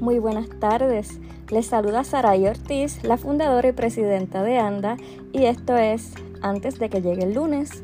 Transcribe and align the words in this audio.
Muy 0.00 0.20
buenas 0.20 0.48
tardes. 0.60 1.18
Les 1.50 1.66
saluda 1.66 2.04
Saray 2.04 2.46
Ortiz, 2.46 3.02
la 3.02 3.16
fundadora 3.16 3.68
y 3.68 3.72
presidenta 3.72 4.44
de 4.44 4.56
ANDA, 4.56 4.96
y 5.32 5.46
esto 5.46 5.76
es 5.76 6.14
Antes 6.40 6.78
de 6.78 6.88
que 6.88 7.02
llegue 7.02 7.24
el 7.24 7.34
lunes. 7.34 7.82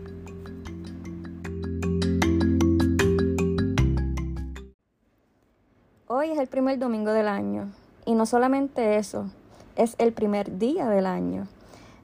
Hoy 6.06 6.30
es 6.30 6.38
el 6.38 6.46
primer 6.46 6.78
domingo 6.78 7.10
del 7.10 7.26
año, 7.26 7.72
y 8.06 8.14
no 8.14 8.26
solamente 8.26 8.96
eso, 8.96 9.28
es 9.74 9.96
el 9.98 10.12
primer 10.12 10.56
día 10.58 10.88
del 10.88 11.06
año. 11.06 11.48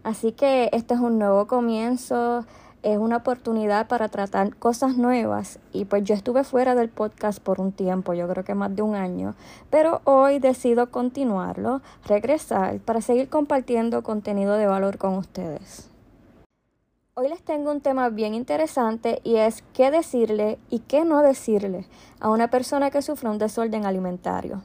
Así 0.02 0.32
que 0.32 0.70
este 0.72 0.94
es 0.94 1.00
un 1.00 1.20
nuevo 1.20 1.46
comienzo, 1.46 2.44
es 2.82 2.98
una 2.98 3.18
oportunidad 3.18 3.88
para 3.88 4.08
tratar 4.08 4.56
cosas 4.56 4.96
nuevas 4.96 5.58
y 5.72 5.84
pues 5.84 6.04
yo 6.04 6.14
estuve 6.14 6.44
fuera 6.44 6.74
del 6.74 6.88
podcast 6.88 7.40
por 7.40 7.60
un 7.60 7.72
tiempo, 7.72 8.14
yo 8.14 8.28
creo 8.28 8.44
que 8.44 8.54
más 8.54 8.74
de 8.74 8.82
un 8.82 8.94
año, 8.94 9.34
pero 9.70 10.00
hoy 10.04 10.38
decido 10.38 10.90
continuarlo, 10.90 11.82
regresar 12.06 12.78
para 12.80 13.00
seguir 13.00 13.28
compartiendo 13.28 14.02
contenido 14.02 14.54
de 14.54 14.66
valor 14.66 14.98
con 14.98 15.14
ustedes. 15.14 15.90
Hoy 17.14 17.28
les 17.28 17.42
tengo 17.42 17.70
un 17.70 17.80
tema 17.80 18.08
bien 18.08 18.34
interesante 18.34 19.20
y 19.24 19.36
es 19.36 19.62
qué 19.74 19.90
decirle 19.90 20.58
y 20.70 20.78
qué 20.78 21.04
no 21.04 21.22
decirle 21.22 21.86
a 22.18 22.30
una 22.30 22.48
persona 22.48 22.90
que 22.90 23.02
sufre 23.02 23.28
un 23.28 23.38
desorden 23.38 23.84
alimentario. 23.84 24.62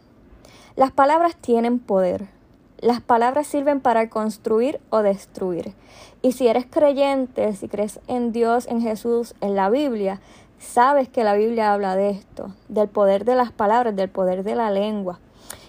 Las 0.75 0.91
palabras 0.91 1.35
tienen 1.35 1.79
poder. 1.79 2.34
Las 2.79 3.01
palabras 3.01 3.47
sirven 3.47 3.79
para 3.79 4.09
construir 4.09 4.79
o 4.89 5.01
destruir. 5.01 5.73
Y 6.21 6.33
si 6.33 6.47
eres 6.47 6.65
creyente, 6.65 7.53
si 7.53 7.67
crees 7.67 7.99
en 8.07 8.31
Dios, 8.31 8.67
en 8.67 8.81
Jesús, 8.81 9.33
en 9.41 9.55
la 9.55 9.69
Biblia, 9.69 10.19
sabes 10.59 11.07
que 11.07 11.23
la 11.23 11.35
Biblia 11.35 11.73
habla 11.73 11.95
de 11.95 12.09
esto, 12.09 12.53
del 12.67 12.89
poder 12.89 13.25
de 13.25 13.35
las 13.35 13.51
palabras, 13.51 13.95
del 13.95 14.09
poder 14.09 14.43
de 14.43 14.55
la 14.55 14.71
lengua. 14.71 15.19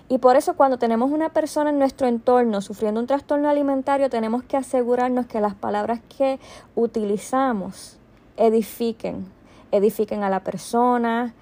Y 0.09 0.19
por 0.19 0.37
eso 0.37 0.55
cuando 0.55 0.79
tenemos 0.79 1.11
una 1.11 1.31
persona 1.31 1.71
en 1.71 1.79
nuestro 1.79 2.07
entorno 2.07 2.61
sufriendo 2.61 3.01
un 3.01 3.07
trastorno 3.07 3.49
alimentario, 3.49 4.09
tenemos 4.09 4.45
que 4.45 4.57
asegurarnos 4.57 5.27
que 5.27 5.41
las 5.41 5.55
palabras 5.55 6.01
que 6.17 6.39
utilizamos 6.75 7.99
edifiquen, 8.37 9.27
edifiquen 9.73 10.23
a 10.23 10.31
la 10.31 10.41
persona, 10.41 11.35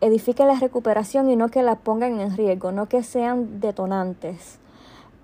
edifiquen 0.00 0.48
la 0.48 0.58
recuperación 0.58 1.30
y 1.30 1.36
no 1.36 1.48
que 1.48 1.62
la 1.62 1.76
pongan 1.76 2.20
en 2.20 2.36
riesgo, 2.36 2.72
no 2.72 2.88
que 2.88 3.02
sean 3.02 3.60
detonantes. 3.60 4.58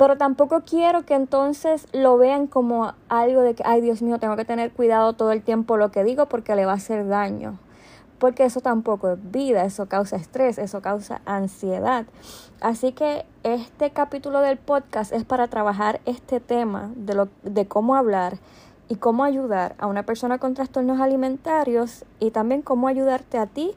Pero 0.02 0.16
tampoco 0.16 0.62
quiero 0.62 1.06
que 1.06 1.14
entonces 1.14 1.86
lo 1.92 2.18
vean 2.18 2.48
como 2.48 2.92
algo 3.08 3.42
de 3.42 3.54
que, 3.54 3.62
ay 3.64 3.80
Dios 3.80 4.02
mío, 4.02 4.18
tengo 4.18 4.34
que 4.34 4.44
tener 4.44 4.72
cuidado 4.72 5.12
todo 5.12 5.30
el 5.30 5.42
tiempo 5.42 5.76
lo 5.76 5.92
que 5.92 6.02
digo 6.02 6.26
porque 6.26 6.56
le 6.56 6.66
va 6.66 6.72
a 6.72 6.74
hacer 6.74 7.06
daño. 7.06 7.56
Porque 8.18 8.44
eso 8.44 8.60
tampoco 8.60 9.12
es 9.12 9.30
vida, 9.30 9.64
eso 9.64 9.86
causa 9.86 10.16
estrés, 10.16 10.58
eso 10.58 10.82
causa 10.82 11.20
ansiedad. 11.24 12.06
Así 12.60 12.90
que 12.90 13.24
este 13.44 13.92
capítulo 13.92 14.40
del 14.40 14.58
podcast 14.58 15.12
es 15.12 15.22
para 15.22 15.46
trabajar 15.46 16.00
este 16.04 16.40
tema 16.40 16.90
de, 16.96 17.14
lo, 17.14 17.28
de 17.44 17.68
cómo 17.68 17.94
hablar 17.94 18.38
y 18.88 18.96
cómo 18.96 19.22
ayudar 19.22 19.76
a 19.78 19.86
una 19.86 20.02
persona 20.02 20.38
con 20.38 20.54
trastornos 20.54 20.98
alimentarios 20.98 22.04
y 22.18 22.32
también 22.32 22.62
cómo 22.62 22.88
ayudarte 22.88 23.38
a 23.38 23.46
ti 23.46 23.70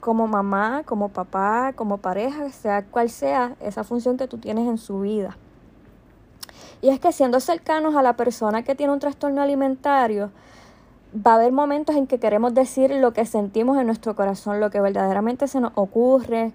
como 0.00 0.26
mamá, 0.26 0.82
como 0.84 1.10
papá, 1.10 1.74
como 1.76 1.98
pareja, 1.98 2.50
sea 2.50 2.84
cual 2.84 3.08
sea 3.08 3.54
esa 3.60 3.84
función 3.84 4.16
que 4.16 4.26
tú 4.26 4.38
tienes 4.38 4.66
en 4.66 4.76
su 4.76 5.02
vida. 5.02 5.36
Y 6.82 6.88
es 6.88 7.00
que 7.00 7.12
siendo 7.12 7.40
cercanos 7.40 7.94
a 7.94 8.02
la 8.02 8.14
persona 8.14 8.62
que 8.62 8.74
tiene 8.74 8.92
un 8.92 9.00
trastorno 9.00 9.42
alimentario, 9.42 10.30
va 11.14 11.32
a 11.32 11.34
haber 11.36 11.52
momentos 11.52 11.96
en 11.96 12.06
que 12.06 12.18
queremos 12.18 12.54
decir 12.54 12.90
lo 12.90 13.12
que 13.12 13.26
sentimos 13.26 13.78
en 13.78 13.86
nuestro 13.86 14.14
corazón, 14.14 14.60
lo 14.60 14.70
que 14.70 14.80
verdaderamente 14.80 15.48
se 15.48 15.60
nos 15.60 15.72
ocurre, 15.74 16.52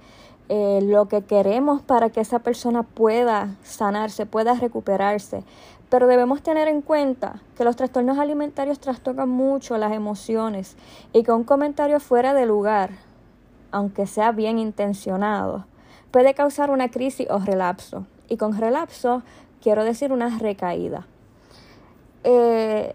eh, 0.47 0.79
lo 0.83 1.07
que 1.07 1.23
queremos 1.23 1.81
para 1.81 2.09
que 2.09 2.21
esa 2.21 2.39
persona 2.39 2.83
pueda 2.83 3.55
sanarse, 3.63 4.25
pueda 4.25 4.53
recuperarse. 4.53 5.43
Pero 5.89 6.07
debemos 6.07 6.41
tener 6.41 6.67
en 6.67 6.81
cuenta 6.81 7.41
que 7.57 7.63
los 7.63 7.75
trastornos 7.75 8.17
alimentarios 8.17 8.79
trastocan 8.79 9.29
mucho 9.29 9.77
las 9.77 9.93
emociones 9.93 10.75
y 11.13 11.23
que 11.23 11.31
un 11.31 11.43
comentario 11.43 11.99
fuera 11.99 12.33
de 12.33 12.45
lugar, 12.45 12.91
aunque 13.71 14.07
sea 14.07 14.31
bien 14.31 14.57
intencionado, 14.57 15.65
puede 16.11 16.33
causar 16.33 16.71
una 16.71 16.89
crisis 16.89 17.27
o 17.29 17.39
relapso. 17.39 18.05
Y 18.27 18.37
con 18.37 18.57
relapso 18.57 19.21
quiero 19.65 19.83
decir 19.83 20.13
una 20.13 20.37
recaída. 20.37 21.07
Eh, 22.23 22.93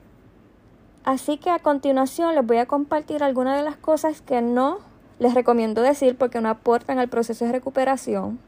así 1.03 1.37
que 1.37 1.51
a 1.51 1.59
continuación 1.59 2.37
les 2.37 2.47
voy 2.47 2.59
a 2.59 2.67
compartir 2.67 3.25
algunas 3.25 3.57
de 3.57 3.65
las 3.65 3.77
cosas 3.77 4.23
que 4.23 4.41
no 4.41 4.79
les 5.19 5.35
recomiendo 5.35 5.83
decir 5.83 6.17
porque 6.17 6.41
no 6.41 6.49
aportan 6.49 7.01
al 7.01 7.09
proceso 7.09 7.45
de 7.45 7.51
recuperación. 7.51 8.39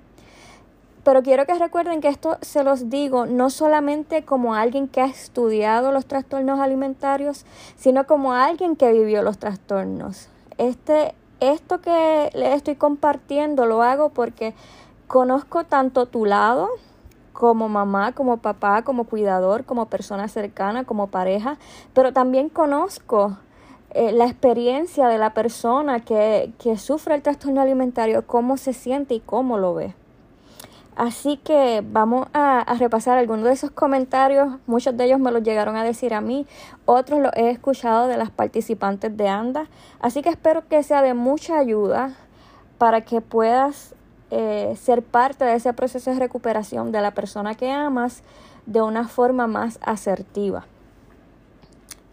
Pero 1.03 1.25
quiero 1.25 1.47
que 1.47 1.55
recuerden 1.55 2.01
que 2.01 2.07
esto 2.07 2.39
se 2.43 2.63
los 2.63 2.91
digo 2.91 3.27
no 3.27 3.51
solamente 3.51 4.25
como 4.25 4.55
alguien 4.55 4.87
que 4.87 5.01
ha 5.01 5.07
estudiado 5.07 5.91
los 5.91 6.07
trastornos 6.07 6.61
alimentarios, 6.61 7.45
sino 7.75 8.07
como 8.07 8.35
alguien 8.35 8.77
que 8.77 8.93
vivió 8.93 9.25
los 9.25 9.39
trastornos. 9.39 10.29
Este, 10.59 11.17
esto 11.41 11.81
que 11.81 12.31
les 12.35 12.55
estoy 12.55 12.77
compartiendo 12.77 13.67
lo 13.67 13.83
hago 13.83 14.11
porque 14.11 14.55
conozco 15.09 15.65
tanto 15.65 16.07
tu 16.07 16.25
lado, 16.25 16.69
como 17.33 17.69
mamá, 17.69 18.13
como 18.13 18.39
papá, 18.39 18.83
como 18.83 19.05
cuidador, 19.05 19.65
como 19.65 19.87
persona 19.87 20.29
cercana, 20.29 20.85
como 20.85 21.09
pareja, 21.09 21.59
pero 21.95 22.13
también 22.13 22.49
conozco 22.49 23.37
eh, 23.91 24.13
la 24.13 24.25
experiencia 24.25 25.09
de 25.09 25.19
la 25.19 25.35
persona 25.35 26.01
que, 26.01 26.53
que 26.59 26.79
sufre 26.79 27.15
el 27.15 27.23
trastorno 27.23 27.61
alimentario, 27.61 28.27
cómo 28.27 28.57
se 28.57 28.73
siente 28.73 29.15
y 29.15 29.21
cómo 29.21 29.59
lo 29.59 29.75
ve. 29.75 29.95
Así 30.95 31.39
que 31.39 31.83
vamos 31.85 32.29
a, 32.35 32.61
a, 32.61 32.75
repasar 32.75 33.17
algunos 33.17 33.45
de 33.45 33.53
esos 33.53 33.71
comentarios. 33.71 34.59
Muchos 34.67 34.95
de 34.97 35.05
ellos 35.05 35.19
me 35.19 35.33
los 35.33 35.43
llegaron 35.43 35.77
a 35.77 35.85
decir 35.85 36.13
a 36.13 36.21
mí, 36.21 36.47
otros 36.85 37.21
los 37.21 37.33
he 37.35 37.51
escuchado 37.51 38.09
de 38.09 38.19
las 38.19 38.31
participantes 38.31 39.17
de 39.17 39.29
ANDA. 39.29 39.69
Así 40.01 40.21
que 40.21 40.29
espero 40.29 40.69
que 40.69 40.83
sea 40.83 41.01
de 41.01 41.15
mucha 41.15 41.59
ayuda 41.59 42.15
para 42.77 43.03
que 43.03 43.21
puedas 43.21 43.95
eh, 44.35 44.75
ser 44.81 45.03
parte 45.03 45.45
de 45.45 45.57
ese 45.57 45.75
proceso 45.75 46.11
de 46.11 46.19
recuperación 46.19 46.91
de 46.91 47.03
la 47.03 47.11
persona 47.11 47.55
que 47.55 47.71
amas 47.71 48.23
de 48.65 48.81
una 48.81 49.07
forma 49.07 49.47
más 49.47 49.79
asertiva. 49.83 50.65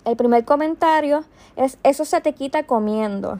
El 0.03 0.18
primer 0.18 0.44
comentario 0.44 1.24
es, 1.56 1.78
eso 1.81 2.03
se 2.03 2.19
te 2.19 2.34
quita 2.34 2.63
comiendo. 2.63 3.40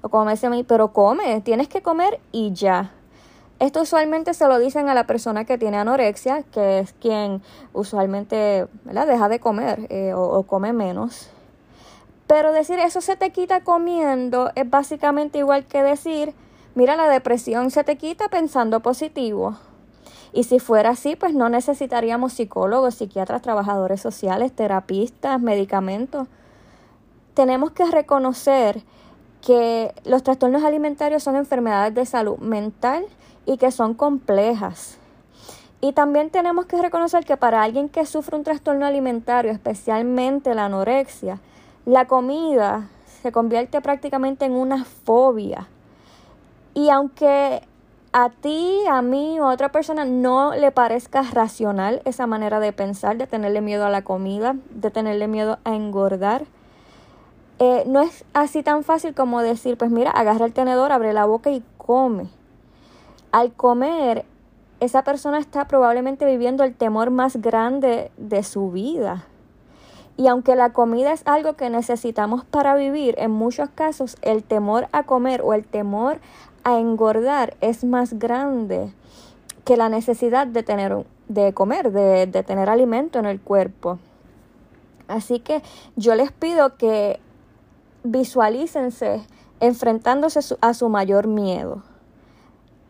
O 0.00 0.08
como 0.08 0.24
me 0.24 0.32
dice 0.32 0.48
a 0.48 0.50
mí, 0.50 0.64
pero 0.64 0.92
come, 0.92 1.40
tienes 1.42 1.68
que 1.68 1.80
comer 1.80 2.18
y 2.32 2.52
ya. 2.52 2.90
Esto 3.60 3.82
usualmente 3.82 4.34
se 4.34 4.48
lo 4.48 4.58
dicen 4.58 4.88
a 4.88 4.94
la 4.94 5.06
persona 5.06 5.44
que 5.44 5.56
tiene 5.56 5.76
anorexia, 5.76 6.42
que 6.42 6.80
es 6.80 6.94
quien 6.94 7.40
usualmente 7.72 8.66
deja 8.82 9.28
de 9.28 9.38
comer 9.38 9.86
eh, 9.90 10.12
o, 10.12 10.22
o 10.22 10.42
come 10.42 10.72
menos. 10.72 11.30
Pero 12.26 12.50
decir 12.50 12.80
eso 12.80 13.00
se 13.00 13.14
te 13.14 13.30
quita 13.30 13.62
comiendo 13.62 14.50
es 14.56 14.68
básicamente 14.68 15.38
igual 15.38 15.66
que 15.66 15.84
decir 15.84 16.34
Mira, 16.74 16.96
la 16.96 17.08
depresión 17.08 17.70
se 17.70 17.84
te 17.84 17.96
quita 17.96 18.28
pensando 18.28 18.80
positivo. 18.80 19.58
Y 20.32 20.44
si 20.44 20.58
fuera 20.58 20.90
así, 20.90 21.16
pues 21.16 21.34
no 21.34 21.50
necesitaríamos 21.50 22.32
psicólogos, 22.32 22.94
psiquiatras, 22.94 23.42
trabajadores 23.42 24.00
sociales, 24.00 24.52
terapistas, 24.52 25.38
medicamentos. 25.38 26.28
Tenemos 27.34 27.72
que 27.72 27.84
reconocer 27.84 28.82
que 29.42 29.92
los 30.04 30.22
trastornos 30.22 30.64
alimentarios 30.64 31.22
son 31.22 31.36
enfermedades 31.36 31.94
de 31.94 32.06
salud 32.06 32.38
mental 32.38 33.04
y 33.44 33.58
que 33.58 33.70
son 33.70 33.92
complejas. 33.92 34.96
Y 35.82 35.92
también 35.92 36.30
tenemos 36.30 36.64
que 36.64 36.80
reconocer 36.80 37.26
que 37.26 37.36
para 37.36 37.62
alguien 37.62 37.90
que 37.90 38.06
sufre 38.06 38.36
un 38.36 38.44
trastorno 38.44 38.86
alimentario, 38.86 39.50
especialmente 39.50 40.54
la 40.54 40.66
anorexia, 40.66 41.40
la 41.84 42.06
comida 42.06 42.88
se 43.20 43.32
convierte 43.32 43.80
prácticamente 43.80 44.44
en 44.46 44.52
una 44.52 44.84
fobia. 44.84 45.68
Y 46.74 46.88
aunque 46.88 47.62
a 48.12 48.30
ti, 48.30 48.80
a 48.90 49.02
mí 49.02 49.40
o 49.40 49.44
a 49.44 49.52
otra 49.52 49.70
persona 49.70 50.04
no 50.04 50.54
le 50.54 50.70
parezca 50.70 51.22
racional 51.22 52.02
esa 52.04 52.26
manera 52.26 52.60
de 52.60 52.72
pensar, 52.72 53.16
de 53.16 53.26
tenerle 53.26 53.60
miedo 53.60 53.86
a 53.86 53.90
la 53.90 54.02
comida, 54.02 54.56
de 54.70 54.90
tenerle 54.90 55.28
miedo 55.28 55.58
a 55.64 55.74
engordar, 55.74 56.44
eh, 57.58 57.84
no 57.86 58.00
es 58.00 58.24
así 58.34 58.62
tan 58.62 58.84
fácil 58.84 59.14
como 59.14 59.40
decir, 59.40 59.76
pues 59.78 59.90
mira, 59.90 60.10
agarra 60.10 60.46
el 60.46 60.52
tenedor, 60.52 60.92
abre 60.92 61.12
la 61.12 61.26
boca 61.26 61.50
y 61.50 61.62
come. 61.78 62.28
Al 63.30 63.52
comer, 63.52 64.24
esa 64.80 65.04
persona 65.04 65.38
está 65.38 65.68
probablemente 65.68 66.26
viviendo 66.26 66.64
el 66.64 66.74
temor 66.74 67.10
más 67.10 67.36
grande 67.36 68.10
de 68.16 68.42
su 68.42 68.72
vida. 68.72 69.26
Y 70.16 70.26
aunque 70.26 70.56
la 70.56 70.72
comida 70.72 71.12
es 71.12 71.22
algo 71.24 71.54
que 71.54 71.70
necesitamos 71.70 72.44
para 72.44 72.74
vivir, 72.74 73.14
en 73.18 73.30
muchos 73.30 73.70
casos 73.70 74.16
el 74.22 74.42
temor 74.42 74.88
a 74.92 75.04
comer 75.04 75.40
o 75.42 75.54
el 75.54 75.64
temor 75.64 76.20
a 76.64 76.78
engordar 76.78 77.56
es 77.60 77.84
más 77.84 78.18
grande 78.18 78.92
que 79.64 79.76
la 79.76 79.88
necesidad 79.88 80.46
de 80.46 80.62
tener 80.62 81.04
de 81.28 81.52
comer, 81.54 81.92
de, 81.92 82.26
de 82.26 82.42
tener 82.42 82.68
alimento 82.68 83.18
en 83.18 83.26
el 83.26 83.40
cuerpo. 83.40 83.98
Así 85.08 85.40
que 85.40 85.62
yo 85.96 86.14
les 86.14 86.32
pido 86.32 86.76
que 86.76 87.20
visualícense 88.04 89.22
enfrentándose 89.60 90.40
a 90.60 90.74
su 90.74 90.88
mayor 90.88 91.26
miedo. 91.26 91.82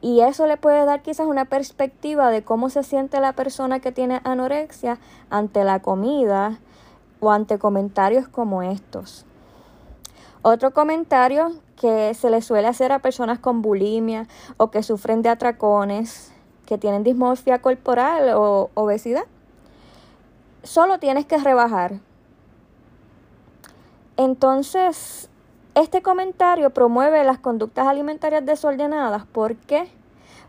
Y 0.00 0.20
eso 0.20 0.46
le 0.46 0.56
puede 0.56 0.84
dar 0.84 1.02
quizás 1.02 1.26
una 1.26 1.44
perspectiva 1.44 2.30
de 2.30 2.42
cómo 2.42 2.70
se 2.70 2.82
siente 2.82 3.20
la 3.20 3.34
persona 3.34 3.78
que 3.78 3.92
tiene 3.92 4.20
anorexia 4.24 4.98
ante 5.30 5.62
la 5.62 5.80
comida 5.80 6.58
o 7.20 7.30
ante 7.30 7.58
comentarios 7.58 8.26
como 8.26 8.62
estos. 8.62 9.24
Otro 10.42 10.72
comentario 10.72 11.52
que 11.76 12.14
se 12.14 12.28
le 12.28 12.42
suele 12.42 12.66
hacer 12.66 12.90
a 12.90 12.98
personas 12.98 13.38
con 13.38 13.62
bulimia 13.62 14.26
o 14.56 14.72
que 14.72 14.82
sufren 14.82 15.22
de 15.22 15.28
atracones, 15.28 16.32
que 16.66 16.78
tienen 16.78 17.04
dismorfia 17.04 17.62
corporal 17.62 18.30
o 18.34 18.70
obesidad. 18.74 19.22
Solo 20.64 20.98
tienes 20.98 21.26
que 21.26 21.38
rebajar. 21.38 22.00
Entonces, 24.16 25.28
este 25.74 26.02
comentario 26.02 26.70
promueve 26.70 27.22
las 27.22 27.38
conductas 27.38 27.86
alimentarias 27.86 28.44
desordenadas. 28.44 29.24
¿Por 29.26 29.54
qué? 29.54 29.88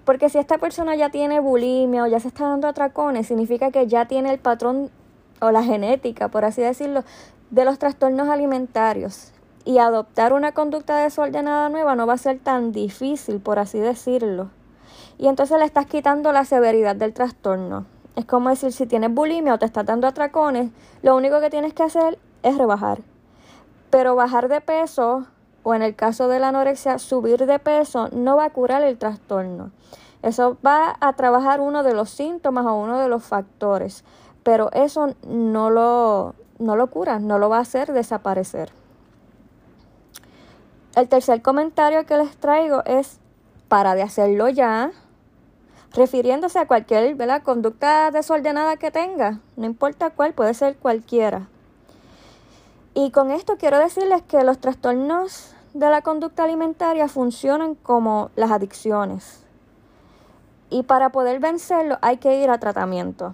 Porque 0.05 0.29
si 0.29 0.37
esta 0.37 0.57
persona 0.57 0.95
ya 0.95 1.09
tiene 1.09 1.39
bulimia 1.39 2.03
o 2.03 2.07
ya 2.07 2.19
se 2.19 2.27
está 2.29 2.47
dando 2.47 2.67
atracones, 2.67 3.27
significa 3.27 3.71
que 3.71 3.87
ya 3.87 4.05
tiene 4.05 4.31
el 4.31 4.39
patrón 4.39 4.89
o 5.39 5.51
la 5.51 5.63
genética, 5.63 6.29
por 6.29 6.45
así 6.45 6.61
decirlo, 6.61 7.03
de 7.51 7.63
los 7.63 7.79
trastornos 7.79 8.27
alimentarios. 8.29 9.33
Y 9.65 9.77
adoptar 9.77 10.33
una 10.33 10.51
conducta 10.51 10.97
desordenada 10.97 11.69
nueva 11.69 11.95
no 11.95 12.05
va 12.05 12.13
a 12.13 12.17
ser 12.17 12.39
tan 12.39 12.71
difícil, 12.71 13.39
por 13.39 13.59
así 13.59 13.79
decirlo. 13.79 14.49
Y 15.17 15.27
entonces 15.27 15.57
le 15.57 15.65
estás 15.65 15.85
quitando 15.85 16.31
la 16.31 16.45
severidad 16.45 16.95
del 16.95 17.13
trastorno. 17.13 17.85
Es 18.15 18.25
como 18.25 18.49
decir, 18.49 18.71
si 18.71 18.85
tienes 18.85 19.13
bulimia 19.13 19.53
o 19.53 19.59
te 19.59 19.65
estás 19.65 19.85
dando 19.85 20.07
atracones, 20.07 20.71
lo 21.01 21.15
único 21.15 21.39
que 21.39 21.49
tienes 21.49 21.73
que 21.73 21.83
hacer 21.83 22.19
es 22.43 22.57
rebajar. 22.57 22.99
Pero 23.89 24.15
bajar 24.15 24.49
de 24.49 24.61
peso, 24.61 25.25
o 25.63 25.73
en 25.73 25.81
el 25.81 25.95
caso 25.95 26.27
de 26.27 26.39
la 26.39 26.49
anorexia, 26.49 26.99
subir 26.99 27.45
de 27.45 27.59
peso, 27.59 28.09
no 28.11 28.35
va 28.35 28.45
a 28.45 28.49
curar 28.49 28.83
el 28.83 28.97
trastorno. 28.97 29.71
Eso 30.21 30.57
va 30.65 30.95
a 30.99 31.13
trabajar 31.13 31.59
uno 31.59 31.83
de 31.83 31.93
los 31.93 32.09
síntomas 32.09 32.65
o 32.65 32.75
uno 32.75 32.99
de 32.99 33.07
los 33.07 33.23
factores, 33.23 34.03
pero 34.43 34.71
eso 34.71 35.15
no 35.27 35.69
lo, 35.69 36.35
no 36.59 36.75
lo 36.75 36.87
cura, 36.87 37.19
no 37.19 37.39
lo 37.39 37.49
va 37.49 37.57
a 37.57 37.61
hacer 37.61 37.91
desaparecer. 37.91 38.71
El 40.95 41.09
tercer 41.09 41.41
comentario 41.41 42.05
que 42.05 42.17
les 42.17 42.37
traigo 42.37 42.83
es 42.85 43.17
para 43.67 43.95
de 43.95 44.03
hacerlo 44.03 44.47
ya, 44.49 44.91
refiriéndose 45.91 46.59
a 46.59 46.67
cualquier 46.67 47.17
conducta 47.41 48.11
desordenada 48.11 48.77
que 48.77 48.91
tenga, 48.91 49.39
no 49.55 49.65
importa 49.65 50.11
cuál, 50.11 50.33
puede 50.33 50.53
ser 50.53 50.77
cualquiera. 50.77 51.47
Y 52.93 53.09
con 53.09 53.31
esto 53.31 53.57
quiero 53.57 53.79
decirles 53.79 54.21
que 54.21 54.43
los 54.43 54.59
trastornos 54.59 55.55
de 55.73 55.89
la 55.89 56.03
conducta 56.03 56.43
alimentaria 56.43 57.07
funcionan 57.07 57.73
como 57.73 58.29
las 58.35 58.51
adicciones. 58.51 59.43
Y 60.69 60.83
para 60.83 61.09
poder 61.09 61.39
vencerlo 61.39 61.97
hay 62.01 62.17
que 62.17 62.39
ir 62.43 62.51
a 62.51 62.59
tratamiento. 62.59 63.33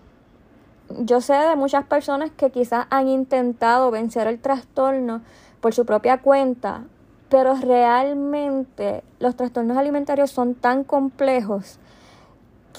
Yo 1.00 1.20
sé 1.20 1.34
de 1.34 1.58
muchas 1.58 1.86
personas 1.86 2.32
que 2.32 2.52
quizás 2.52 2.88
han 2.90 3.10
intentado 3.10 3.92
vencer 3.92 4.28
el 4.28 4.40
trastorno 4.40 5.22
por 5.60 5.74
su 5.74 5.86
propia 5.86 6.20
cuenta, 6.20 6.86
pero 7.30 7.56
realmente 7.56 9.04
los 9.20 9.36
trastornos 9.36 9.78
alimentarios 9.78 10.32
son 10.32 10.56
tan 10.56 10.84
complejos 10.84 11.80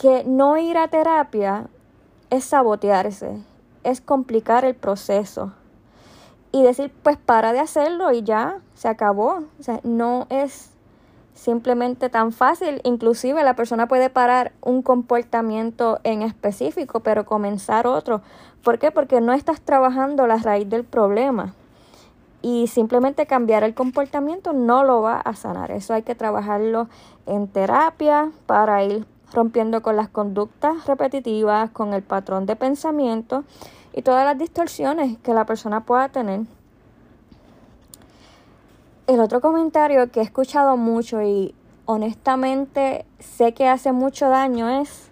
que 0.01 0.25
no 0.25 0.57
ir 0.57 0.79
a 0.79 0.89
terapia 0.89 1.69
es 2.31 2.45
sabotearse, 2.45 3.39
es 3.85 4.01
complicar 4.01 4.65
el 4.65 4.75
proceso 4.75 5.53
y 6.53 6.63
decir, 6.63 6.93
pues 7.03 7.17
para 7.17 7.53
de 7.53 7.61
hacerlo 7.61 8.13
y 8.13 8.23
ya, 8.23 8.59
se 8.75 8.89
acabó. 8.89 9.45
O 9.59 9.63
sea, 9.63 9.81
no 9.85 10.27
es 10.31 10.71
simplemente 11.35 12.09
tan 12.09 12.33
fácil. 12.33 12.81
Inclusive 12.85 13.43
la 13.45 13.55
persona 13.55 13.87
puede 13.87 14.11
parar 14.11 14.53
un 14.61 14.83
comportamiento 14.83 16.01
en 16.03 16.23
específico, 16.23 17.01
pero 17.01 17.25
comenzar 17.25 17.87
otro. 17.87 18.23
¿Por 18.65 18.79
qué? 18.79 18.91
Porque 18.91 19.21
no 19.21 19.33
estás 19.33 19.61
trabajando 19.61 20.27
la 20.27 20.37
raíz 20.39 20.69
del 20.69 20.85
problema. 20.85 21.55
Y 22.43 22.69
simplemente 22.69 23.27
cambiar 23.27 23.65
el 23.65 23.75
comportamiento 23.75 24.53
no 24.53 24.85
lo 24.85 25.03
va 25.03 25.21
a 25.21 25.35
sanar. 25.35 25.71
Eso 25.71 25.93
hay 25.93 26.03
que 26.03 26.15
trabajarlo 26.15 26.89
en 27.27 27.49
terapia 27.49 28.31
para 28.47 28.83
ir 28.83 29.07
rompiendo 29.33 29.83
con 29.83 29.97
las 29.97 30.09
conductas 30.09 30.87
repetitivas, 30.87 31.71
con 31.71 31.93
el 31.93 32.03
patrón 32.03 32.47
de 32.47 32.57
pensamiento 32.57 33.45
y 33.93 34.03
todas 34.03 34.25
las 34.25 34.39
distorsiones 34.39 35.19
que 35.19 35.35
la 35.35 35.45
persona 35.45 35.85
pueda 35.85 36.09
tener. 36.09 36.43
El 39.07 39.21
otro 39.21 39.41
comentario 39.41 40.11
que 40.11 40.21
he 40.21 40.23
escuchado 40.23 40.77
mucho 40.77 41.23
y 41.23 41.55
honestamente 41.85 43.05
sé 43.19 43.53
que 43.55 43.69
hace 43.69 43.93
mucho 43.93 44.29
daño 44.29 44.69
es, 44.69 45.09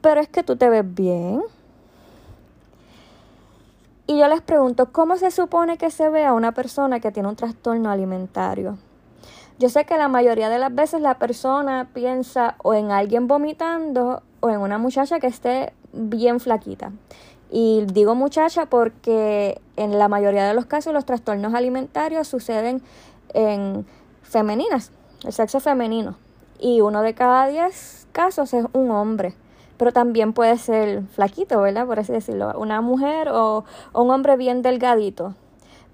pero 0.00 0.20
es 0.20 0.28
que 0.28 0.44
tú 0.44 0.56
te 0.56 0.68
ves 0.68 0.84
bien. 0.94 1.42
Y 4.10 4.16
yo 4.16 4.26
les 4.26 4.40
pregunto, 4.40 4.90
¿cómo 4.90 5.18
se 5.18 5.30
supone 5.30 5.76
que 5.76 5.90
se 5.90 6.08
ve 6.08 6.24
a 6.24 6.32
una 6.32 6.52
persona 6.52 6.98
que 6.98 7.12
tiene 7.12 7.28
un 7.28 7.36
trastorno 7.36 7.90
alimentario? 7.90 8.78
Yo 9.58 9.68
sé 9.68 9.84
que 9.84 9.98
la 9.98 10.08
mayoría 10.08 10.48
de 10.48 10.58
las 10.58 10.74
veces 10.74 11.02
la 11.02 11.18
persona 11.18 11.90
piensa 11.92 12.54
o 12.62 12.72
en 12.72 12.90
alguien 12.90 13.28
vomitando 13.28 14.22
o 14.40 14.48
en 14.48 14.60
una 14.60 14.78
muchacha 14.78 15.20
que 15.20 15.26
esté 15.26 15.74
bien 15.92 16.40
flaquita. 16.40 16.90
Y 17.50 17.84
digo 17.92 18.14
muchacha 18.14 18.64
porque 18.64 19.60
en 19.76 19.98
la 19.98 20.08
mayoría 20.08 20.48
de 20.48 20.54
los 20.54 20.64
casos 20.64 20.94
los 20.94 21.04
trastornos 21.04 21.52
alimentarios 21.52 22.28
suceden 22.28 22.80
en 23.34 23.84
femeninas, 24.22 24.90
el 25.22 25.34
sexo 25.34 25.60
femenino. 25.60 26.16
Y 26.58 26.80
uno 26.80 27.02
de 27.02 27.12
cada 27.12 27.46
diez 27.48 28.06
casos 28.12 28.54
es 28.54 28.64
un 28.72 28.90
hombre. 28.90 29.34
Pero 29.78 29.92
también 29.92 30.32
puede 30.32 30.58
ser 30.58 31.02
flaquito, 31.14 31.60
¿verdad? 31.60 31.86
Por 31.86 31.98
así 31.98 32.12
decirlo. 32.12 32.52
Una 32.58 32.80
mujer 32.80 33.28
o, 33.30 33.64
un 33.94 34.10
hombre 34.10 34.36
bien 34.36 34.60
delgadito. 34.60 35.34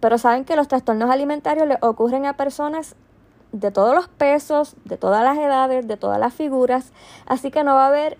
Pero 0.01 0.19
saben 0.19 0.45
que 0.45 0.57
los 0.57 0.69
trastornos 0.69 1.11
alimentarios 1.11 1.69
le 1.69 1.79
ocurren 1.81 2.27
a 2.27 2.37
personas 2.37 2.97
de 3.53 3.71
todos 3.71 3.95
los 3.95 4.09
pesos, 4.09 4.75
de 4.85 4.97
todas 4.97 5.23
las 5.23 5.39
edades, 5.39 5.87
de 5.87 5.97
todas 5.97 6.19
las 6.19 6.35
figuras. 6.35 6.93
Así 7.27 7.51
que 7.51 7.63
no 7.63 7.75
va 7.75 7.85
a 7.85 7.89
haber 7.89 8.19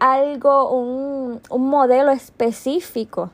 algo, 0.00 0.70
un, 0.70 1.40
un 1.48 1.68
modelo 1.68 2.10
específico 2.10 3.30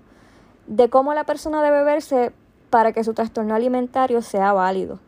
de 0.67 0.88
cómo 0.88 1.14
la 1.14 1.25
persona 1.25 1.62
debe 1.62 1.82
verse 1.85 2.32
para 2.70 2.93
que 2.93 3.05
su 3.05 3.14
trastorno 3.14 3.55
alimentario 3.55 4.23
sea 4.23 4.52
válido. 4.52 4.99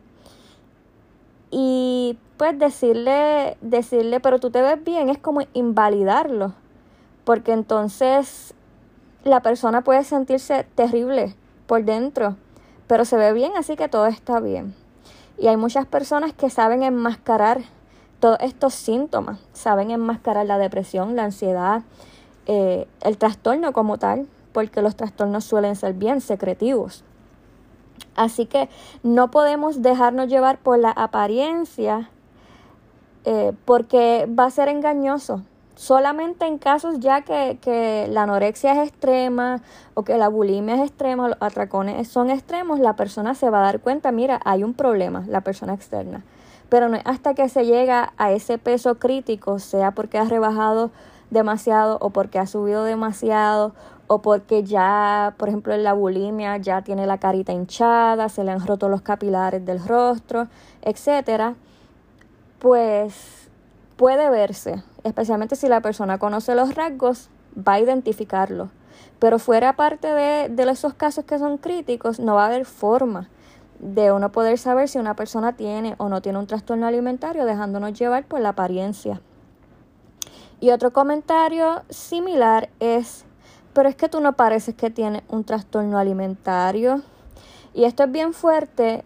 Y 1.51 2.17
pues 2.37 2.57
decirle, 2.57 3.57
decirle, 3.61 4.19
pero 4.19 4.39
tú 4.39 4.51
te 4.51 4.61
ves 4.61 4.83
bien, 4.83 5.09
es 5.09 5.17
como 5.17 5.41
invalidarlo, 5.53 6.53
porque 7.25 7.51
entonces 7.51 8.53
la 9.23 9.41
persona 9.41 9.81
puede 9.81 10.03
sentirse 10.03 10.65
terrible 10.75 11.35
por 11.67 11.83
dentro, 11.83 12.35
pero 12.87 13.05
se 13.05 13.17
ve 13.17 13.33
bien, 13.33 13.51
así 13.57 13.75
que 13.75 13.89
todo 13.89 14.05
está 14.05 14.39
bien. 14.39 14.73
Y 15.37 15.47
hay 15.47 15.57
muchas 15.57 15.85
personas 15.85 16.33
que 16.33 16.49
saben 16.49 16.83
enmascarar 16.83 17.61
todos 18.19 18.37
estos 18.41 18.73
síntomas. 18.73 19.39
Saben 19.53 19.91
enmascarar 19.91 20.45
la 20.45 20.57
depresión, 20.57 21.15
la 21.15 21.23
ansiedad, 21.23 21.83
eh, 22.45 22.87
el 23.01 23.17
trastorno 23.17 23.71
como 23.73 23.97
tal, 23.97 24.27
porque 24.51 24.81
los 24.81 24.95
trastornos 24.95 25.45
suelen 25.45 25.75
ser 25.75 25.93
bien 25.93 26.19
secretivos. 26.21 27.03
Así 28.15 28.45
que 28.45 28.69
no 29.03 29.31
podemos 29.31 29.81
dejarnos 29.81 30.27
llevar 30.27 30.59
por 30.59 30.79
la 30.79 30.91
apariencia 30.91 32.09
eh, 33.25 33.53
porque 33.65 34.27
va 34.27 34.45
a 34.45 34.49
ser 34.51 34.67
engañoso. 34.69 35.43
Solamente 35.75 36.45
en 36.45 36.57
casos 36.57 36.99
ya 36.99 37.21
que, 37.21 37.57
que, 37.61 38.07
la 38.09 38.23
anorexia 38.23 38.73
es 38.73 38.89
extrema 38.89 39.61
o 39.93 40.03
que 40.03 40.17
la 40.17 40.27
bulimia 40.27 40.75
es 40.75 40.81
extrema, 40.81 41.29
los 41.29 41.37
atracones 41.39 42.07
son 42.09 42.29
extremos, 42.29 42.79
la 42.79 42.97
persona 42.97 43.33
se 43.33 43.49
va 43.49 43.59
a 43.59 43.63
dar 43.63 43.79
cuenta, 43.79 44.11
mira, 44.11 44.41
hay 44.43 44.63
un 44.63 44.73
problema, 44.73 45.23
la 45.27 45.41
persona 45.41 45.73
externa 45.73 46.23
pero 46.69 46.87
no 46.87 46.95
es 46.95 47.03
hasta 47.05 47.33
que 47.33 47.49
se 47.49 47.65
llega 47.65 48.13
a 48.17 48.31
ese 48.31 48.57
peso 48.57 48.95
crítico, 48.95 49.59
sea 49.59 49.91
porque 49.91 50.17
has 50.17 50.29
rebajado 50.29 50.91
demasiado 51.31 51.97
o 51.99 52.11
porque 52.11 52.39
ha 52.39 52.45
subido 52.45 52.83
demasiado 52.83 53.73
o 54.11 54.23
porque 54.23 54.63
ya, 54.63 55.35
por 55.37 55.49
ejemplo, 55.49 55.71
en 55.71 55.83
la 55.83 55.93
bulimia 55.93 56.57
ya 56.57 56.81
tiene 56.81 57.05
la 57.05 57.19
carita 57.19 57.53
hinchada, 57.53 58.27
se 58.27 58.43
le 58.43 58.49
han 58.49 58.65
roto 58.65 58.89
los 58.89 59.03
capilares 59.03 59.63
del 59.63 59.79
rostro, 59.85 60.47
etcétera, 60.81 61.53
pues 62.57 63.49
puede 63.97 64.31
verse, 64.31 64.83
especialmente 65.03 65.55
si 65.55 65.67
la 65.67 65.81
persona 65.81 66.17
conoce 66.17 66.55
los 66.55 66.73
rasgos, 66.73 67.29
va 67.55 67.73
a 67.73 67.79
identificarlo. 67.81 68.69
Pero 69.19 69.37
fuera 69.37 69.73
parte 69.73 70.07
de, 70.07 70.49
de 70.49 70.71
esos 70.71 70.95
casos 70.95 71.23
que 71.25 71.37
son 71.37 71.59
críticos, 71.59 72.19
no 72.19 72.33
va 72.33 72.45
a 72.45 72.47
haber 72.47 72.65
forma 72.65 73.29
de 73.77 74.11
uno 74.11 74.31
poder 74.31 74.57
saber 74.57 74.89
si 74.89 74.97
una 74.97 75.15
persona 75.15 75.53
tiene 75.55 75.93
o 75.99 76.09
no 76.09 76.23
tiene 76.23 76.39
un 76.39 76.47
trastorno 76.47 76.87
alimentario, 76.87 77.45
dejándonos 77.45 77.93
llevar 77.93 78.25
por 78.25 78.39
la 78.39 78.49
apariencia. 78.49 79.21
Y 80.59 80.71
otro 80.71 80.91
comentario 80.91 81.83
similar 81.89 82.69
es, 82.79 83.25
pero 83.79 83.87
es 83.87 83.95
que 83.95 84.09
tú 84.09 84.19
no 84.19 84.33
pareces 84.33 84.75
que 84.75 84.89
tienes 84.89 85.21
un 85.29 85.45
trastorno 85.45 85.97
alimentario. 85.97 87.01
Y 87.73 87.85
esto 87.85 88.03
es 88.03 88.11
bien 88.11 88.33
fuerte 88.33 89.05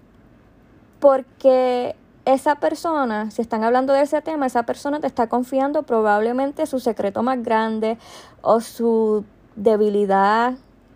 porque 0.99 1.95
esa 2.25 2.55
persona, 2.55 3.29
si 3.29 3.43
están 3.43 3.63
hablando 3.63 3.93
de 3.93 4.01
ese 4.01 4.19
tema, 4.23 4.47
esa 4.47 4.63
persona 4.63 4.99
te 4.99 5.05
está 5.05 5.29
confiando 5.29 5.83
probablemente 5.83 6.65
su 6.65 6.79
secreto 6.79 7.21
más 7.21 7.43
grande 7.43 7.99
o 8.41 8.61
su 8.61 9.23
debilidad, 9.55 10.55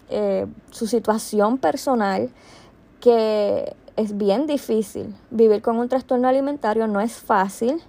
eh, 0.09 0.47
su 0.71 0.87
situación 0.87 1.59
personal, 1.59 2.31
que 2.99 3.75
es 3.95 4.17
bien 4.17 4.47
difícil. 4.47 5.15
Vivir 5.29 5.61
con 5.61 5.77
un 5.77 5.87
trastorno 5.87 6.27
alimentario 6.27 6.87
no 6.87 6.99
es 6.99 7.13
fácil, 7.13 7.79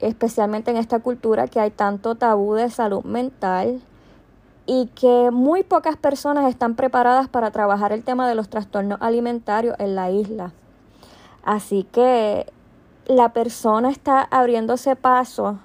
especialmente 0.00 0.72
en 0.72 0.76
esta 0.76 0.98
cultura 0.98 1.46
que 1.46 1.60
hay 1.60 1.70
tanto 1.70 2.16
tabú 2.16 2.54
de 2.54 2.68
salud 2.68 3.04
mental 3.04 3.80
y 4.66 4.86
que 4.94 5.30
muy 5.30 5.62
pocas 5.62 5.96
personas 5.96 6.48
están 6.48 6.74
preparadas 6.74 7.28
para 7.28 7.50
trabajar 7.50 7.92
el 7.92 8.02
tema 8.02 8.28
de 8.28 8.34
los 8.34 8.48
trastornos 8.48 9.00
alimentarios 9.02 9.76
en 9.78 9.94
la 9.94 10.10
isla. 10.10 10.52
Así 11.44 11.84
que 11.84 12.46
la 13.06 13.34
persona 13.34 13.90
está 13.90 14.22
abriéndose 14.22 14.96
paso, 14.96 15.58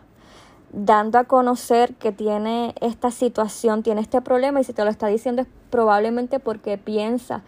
dando 0.74 1.18
a 1.18 1.24
conocer 1.24 1.96
que 1.96 2.12
tiene 2.12 2.76
esta 2.82 3.12
situación, 3.12 3.84
tiene 3.84 4.02
este 4.02 4.22
problema 4.22 4.60
y 4.60 4.64
si 4.66 4.74
te 4.74 4.84
lo 4.84 4.90
está 4.90 5.08
diciendo 5.08 5.42
es 5.42 5.48
probablemente 5.70 6.40
porque 6.40 6.78
piensa 6.78 7.42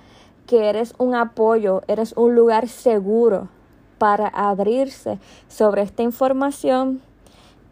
que 0.48 0.70
eres 0.70 0.93
un 0.98 1.15
apoyo, 1.15 1.81
eres 1.88 2.13
un 2.15 2.36
lugar 2.36 2.67
seguro 2.67 3.50
para 3.98 4.27
abrirse 4.27 5.20
sobre 5.48 5.81
esta 5.81 6.03
información 6.03 7.01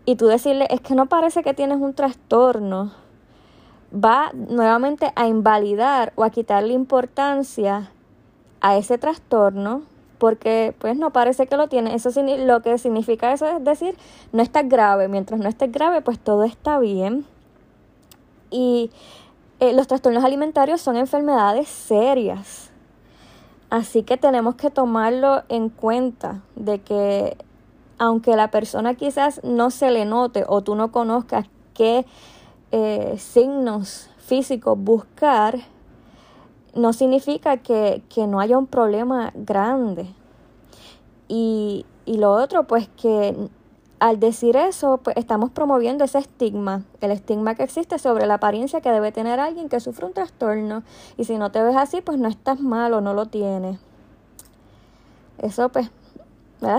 y 0.05 0.15
tú 0.15 0.27
decirle 0.27 0.67
es 0.69 0.81
que 0.81 0.95
no 0.95 1.07
parece 1.07 1.41
que 1.41 1.53
tienes 1.53 1.79
un 1.79 1.93
trastorno, 1.93 2.91
va 3.93 4.31
nuevamente 4.33 5.11
a 5.15 5.27
invalidar 5.27 6.13
o 6.15 6.23
a 6.23 6.29
quitarle 6.29 6.73
importancia 6.73 7.91
a 8.61 8.77
ese 8.77 8.97
trastorno 8.97 9.83
porque 10.19 10.75
pues 10.79 10.97
no 10.97 11.11
parece 11.11 11.47
que 11.47 11.57
lo 11.57 11.67
tiene. 11.69 11.95
Eso 11.95 12.09
lo 12.23 12.61
que 12.61 12.77
significa 12.77 13.31
eso 13.31 13.47
es 13.47 13.63
decir, 13.63 13.95
no 14.33 14.43
está 14.43 14.63
grave. 14.63 15.07
Mientras 15.07 15.39
no 15.39 15.47
esté 15.47 15.67
grave, 15.67 16.01
pues 16.01 16.19
todo 16.19 16.43
está 16.43 16.77
bien. 16.77 17.25
Y 18.51 18.91
eh, 19.59 19.73
los 19.73 19.87
trastornos 19.87 20.23
alimentarios 20.23 20.81
son 20.81 20.97
enfermedades 20.97 21.69
serias. 21.69 22.69
Así 23.69 24.03
que 24.03 24.17
tenemos 24.17 24.55
que 24.55 24.69
tomarlo 24.69 25.43
en 25.47 25.69
cuenta 25.69 26.41
de 26.55 26.81
que 26.81 27.37
aunque 27.97 28.35
la 28.35 28.49
persona 28.49 28.95
quizás 28.95 29.41
no 29.43 29.69
se 29.69 29.91
le 29.91 30.05
note 30.05 30.43
o 30.47 30.61
tú 30.61 30.75
no 30.75 30.91
conozcas 30.91 31.45
qué 31.73 32.05
eh, 32.71 33.15
signos 33.17 34.09
físicos 34.17 34.77
buscar, 34.77 35.59
no 36.75 36.93
significa 36.93 37.57
que, 37.57 38.03
no 38.27 38.39
haya 38.39 38.57
un 38.57 38.67
problema 38.67 39.31
grande. 39.35 40.07
Y, 41.27 41.85
y, 42.05 42.17
lo 42.17 42.31
otro, 42.31 42.65
pues 42.65 42.89
que 43.01 43.35
al 43.99 44.19
decir 44.19 44.55
eso, 44.55 44.99
pues 45.03 45.17
estamos 45.17 45.51
promoviendo 45.51 46.03
ese 46.03 46.19
estigma, 46.19 46.83
el 47.01 47.11
estigma 47.11 47.55
que 47.55 47.63
existe 47.63 47.99
sobre 47.99 48.25
la 48.25 48.35
apariencia 48.35 48.81
que 48.81 48.91
debe 48.91 49.11
tener 49.11 49.39
alguien 49.39 49.69
que 49.69 49.79
sufre 49.79 50.05
un 50.05 50.13
trastorno. 50.13 50.83
Y 51.17 51.25
si 51.25 51.37
no 51.37 51.51
te 51.51 51.61
ves 51.61 51.75
así, 51.75 52.01
pues 52.01 52.17
no 52.17 52.29
estás 52.29 52.59
mal 52.59 52.93
o 52.93 53.01
no 53.01 53.13
lo 53.13 53.25
tienes. 53.25 53.79
Eso 55.37 55.69
pues. 55.69 55.89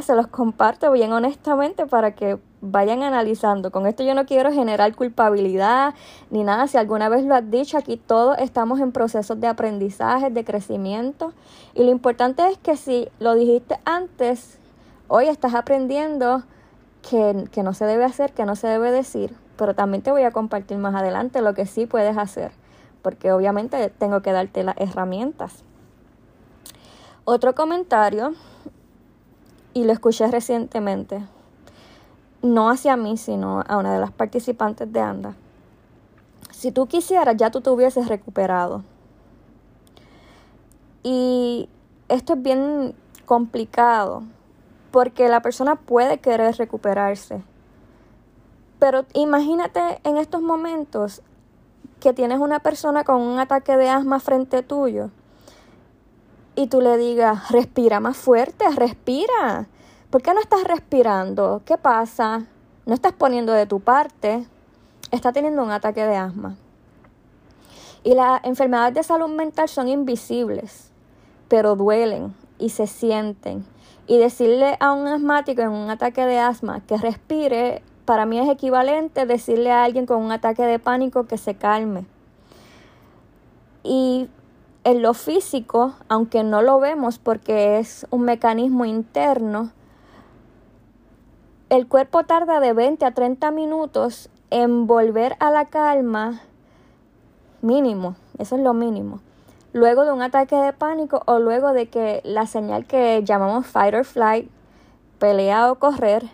Se 0.02 0.14
los 0.14 0.26
comparto 0.26 0.92
bien 0.92 1.11
honestamente 1.12 1.87
para 1.87 2.14
que 2.14 2.38
vayan 2.61 3.02
analizando. 3.02 3.71
Con 3.71 3.87
esto 3.87 4.02
yo 4.02 4.14
no 4.14 4.26
quiero 4.26 4.52
generar 4.52 4.95
culpabilidad 4.95 5.95
ni 6.31 6.45
nada. 6.45 6.67
Si 6.67 6.76
alguna 6.76 7.09
vez 7.09 7.25
lo 7.25 7.35
has 7.35 7.50
dicho, 7.50 7.79
aquí 7.79 7.97
todos 7.97 8.38
estamos 8.38 8.81
en 8.81 8.93
procesos 8.93 9.40
de 9.40 9.47
aprendizaje, 9.47 10.31
de 10.31 10.45
crecimiento. 10.45 11.33
Y 11.75 11.85
lo 11.85 11.90
importante 11.90 12.47
es 12.49 12.59
que 12.59 12.76
si 12.76 13.09
lo 13.19 13.35
dijiste 13.35 13.79
antes, 13.85 14.59
hoy 15.09 15.26
estás 15.26 15.55
aprendiendo 15.55 16.43
que, 17.09 17.49
que 17.50 17.62
no 17.62 17.75
se 17.75 17.87
debe 17.87 18.05
hacer, 18.05 18.33
que 18.33 18.45
no 18.45 18.57
se 18.57 18.69
debe 18.69 18.90
decir. 18.93 19.35
Pero 19.57 19.75
también 19.75 20.02
te 20.02 20.11
voy 20.11 20.23
a 20.23 20.31
compartir 20.31 20.79
más 20.79 20.95
adelante 20.95 21.43
lo 21.43 21.55
que 21.55 21.67
sí 21.67 21.87
puedes 21.87 22.17
hacer. 22.17 22.52
Porque 23.02 23.33
obviamente 23.33 23.90
tengo 23.90 24.21
que 24.21 24.33
darte 24.33 24.62
las 24.62 24.76
herramientas. 24.79 25.64
Otro 27.25 27.55
comentario, 27.55 28.35
y 29.73 29.85
lo 29.85 29.93
escuché 29.93 30.26
recientemente, 30.26 31.23
no 32.42 32.70
hacia 32.70 32.97
mí, 32.97 33.16
sino 33.16 33.62
a 33.66 33.76
una 33.76 33.92
de 33.94 34.00
las 34.00 34.12
participantes 34.12 34.92
de 34.92 35.00
ANDA. 35.00 35.35
Si 36.50 36.73
tú 36.73 36.87
quisieras, 36.87 37.37
ya 37.37 37.50
tú 37.50 37.61
te 37.61 37.70
hubieses 37.70 38.09
recuperado. 38.09 38.82
Y 41.02 41.68
esto 42.09 42.35
es 42.35 42.42
bien 42.42 42.94
complicado, 43.25 44.23
porque 44.90 45.28
la 45.28 45.40
persona 45.40 45.76
puede 45.76 46.18
querer 46.18 46.56
recuperarse. 46.56 47.42
Pero 48.78 49.04
imagínate 49.14 50.00
en 50.04 50.16
estos 50.16 50.42
momentos 50.42 51.23
que 52.00 52.12
tienes 52.12 52.38
una 52.38 52.61
persona 52.61 53.04
con 53.04 53.20
un 53.20 53.38
ataque 53.38 53.76
de 53.76 53.88
asma 53.90 54.20
frente 54.20 54.62
tuyo 54.62 55.11
y 56.56 56.66
tú 56.66 56.80
le 56.80 56.97
digas, 56.97 57.50
respira 57.50 58.00
más 58.00 58.16
fuerte, 58.16 58.64
respira. 58.75 59.68
¿Por 60.11 60.23
qué 60.23 60.35
no 60.35 60.40
estás 60.40 60.64
respirando? 60.64 61.62
¿Qué 61.64 61.79
pasa? 61.79 62.45
No 62.85 62.95
estás 62.95 63.12
poniendo 63.12 63.52
de 63.52 63.67
tu 63.67 63.79
parte. 63.79 64.45
Está 65.12 65.33
teniendo 65.33 65.62
un 65.62 65.71
ataque 65.71 66.05
de 66.05 66.17
asma. 66.17 66.57
Y 68.02 68.14
las 68.14 68.43
enfermedades 68.45 68.95
de 68.95 69.02
salud 69.05 69.29
mental 69.29 69.69
son 69.69 69.87
invisibles, 69.87 70.90
pero 71.47 71.76
duelen 71.76 72.35
y 72.59 72.71
se 72.71 72.88
sienten. 72.88 73.64
Y 74.09 74.19
decirle 74.19 74.76
a 74.81 74.93
un 74.93 75.07
asmático 75.07 75.62
en 75.62 75.71
un 75.71 75.88
ataque 75.90 76.26
de 76.26 76.40
asma 76.40 76.81
que 76.81 76.97
respire, 76.97 77.81
para 78.05 78.26
mí 78.26 78.40
es 78.40 78.49
equivalente 78.49 79.26
decirle 79.26 79.71
a 79.71 79.85
alguien 79.85 80.07
con 80.07 80.21
un 80.21 80.33
ataque 80.33 80.64
de 80.64 80.81
pánico 80.81 81.29
que 81.29 81.38
se 81.38 81.55
calme. 81.55 82.05
Y 83.85 84.29
en 84.83 85.02
lo 85.02 85.14
físico, 85.14 85.95
aunque 86.09 86.43
no 86.43 86.62
lo 86.62 86.81
vemos 86.81 87.21
porque 87.21 87.79
es 87.79 88.09
un 88.11 88.23
mecanismo 88.23 88.85
interno, 88.85 89.71
el 91.70 91.86
cuerpo 91.86 92.24
tarda 92.24 92.58
de 92.58 92.72
20 92.72 93.04
a 93.04 93.12
30 93.12 93.52
minutos 93.52 94.28
en 94.50 94.88
volver 94.88 95.36
a 95.38 95.52
la 95.52 95.66
calma 95.66 96.40
mínimo, 97.62 98.16
eso 98.38 98.56
es 98.56 98.62
lo 98.62 98.74
mínimo. 98.74 99.20
Luego 99.72 100.04
de 100.04 100.10
un 100.10 100.20
ataque 100.20 100.56
de 100.56 100.72
pánico 100.72 101.22
o 101.26 101.38
luego 101.38 101.72
de 101.72 101.86
que 101.86 102.22
la 102.24 102.46
señal 102.46 102.86
que 102.86 103.22
llamamos 103.24 103.68
fight 103.68 103.94
or 103.94 104.04
flight, 104.04 104.50
pelea 105.20 105.70
o 105.70 105.76
correr, 105.76 106.24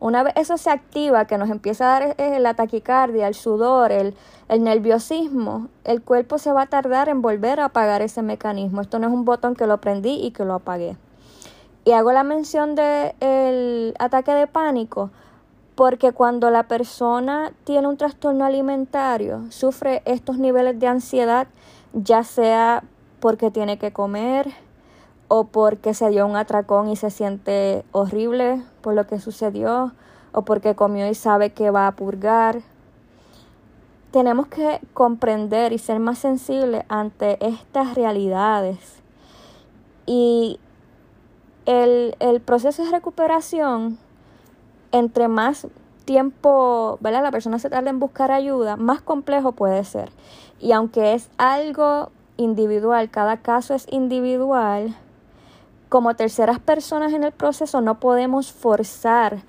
una 0.00 0.24
vez 0.24 0.34
eso 0.36 0.56
se 0.56 0.70
activa, 0.70 1.26
que 1.26 1.38
nos 1.38 1.48
empieza 1.48 1.84
a 1.84 2.00
dar 2.00 2.14
eh, 2.18 2.40
la 2.40 2.54
taquicardia, 2.54 3.28
el 3.28 3.34
sudor, 3.34 3.92
el, 3.92 4.16
el 4.48 4.64
nerviosismo, 4.64 5.68
el 5.84 6.02
cuerpo 6.02 6.38
se 6.38 6.50
va 6.50 6.62
a 6.62 6.66
tardar 6.66 7.08
en 7.08 7.22
volver 7.22 7.60
a 7.60 7.66
apagar 7.66 8.02
ese 8.02 8.20
mecanismo. 8.20 8.80
Esto 8.80 8.98
no 8.98 9.06
es 9.06 9.12
un 9.12 9.24
botón 9.24 9.54
que 9.54 9.68
lo 9.68 9.80
prendí 9.80 10.20
y 10.20 10.32
que 10.32 10.44
lo 10.44 10.54
apagué. 10.54 10.96
Y 11.86 11.92
hago 11.92 12.10
la 12.10 12.24
mención 12.24 12.74
del 12.74 13.94
ataque 14.00 14.32
de 14.34 14.48
pánico 14.48 15.10
porque 15.76 16.10
cuando 16.10 16.50
la 16.50 16.64
persona 16.64 17.52
tiene 17.62 17.86
un 17.86 17.96
trastorno 17.96 18.44
alimentario, 18.44 19.44
sufre 19.50 20.02
estos 20.04 20.36
niveles 20.38 20.80
de 20.80 20.88
ansiedad, 20.88 21.46
ya 21.92 22.24
sea 22.24 22.82
porque 23.20 23.52
tiene 23.52 23.78
que 23.78 23.92
comer 23.92 24.48
o 25.28 25.44
porque 25.44 25.94
se 25.94 26.10
dio 26.10 26.26
un 26.26 26.34
atracón 26.34 26.88
y 26.88 26.96
se 26.96 27.10
siente 27.10 27.84
horrible 27.92 28.64
por 28.80 28.94
lo 28.94 29.06
que 29.06 29.20
sucedió, 29.20 29.92
o 30.32 30.42
porque 30.42 30.74
comió 30.74 31.06
y 31.08 31.14
sabe 31.14 31.50
que 31.50 31.70
va 31.70 31.86
a 31.86 31.92
purgar. 31.92 32.62
Tenemos 34.10 34.48
que 34.48 34.80
comprender 34.92 35.72
y 35.72 35.78
ser 35.78 36.00
más 36.00 36.18
sensibles 36.18 36.82
ante 36.88 37.38
estas 37.46 37.94
realidades. 37.94 38.96
Y 40.04 40.58
el, 41.66 42.40
proceso 42.44 42.84
de 42.84 42.90
recuperación, 42.90 43.98
entre 44.92 45.28
más 45.28 45.66
tiempo, 46.04 46.98
¿verdad? 47.00 47.22
La 47.22 47.32
persona 47.32 47.58
se 47.58 47.68
tarda 47.68 47.90
en 47.90 47.98
buscar 47.98 48.30
ayuda, 48.30 48.76
más 48.76 49.02
complejo 49.02 49.52
puede 49.52 49.84
ser. 49.84 50.10
Y 50.60 50.72
aunque 50.72 51.14
es 51.14 51.28
algo 51.36 52.10
individual, 52.36 53.10
cada 53.10 53.38
caso 53.38 53.74
es 53.74 53.86
individual, 53.90 54.96
como 55.88 56.14
terceras 56.14 56.60
personas 56.60 57.12
en 57.12 57.24
el 57.24 57.32
proceso 57.32 57.80
no 57.80 58.00
podemos 58.00 58.52
forzar 58.52 59.42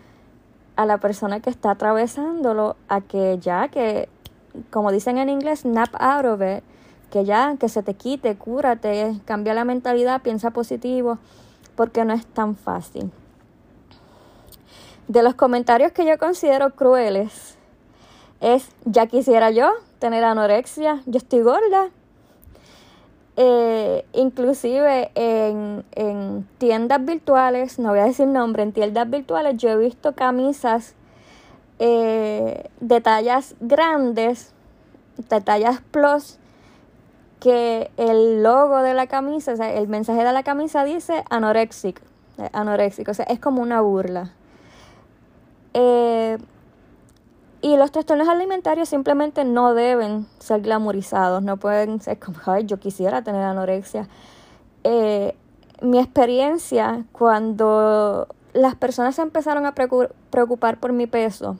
a 0.75 0.85
la 0.85 0.97
persona 0.97 1.39
que 1.39 1.49
está 1.49 1.71
atravesándolo 1.71 2.75
a 2.87 3.01
que 3.01 3.37
ya, 3.39 3.67
que 3.69 4.09
como 4.71 4.91
dicen 4.91 5.17
en 5.17 5.29
inglés, 5.29 5.61
snap 5.61 5.89
out 5.99 6.25
of 6.25 6.41
it, 6.41 6.63
que 7.11 7.25
ya, 7.25 7.55
que 7.59 7.69
se 7.69 7.83
te 7.83 7.93
quite, 7.93 8.35
cúrate, 8.35 9.19
cambia 9.25 9.53
la 9.53 9.65
mentalidad, 9.65 10.21
piensa 10.21 10.51
positivo 10.51 11.19
porque 11.77 12.03
no 12.03 12.13
es 12.13 12.25
tan 12.25 12.55
fácil. 12.55 13.09
De 15.07 15.23
los 15.23 15.35
comentarios 15.35 15.93
que 15.93 16.05
yo 16.05 16.17
considero 16.17 16.75
crueles 16.75 17.57
es, 18.41 18.67
ya 18.83 19.07
quisiera 19.07 19.51
yo 19.51 19.71
tener 19.99 20.25
anorexia, 20.25 21.01
yo 21.05 21.17
estoy 21.17 21.41
gorda. 21.41 21.89
eh, 23.39 24.03
inclusive 24.13 25.11
en, 25.13 25.85
en, 25.93 26.47
tiendas 26.57 27.05
virtuales, 27.05 27.77
no 27.77 27.89
voy 27.89 27.99
a 27.99 28.05
decir 28.05 28.27
nombre, 28.27 28.63
en 28.63 28.71
tiendas 28.73 29.07
virtuales 29.07 29.57
yo 29.57 29.69
he 29.69 29.77
visto 29.77 30.15
camisas 30.15 30.95
eh, 31.77 32.69
de 32.79 32.99
tallas 33.01 33.55
grandes, 33.59 34.53
de 35.29 35.39
tallas 35.41 35.81
plus, 35.91 36.39
que 37.39 37.91
el 37.97 38.43
logo 38.43 38.81
de 38.81 38.93
la 38.93 39.07
camisa, 39.07 39.53
o 39.53 39.55
sea, 39.55 39.73
el 39.73 39.87
mensaje 39.87 40.23
de 40.23 40.31
la 40.31 40.43
camisa 40.43 40.83
dice 40.83 41.23
anorexic, 41.29 42.01
eh, 42.37 42.49
anoréxico, 42.53 43.11
o 43.11 43.13
sea, 43.13 43.25
es 43.25 43.39
como 43.39 43.61
una 43.61 43.81
burla. 43.81 44.31
Eh, 45.73 46.37
y 47.61 47.75
los 47.75 47.91
trastornos 47.91 48.27
alimentarios 48.27 48.89
simplemente 48.89 49.43
no 49.43 49.73
deben 49.73 50.27
ser 50.39 50.61
glamorizados, 50.61 51.43
no 51.43 51.57
pueden 51.57 52.01
ser 52.01 52.19
como, 52.19 52.37
ay, 52.45 52.65
yo 52.65 52.77
quisiera 52.77 53.21
tener 53.21 53.43
anorexia. 53.43 54.07
Eh, 54.83 55.35
mi 55.81 55.99
experiencia 55.99 57.05
cuando 57.11 58.27
las 58.53 58.75
personas 58.75 59.15
se 59.15 59.21
empezaron 59.21 59.65
a 59.65 59.75
preocupar 59.75 60.79
por 60.79 60.93
mi 60.93 61.05
peso, 61.05 61.57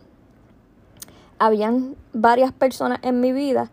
habían 1.39 1.96
varias 2.13 2.51
personas 2.51 3.00
en 3.03 3.19
mi 3.19 3.31
vida 3.31 3.69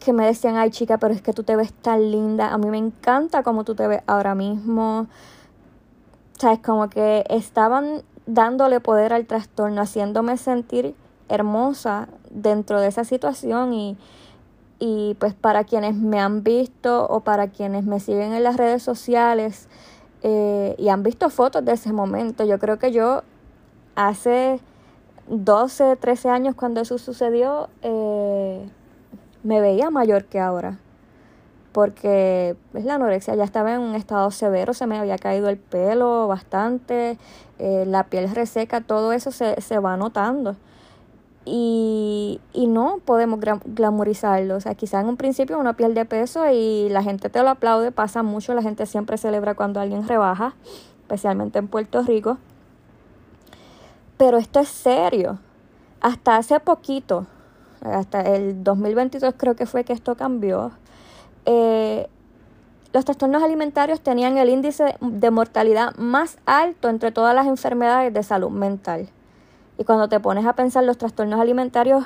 que 0.00 0.12
me 0.12 0.26
decían, 0.26 0.56
ay 0.56 0.70
chica, 0.70 0.98
pero 0.98 1.14
es 1.14 1.22
que 1.22 1.32
tú 1.32 1.44
te 1.44 1.54
ves 1.54 1.72
tan 1.72 2.10
linda, 2.10 2.52
a 2.52 2.58
mí 2.58 2.68
me 2.68 2.78
encanta 2.78 3.42
cómo 3.42 3.64
tú 3.64 3.74
te 3.74 3.86
ves 3.86 4.02
ahora 4.06 4.34
mismo. 4.34 5.06
O 6.36 6.40
sea, 6.40 6.52
es 6.54 6.58
como 6.60 6.88
que 6.88 7.24
estaban 7.28 8.02
dándole 8.26 8.80
poder 8.80 9.12
al 9.12 9.26
trastorno, 9.26 9.82
haciéndome 9.82 10.36
sentir 10.36 10.94
hermosa 11.28 12.08
dentro 12.30 12.80
de 12.80 12.88
esa 12.88 13.04
situación 13.04 13.72
y, 13.72 13.96
y 14.78 15.14
pues 15.20 15.34
para 15.34 15.64
quienes 15.64 15.94
me 15.94 16.18
han 16.18 16.42
visto 16.42 17.06
o 17.06 17.20
para 17.20 17.48
quienes 17.48 17.84
me 17.84 18.00
siguen 18.00 18.32
en 18.32 18.42
las 18.42 18.56
redes 18.56 18.82
sociales 18.82 19.68
eh, 20.22 20.74
y 20.78 20.88
han 20.88 21.02
visto 21.02 21.30
fotos 21.30 21.64
de 21.64 21.72
ese 21.72 21.92
momento, 21.92 22.44
yo 22.44 22.58
creo 22.58 22.78
que 22.78 22.92
yo 22.92 23.22
hace 23.94 24.60
12, 25.28 25.96
13 25.96 26.28
años 26.28 26.54
cuando 26.54 26.80
eso 26.80 26.98
sucedió, 26.98 27.68
eh, 27.82 28.68
me 29.42 29.60
veía 29.60 29.90
mayor 29.90 30.24
que 30.24 30.40
ahora. 30.40 30.78
Porque 31.72 32.56
es 32.74 32.84
la 32.84 32.96
anorexia 32.96 33.36
ya 33.36 33.44
estaba 33.44 33.74
en 33.74 33.80
un 33.80 33.94
estado 33.94 34.30
severo, 34.32 34.74
se 34.74 34.86
me 34.86 34.98
había 34.98 35.18
caído 35.18 35.48
el 35.48 35.56
pelo 35.56 36.26
bastante, 36.26 37.16
eh, 37.58 37.84
la 37.86 38.04
piel 38.04 38.28
reseca, 38.34 38.80
todo 38.80 39.12
eso 39.12 39.30
se, 39.30 39.60
se 39.60 39.78
va 39.78 39.96
notando. 39.96 40.56
Y, 41.44 42.40
y 42.52 42.66
no 42.66 43.00
podemos 43.04 43.40
glamorizarlo. 43.64 44.56
O 44.56 44.60
sea, 44.60 44.74
quizá 44.74 45.00
en 45.00 45.08
un 45.08 45.16
principio 45.16 45.58
uno 45.58 45.74
pierde 45.74 46.04
peso 46.04 46.44
y 46.50 46.88
la 46.90 47.02
gente 47.02 47.30
te 47.30 47.42
lo 47.42 47.50
aplaude, 47.50 47.92
pasa 47.92 48.22
mucho, 48.22 48.52
la 48.54 48.62
gente 48.62 48.84
siempre 48.86 49.16
celebra 49.16 49.54
cuando 49.54 49.80
alguien 49.80 50.06
rebaja, 50.06 50.54
especialmente 51.02 51.58
en 51.58 51.68
Puerto 51.68 52.02
Rico. 52.02 52.38
Pero 54.16 54.38
esto 54.38 54.60
es 54.60 54.68
serio. 54.68 55.38
Hasta 56.00 56.36
hace 56.36 56.60
poquito, 56.60 57.26
hasta 57.80 58.20
el 58.22 58.62
2022 58.62 59.34
creo 59.36 59.56
que 59.56 59.66
fue 59.66 59.84
que 59.84 59.92
esto 59.92 60.16
cambió, 60.16 60.72
eh, 61.46 62.08
los 62.92 63.04
trastornos 63.04 63.42
alimentarios 63.42 64.00
tenían 64.00 64.36
el 64.36 64.48
índice 64.48 64.96
de 65.00 65.30
mortalidad 65.30 65.94
más 65.96 66.38
alto 66.44 66.88
entre 66.88 67.12
todas 67.12 67.34
las 67.34 67.46
enfermedades 67.46 68.12
de 68.12 68.22
salud 68.24 68.50
mental. 68.50 69.08
Y 69.78 69.84
cuando 69.84 70.08
te 70.08 70.18
pones 70.18 70.44
a 70.44 70.54
pensar, 70.54 70.84
los 70.84 70.98
trastornos 70.98 71.40
alimentarios 71.40 72.04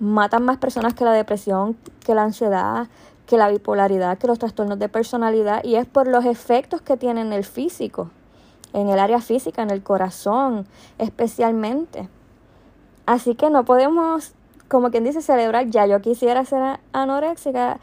matan 0.00 0.44
más 0.44 0.56
personas 0.56 0.94
que 0.94 1.04
la 1.04 1.12
depresión, 1.12 1.76
que 2.04 2.14
la 2.14 2.22
ansiedad, 2.22 2.88
que 3.26 3.36
la 3.36 3.50
bipolaridad, 3.50 4.16
que 4.16 4.26
los 4.26 4.38
trastornos 4.38 4.78
de 4.78 4.88
personalidad, 4.88 5.62
y 5.62 5.76
es 5.76 5.86
por 5.86 6.08
los 6.08 6.24
efectos 6.24 6.80
que 6.80 6.96
tienen 6.96 7.28
en 7.28 7.32
el 7.34 7.44
físico, 7.44 8.10
en 8.72 8.88
el 8.88 8.98
área 8.98 9.20
física, 9.20 9.62
en 9.62 9.70
el 9.70 9.82
corazón 9.82 10.66
especialmente. 10.96 12.08
Así 13.04 13.34
que 13.34 13.50
no 13.50 13.64
podemos, 13.64 14.32
como 14.68 14.90
quien 14.90 15.04
dice, 15.04 15.22
celebrar, 15.22 15.66
ya 15.66 15.86
yo 15.86 16.00
quisiera 16.00 16.44
ser 16.44 16.80
anoréxica 16.92 17.78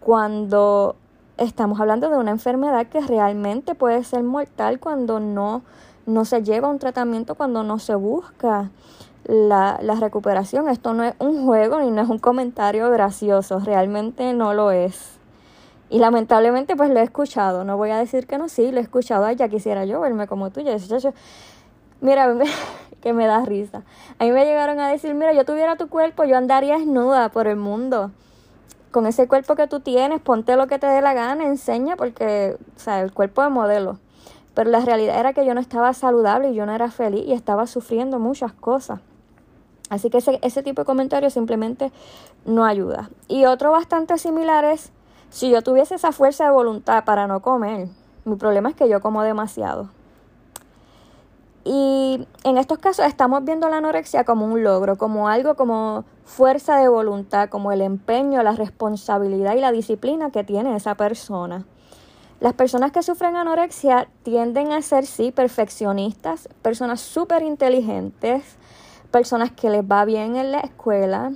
cuando 0.00 0.96
estamos 1.36 1.80
hablando 1.80 2.10
de 2.10 2.16
una 2.16 2.30
enfermedad 2.30 2.86
que 2.86 3.00
realmente 3.00 3.74
puede 3.74 4.04
ser 4.04 4.22
mortal 4.22 4.80
cuando 4.80 5.20
no 5.20 5.62
no 6.06 6.24
se 6.24 6.42
lleva 6.42 6.68
un 6.68 6.78
tratamiento 6.78 7.34
cuando 7.34 7.62
no 7.62 7.78
se 7.78 7.94
busca 7.94 8.70
la, 9.24 9.78
la 9.82 9.94
recuperación. 9.94 10.68
Esto 10.68 10.92
no 10.92 11.04
es 11.04 11.14
un 11.18 11.44
juego 11.46 11.80
ni 11.80 11.90
no 11.90 12.02
es 12.02 12.08
un 12.08 12.18
comentario 12.18 12.90
gracioso, 12.90 13.60
realmente 13.60 14.32
no 14.32 14.54
lo 14.54 14.70
es. 14.70 15.18
Y 15.88 15.98
lamentablemente 15.98 16.76
pues 16.76 16.90
lo 16.90 17.00
he 17.00 17.02
escuchado, 17.02 17.64
no 17.64 17.76
voy 17.76 17.90
a 17.90 17.98
decir 17.98 18.26
que 18.26 18.38
no, 18.38 18.48
sí, 18.48 18.70
lo 18.70 18.78
he 18.78 18.82
escuchado, 18.82 19.24
Ay, 19.24 19.36
ya 19.36 19.48
quisiera 19.48 19.84
yo 19.84 20.00
verme 20.00 20.28
como 20.28 20.50
tú, 20.50 20.60
ya, 20.60 20.76
mira, 22.00 22.32
que 23.00 23.12
me 23.12 23.26
da 23.26 23.44
risa. 23.44 23.82
A 24.18 24.24
mí 24.24 24.32
me 24.32 24.44
llegaron 24.44 24.80
a 24.80 24.88
decir, 24.88 25.14
mira, 25.14 25.32
yo 25.32 25.44
tuviera 25.44 25.76
tu 25.76 25.88
cuerpo, 25.88 26.24
yo 26.24 26.36
andaría 26.36 26.78
desnuda 26.78 27.28
por 27.30 27.46
el 27.46 27.56
mundo. 27.56 28.10
Con 28.90 29.06
ese 29.06 29.28
cuerpo 29.28 29.54
que 29.54 29.66
tú 29.66 29.80
tienes, 29.80 30.20
ponte 30.20 30.56
lo 30.56 30.66
que 30.66 30.78
te 30.78 30.86
dé 30.86 31.00
la 31.00 31.14
gana, 31.14 31.44
enseña, 31.44 31.96
porque, 31.96 32.56
o 32.76 32.78
sea, 32.78 33.00
el 33.00 33.12
cuerpo 33.12 33.42
de 33.42 33.50
modelo. 33.50 33.98
Pero 34.54 34.70
la 34.70 34.80
realidad 34.80 35.18
era 35.18 35.32
que 35.32 35.46
yo 35.46 35.54
no 35.54 35.60
estaba 35.60 35.92
saludable 35.94 36.50
y 36.50 36.54
yo 36.54 36.66
no 36.66 36.74
era 36.74 36.90
feliz 36.90 37.24
y 37.26 37.32
estaba 37.32 37.66
sufriendo 37.66 38.18
muchas 38.18 38.52
cosas. 38.52 39.00
Así 39.90 40.10
que 40.10 40.18
ese, 40.18 40.38
ese 40.42 40.62
tipo 40.62 40.82
de 40.82 40.86
comentarios 40.86 41.32
simplemente 41.32 41.92
no 42.44 42.64
ayuda. 42.64 43.10
Y 43.28 43.44
otro 43.44 43.70
bastante 43.70 44.18
similar 44.18 44.64
es, 44.64 44.92
si 45.30 45.50
yo 45.50 45.62
tuviese 45.62 45.94
esa 45.94 46.12
fuerza 46.12 46.44
de 46.44 46.50
voluntad 46.50 47.04
para 47.04 47.26
no 47.26 47.40
comer, 47.40 47.88
mi 48.24 48.36
problema 48.36 48.70
es 48.70 48.76
que 48.76 48.88
yo 48.88 49.00
como 49.00 49.22
demasiado. 49.22 49.88
Y 51.64 52.26
en 52.44 52.56
estos 52.56 52.78
casos 52.78 53.04
estamos 53.06 53.44
viendo 53.44 53.68
la 53.68 53.78
anorexia 53.78 54.24
como 54.24 54.46
un 54.46 54.64
logro, 54.64 54.96
como 54.96 55.28
algo 55.28 55.56
como 55.56 56.04
fuerza 56.24 56.76
de 56.76 56.88
voluntad, 56.88 57.50
como 57.50 57.72
el 57.72 57.82
empeño, 57.82 58.42
la 58.42 58.52
responsabilidad 58.52 59.54
y 59.56 59.60
la 59.60 59.72
disciplina 59.72 60.30
que 60.30 60.44
tiene 60.44 60.74
esa 60.74 60.94
persona. 60.94 61.66
Las 62.40 62.54
personas 62.54 62.92
que 62.92 63.02
sufren 63.02 63.36
anorexia 63.36 64.08
tienden 64.22 64.72
a 64.72 64.80
ser, 64.80 65.04
sí, 65.04 65.30
perfeccionistas, 65.30 66.48
personas 66.62 67.00
súper 67.02 67.42
inteligentes, 67.42 68.56
personas 69.10 69.50
que 69.52 69.68
les 69.68 69.82
va 69.82 70.06
bien 70.06 70.36
en 70.36 70.52
la 70.52 70.60
escuela, 70.60 71.32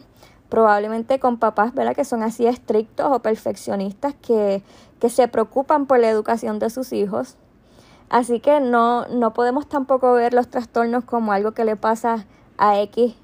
probablemente 0.49 1.19
con 1.19 1.39
papás 1.39 1.73
que 1.95 2.05
son 2.07 2.23
así 2.23 2.47
estrictos 2.47 3.11
o 3.13 3.19
perfeccionistas 3.19 4.15
que, 4.15 4.63
que 4.99 5.11
se 5.11 5.29
preocupan 5.29 5.85
por 5.85 5.99
la 5.99 6.09
educación 6.09 6.59
de 6.59 6.71
sus 6.71 6.95
hijos. 6.95 7.37
Así 8.11 8.41
que 8.41 8.61
no, 8.61 9.07
no 9.09 9.33
podemos 9.33 9.69
tampoco 9.69 10.13
ver 10.13 10.35
los 10.35 10.49
trastornos 10.49 11.05
como 11.05 11.33
algo 11.33 11.53
que 11.53 11.65
le 11.65 11.77
pasa 11.77 12.27
a 12.59 12.79
X 12.81 13.15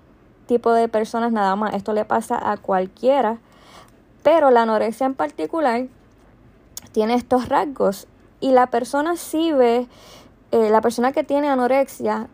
tipo 0.46 0.72
de 0.72 0.88
personas 0.88 1.30
nada 1.30 1.54
más. 1.54 1.74
Esto 1.74 1.92
le 1.92 2.04
pasa 2.04 2.50
a 2.50 2.56
cualquiera. 2.56 3.38
Pero 4.22 4.50
la 4.50 4.62
anorexia 4.62 5.06
en 5.06 5.14
particular 5.14 5.86
tiene 6.92 7.14
estos 7.14 7.48
rasgos. 7.48 8.08
Y 8.40 8.50
la 8.50 8.66
persona 8.66 9.16
sí 9.16 9.52
ve, 9.52 9.86
eh, 10.50 10.70
la 10.70 10.80
persona 10.80 11.12
que 11.12 11.22
tiene 11.22 11.48
anorexia 11.48 12.28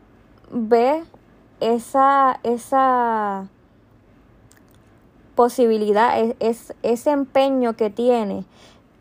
ve 0.50 1.04
esa, 1.60 2.40
esa 2.42 3.48
posibilidad, 5.34 6.18
es, 6.40 6.74
ese 6.82 7.10
empeño 7.10 7.74
que 7.74 7.90
tiene 7.90 8.44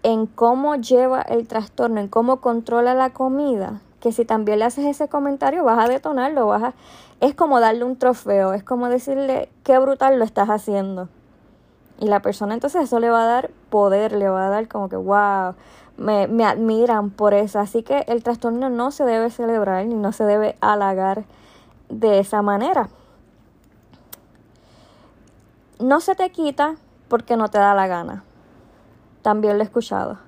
en 0.06 0.28
cómo 0.28 0.76
lleva 0.76 1.24
el 1.24 1.48
trastorno, 1.48 2.00
en 2.00 2.08
cómo 2.08 2.40
controla 2.40 2.94
la 2.94 3.10
comida, 3.10 3.82
que 4.00 4.12
si 4.12 4.24
también 4.24 4.60
le 4.60 4.66
haces 4.66 4.86
ese 4.86 5.08
comentario 5.08 5.64
vas 5.64 5.84
a 5.84 5.90
detonarlo, 5.90 6.46
vas 6.46 6.62
a, 6.62 6.74
es 7.22 7.34
como 7.34 7.60
darle 7.60 7.86
un 7.86 7.98
trofeo, 7.98 8.54
es 8.54 8.64
como 8.64 8.88
decirle 8.88 9.50
qué 9.64 9.80
brutal 9.80 10.20
lo 10.20 10.24
estás 10.24 10.52
haciendo. 10.52 11.10
Y 12.00 12.08
la 12.08 12.20
persona 12.20 12.54
entonces 12.54 12.84
eso 12.84 13.00
le 13.00 13.10
va 13.10 13.24
a 13.24 13.26
dar 13.26 13.50
poder, 13.72 14.12
le 14.12 14.30
va 14.30 14.46
a 14.46 14.50
dar 14.52 14.68
como 14.68 14.90
que, 14.90 14.96
wow, 14.96 15.56
me, 15.98 16.28
me 16.28 16.46
admiran 16.46 17.10
por 17.10 17.34
eso. 17.34 17.58
Así 17.58 17.82
que 17.82 18.06
el 18.08 18.22
trastorno 18.22 18.70
no 18.70 18.92
se 18.92 19.06
debe 19.06 19.32
celebrar 19.32 19.88
ni 19.88 19.96
no 19.96 20.12
se 20.12 20.24
debe 20.26 20.56
halagar 20.62 21.24
de 21.90 22.20
esa 22.20 22.44
manera. 22.44 22.90
No 25.80 26.00
se 26.00 26.14
te 26.14 26.30
quita 26.30 26.76
porque 27.08 27.38
no 27.38 27.48
te 27.48 27.58
da 27.58 27.74
la 27.74 27.88
gana. 27.88 28.24
También 29.26 29.58
lo 29.58 29.64
he 29.64 29.66
escuchado. 29.66 30.20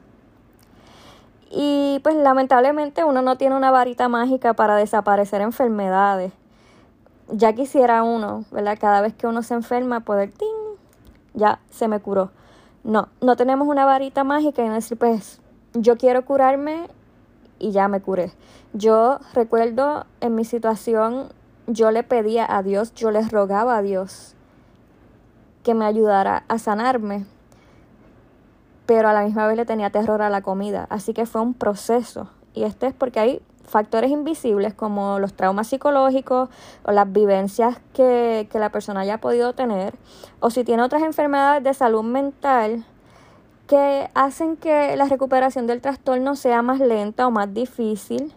Y 1.52 2.00
pues 2.02 2.16
lamentablemente 2.16 3.04
uno 3.04 3.22
no 3.22 3.38
tiene 3.38 3.56
una 3.56 3.70
varita 3.70 4.10
mágica 4.10 4.56
para 4.56 4.76
desaparecer 4.76 5.42
enfermedades. 5.42 6.34
Ya 7.30 7.54
quisiera 7.54 8.02
uno, 8.02 8.46
¿verdad? 8.50 8.76
Cada 8.82 9.02
vez 9.02 9.14
que 9.14 9.28
uno 9.28 9.44
se 9.44 9.54
enferma 9.54 10.00
poder 10.00 10.32
¡ting! 10.32 10.50
ya 11.36 11.60
se 11.70 11.88
me 11.88 12.00
curó. 12.00 12.32
No, 12.84 13.10
no 13.22 13.36
tenemos 13.36 13.68
una 13.68 13.86
varita 13.86 14.24
mágica 14.24 14.66
y 14.66 14.70
decir, 14.70 14.98
pues, 14.98 15.42
yo 15.76 15.96
quiero 15.98 16.26
curarme 16.26 16.88
y 17.60 17.70
ya 17.70 17.88
me 17.88 18.02
curé. 18.02 18.32
Yo 18.74 19.20
recuerdo 19.36 20.08
en 20.22 20.34
mi 20.34 20.44
situación, 20.44 21.28
yo 21.68 21.92
le 21.92 22.02
pedía 22.02 22.48
a 22.50 22.64
Dios, 22.64 22.96
yo 22.96 23.12
les 23.12 23.30
rogaba 23.32 23.78
a 23.78 23.84
Dios 23.84 24.34
que 25.62 25.76
me 25.76 25.86
ayudara 25.86 26.46
a 26.48 26.58
sanarme. 26.58 27.28
Pero 28.88 29.10
a 29.10 29.14
la 29.14 29.24
misma 29.24 29.46
vez 29.46 29.58
le 29.58 29.66
tenía 29.66 29.92
terror 29.92 30.24
a 30.24 30.32
la 30.32 30.42
comida. 30.42 30.88
Así 30.90 31.14
que 31.14 31.28
fue 31.28 31.42
un 31.42 31.54
proceso. 31.54 32.30
Y 32.56 32.64
este 32.64 32.88
es 32.88 32.94
porque 32.96 33.20
hay 33.20 33.42
factores 33.68 34.10
invisibles 34.10 34.74
como 34.74 35.20
los 35.20 35.34
traumas 35.34 35.68
psicológicos 35.68 36.50
o 36.84 36.92
las 36.92 37.12
vivencias 37.12 37.78
que, 37.94 38.48
que 38.50 38.60
la 38.60 38.72
persona 38.72 39.02
haya 39.02 39.20
podido 39.20 39.54
tener, 39.54 39.94
o 40.40 40.50
si 40.50 40.64
tiene 40.64 40.82
otras 40.82 41.04
enfermedades 41.04 41.64
de 41.64 41.74
salud 41.74 42.04
mental 42.04 42.86
que 43.68 44.10
hacen 44.14 44.56
que 44.56 44.96
la 44.96 45.06
recuperación 45.06 45.68
del 45.68 45.82
trastorno 45.82 46.36
sea 46.36 46.62
más 46.62 46.80
lenta 46.80 47.28
o 47.28 47.32
más 47.32 47.54
difícil. 47.54 48.34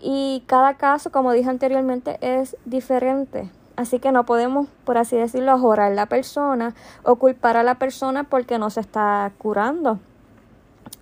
Y 0.00 0.44
cada 0.46 0.74
caso, 0.74 1.10
como 1.10 1.32
dije 1.32 1.50
anteriormente, 1.50 2.18
es 2.20 2.56
diferente. 2.64 3.50
Así 3.76 3.98
que 3.98 4.10
no 4.10 4.24
podemos, 4.24 4.68
por 4.84 4.96
así 4.96 5.16
decirlo, 5.16 5.52
ajorar 5.52 5.92
a 5.92 5.94
la 5.94 6.06
persona 6.06 6.74
o 7.02 7.16
culpar 7.16 7.58
a 7.58 7.62
la 7.62 7.76
persona 7.76 8.24
porque 8.24 8.58
no 8.58 8.70
se 8.70 8.80
está 8.80 9.30
curando. 9.36 9.98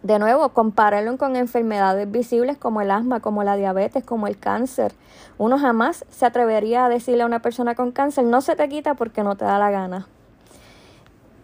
De 0.02 0.18
nuevo, 0.18 0.48
compáralo 0.50 1.16
con 1.16 1.36
enfermedades 1.36 2.10
visibles 2.10 2.58
como 2.58 2.80
el 2.80 2.90
asma, 2.90 3.20
como 3.20 3.44
la 3.44 3.56
diabetes, 3.56 4.04
como 4.04 4.26
el 4.26 4.38
cáncer. 4.38 4.92
Uno 5.38 5.58
jamás 5.58 6.04
se 6.10 6.26
atrevería 6.26 6.84
a 6.84 6.88
decirle 6.88 7.22
a 7.22 7.26
una 7.26 7.40
persona 7.40 7.74
con 7.74 7.92
cáncer, 7.92 8.24
no 8.24 8.40
se 8.40 8.56
te 8.56 8.68
quita 8.68 8.94
porque 8.94 9.22
no 9.22 9.36
te 9.36 9.44
da 9.44 9.58
la 9.58 9.70
gana. 9.70 10.06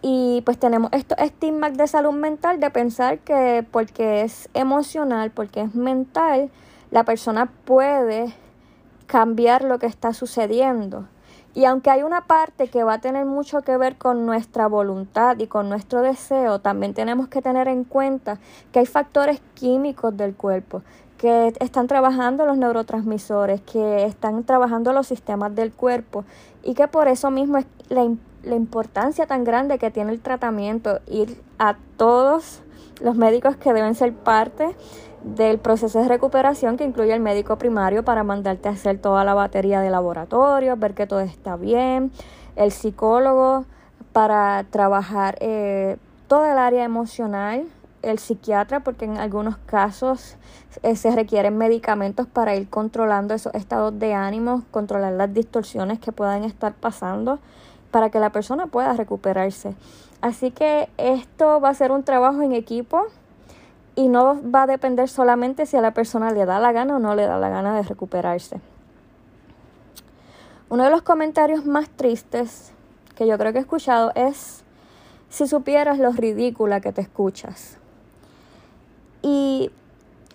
Y 0.01 0.41
pues 0.45 0.57
tenemos 0.57 0.91
estos 0.93 1.17
estigmas 1.19 1.77
de 1.77 1.87
salud 1.87 2.13
mental 2.13 2.59
de 2.59 2.69
pensar 2.71 3.19
que 3.19 3.65
porque 3.71 4.21
es 4.21 4.49
emocional, 4.53 5.31
porque 5.31 5.61
es 5.61 5.75
mental, 5.75 6.49
la 6.89 7.03
persona 7.03 7.51
puede 7.65 8.33
cambiar 9.05 9.63
lo 9.63 9.79
que 9.79 9.85
está 9.85 10.13
sucediendo. 10.13 11.07
Y 11.53 11.65
aunque 11.65 11.89
hay 11.89 12.03
una 12.03 12.21
parte 12.21 12.69
que 12.69 12.83
va 12.83 12.93
a 12.93 13.01
tener 13.01 13.25
mucho 13.25 13.61
que 13.61 13.75
ver 13.75 13.97
con 13.97 14.25
nuestra 14.25 14.67
voluntad 14.67 15.37
y 15.37 15.47
con 15.47 15.67
nuestro 15.67 16.01
deseo, 16.01 16.59
también 16.59 16.93
tenemos 16.93 17.27
que 17.27 17.41
tener 17.41 17.67
en 17.67 17.83
cuenta 17.83 18.39
que 18.71 18.79
hay 18.79 18.85
factores 18.85 19.41
químicos 19.53 20.15
del 20.15 20.33
cuerpo, 20.33 20.81
que 21.17 21.53
están 21.59 21.87
trabajando 21.87 22.45
los 22.45 22.57
neurotransmisores, 22.57 23.61
que 23.61 24.05
están 24.05 24.43
trabajando 24.45 24.93
los 24.93 25.07
sistemas 25.07 25.53
del 25.53 25.73
cuerpo 25.73 26.23
y 26.63 26.73
que 26.73 26.87
por 26.87 27.09
eso 27.09 27.31
mismo 27.31 27.57
es 27.57 27.65
la, 27.89 28.07
la 28.43 28.55
importancia 28.55 29.27
tan 29.27 29.43
grande 29.43 29.77
que 29.77 29.91
tiene 29.91 30.13
el 30.13 30.21
tratamiento, 30.21 30.99
ir 31.07 31.41
a 31.59 31.75
todos 31.97 32.61
los 33.01 33.15
médicos 33.15 33.57
que 33.57 33.73
deben 33.73 33.95
ser 33.95 34.13
parte 34.13 34.73
del 35.23 35.59
proceso 35.59 35.99
de 35.99 36.07
recuperación 36.07 36.77
que 36.77 36.83
incluye 36.83 37.13
el 37.13 37.19
médico 37.19 37.57
primario 37.57 38.03
para 38.03 38.23
mandarte 38.23 38.69
a 38.69 38.71
hacer 38.71 38.97
toda 38.97 39.23
la 39.23 39.33
batería 39.33 39.79
de 39.81 39.89
laboratorio, 39.89 40.75
ver 40.77 40.93
que 40.93 41.07
todo 41.07 41.19
está 41.19 41.55
bien, 41.55 42.11
el 42.55 42.71
psicólogo 42.71 43.65
para 44.13 44.65
trabajar 44.69 45.37
eh, 45.39 45.97
toda 46.27 46.51
el 46.51 46.57
área 46.57 46.83
emocional, 46.83 47.65
el 48.01 48.19
psiquiatra 48.19 48.81
porque 48.81 49.05
en 49.05 49.17
algunos 49.17 49.57
casos 49.57 50.37
eh, 50.81 50.95
se 50.95 51.11
requieren 51.11 51.57
medicamentos 51.57 52.25
para 52.25 52.55
ir 52.55 52.67
controlando 52.69 53.33
esos 53.33 53.53
estados 53.53 53.97
de 53.99 54.13
ánimo, 54.13 54.63
controlar 54.71 55.13
las 55.13 55.33
distorsiones 55.33 55.99
que 55.99 56.11
puedan 56.11 56.43
estar 56.43 56.73
pasando 56.73 57.39
para 57.91 58.09
que 58.09 58.19
la 58.19 58.31
persona 58.31 58.67
pueda 58.67 58.93
recuperarse. 58.93 59.75
Así 60.21 60.51
que 60.51 60.89
esto 60.97 61.59
va 61.59 61.69
a 61.69 61.73
ser 61.73 61.91
un 61.91 62.03
trabajo 62.03 62.41
en 62.41 62.53
equipo 62.53 63.07
y 63.95 64.07
no 64.07 64.39
va 64.51 64.63
a 64.63 64.67
depender 64.67 65.09
solamente 65.09 65.65
si 65.65 65.77
a 65.77 65.81
la 65.81 65.91
persona 65.91 66.31
le 66.31 66.45
da 66.45 66.59
la 66.59 66.71
gana 66.71 66.95
o 66.95 66.99
no 66.99 67.15
le 67.15 67.25
da 67.25 67.37
la 67.37 67.49
gana 67.49 67.75
de 67.75 67.83
recuperarse. 67.83 68.59
Uno 70.69 70.85
de 70.85 70.89
los 70.89 71.01
comentarios 71.01 71.65
más 71.65 71.89
tristes 71.89 72.71
que 73.15 73.27
yo 73.27 73.37
creo 73.37 73.51
que 73.51 73.59
he 73.59 73.61
escuchado 73.61 74.11
es 74.15 74.63
si 75.29 75.47
supieras 75.47 75.99
lo 75.99 76.11
ridícula 76.11 76.79
que 76.79 76.93
te 76.93 77.01
escuchas. 77.01 77.77
Y 79.21 79.71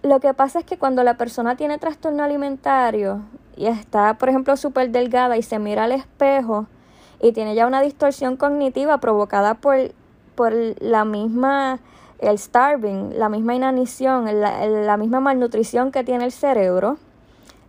lo 0.03 0.21
que 0.21 0.35
pasa 0.35 0.61
es 0.61 0.65
que 0.65 0.79
cuando 0.79 1.03
la 1.03 1.17
persona 1.17 1.57
tiene 1.57 1.79
trastorno 1.79 2.23
alimentario 2.23 3.23
y 3.57 3.67
está, 3.67 4.15
por 4.15 4.29
ejemplo, 4.29 4.57
súper 4.57 4.91
delgada 4.91 5.37
y 5.37 5.43
se 5.43 5.59
mira 5.59 5.85
al 5.85 5.93
espejo 5.93 6.67
y 7.21 7.33
tiene 7.33 7.55
ya 7.55 7.67
una 7.67 7.81
distorsión 7.81 8.37
cognitiva 8.37 8.99
provocada 8.99 9.55
por, 9.55 9.77
por 10.35 10.53
la 10.81 11.05
misma 11.05 11.81
el 12.19 12.39
starving, 12.39 13.19
la 13.19 13.29
misma 13.29 13.55
inanición, 13.55 14.41
la, 14.41 14.67
la 14.67 14.97
misma 14.97 15.21
malnutrición 15.21 15.93
que 15.93 16.05
tiene 16.05 16.25
el 16.25 16.33
cerebro, 16.33 16.99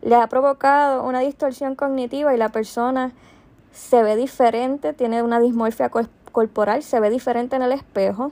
le 0.01 0.15
ha 0.15 0.27
provocado 0.27 1.03
una 1.03 1.19
distorsión 1.19 1.75
cognitiva 1.75 2.33
y 2.33 2.37
la 2.37 2.49
persona 2.49 3.11
se 3.71 4.01
ve 4.03 4.15
diferente, 4.15 4.93
tiene 4.93 5.21
una 5.21 5.39
dismorfia 5.39 5.89
corporal, 6.31 6.83
se 6.83 6.99
ve 6.99 7.09
diferente 7.09 7.55
en 7.55 7.61
el 7.61 7.71
espejo 7.71 8.31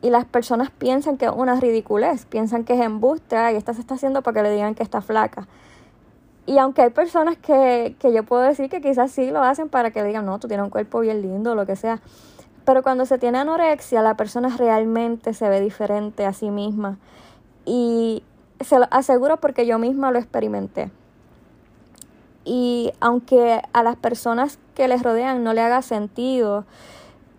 y 0.00 0.10
las 0.10 0.24
personas 0.24 0.70
piensan 0.70 1.16
que 1.16 1.26
es 1.26 1.32
una 1.34 1.60
ridiculez, 1.60 2.26
piensan 2.26 2.64
que 2.64 2.74
es 2.74 2.80
embuste, 2.80 3.36
y 3.52 3.56
esta 3.56 3.72
se 3.72 3.80
está 3.80 3.94
haciendo 3.94 4.22
para 4.22 4.34
que 4.34 4.42
le 4.42 4.54
digan 4.54 4.74
que 4.74 4.82
está 4.82 5.00
flaca. 5.00 5.46
Y 6.44 6.58
aunque 6.58 6.82
hay 6.82 6.90
personas 6.90 7.36
que, 7.36 7.94
que 8.00 8.12
yo 8.12 8.24
puedo 8.24 8.42
decir 8.42 8.68
que 8.68 8.80
quizás 8.80 9.12
sí 9.12 9.30
lo 9.30 9.42
hacen 9.42 9.68
para 9.68 9.92
que 9.92 10.02
digan, 10.02 10.26
no, 10.26 10.40
tú 10.40 10.48
tienes 10.48 10.64
un 10.64 10.70
cuerpo 10.70 10.98
bien 11.00 11.22
lindo, 11.22 11.54
lo 11.54 11.66
que 11.66 11.76
sea, 11.76 12.00
pero 12.64 12.82
cuando 12.82 13.06
se 13.06 13.18
tiene 13.18 13.38
anorexia, 13.38 14.02
la 14.02 14.16
persona 14.16 14.56
realmente 14.56 15.34
se 15.34 15.48
ve 15.48 15.60
diferente 15.60 16.26
a 16.26 16.32
sí 16.32 16.50
misma. 16.50 16.98
Y 17.64 18.22
se 18.60 18.78
lo 18.78 18.86
aseguro 18.90 19.38
porque 19.38 19.66
yo 19.66 19.78
misma 19.78 20.10
lo 20.10 20.18
experimenté. 20.18 20.90
Y 22.44 22.92
aunque 23.00 23.62
a 23.72 23.82
las 23.82 23.96
personas 23.96 24.58
que 24.74 24.88
les 24.88 25.02
rodean 25.02 25.44
no 25.44 25.54
le 25.54 25.60
haga 25.60 25.82
sentido, 25.82 26.64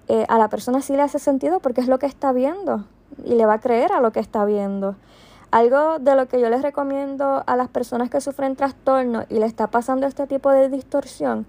eh, 0.07 0.25
a 0.29 0.37
la 0.37 0.49
persona 0.49 0.81
sí 0.81 0.95
le 0.95 1.01
hace 1.01 1.19
sentido 1.19 1.59
porque 1.59 1.81
es 1.81 1.87
lo 1.87 1.99
que 1.99 2.05
está 2.05 2.31
viendo 2.31 2.85
y 3.23 3.35
le 3.35 3.45
va 3.45 3.55
a 3.55 3.59
creer 3.59 3.91
a 3.91 4.01
lo 4.01 4.11
que 4.11 4.19
está 4.19 4.45
viendo. 4.45 4.95
Algo 5.51 5.99
de 5.99 6.15
lo 6.15 6.27
que 6.27 6.41
yo 6.41 6.49
les 6.49 6.61
recomiendo 6.61 7.43
a 7.45 7.55
las 7.55 7.69
personas 7.69 8.09
que 8.09 8.21
sufren 8.21 8.55
trastorno 8.55 9.25
y 9.29 9.39
le 9.39 9.45
está 9.45 9.67
pasando 9.67 10.07
este 10.07 10.25
tipo 10.25 10.49
de 10.49 10.69
distorsión 10.69 11.45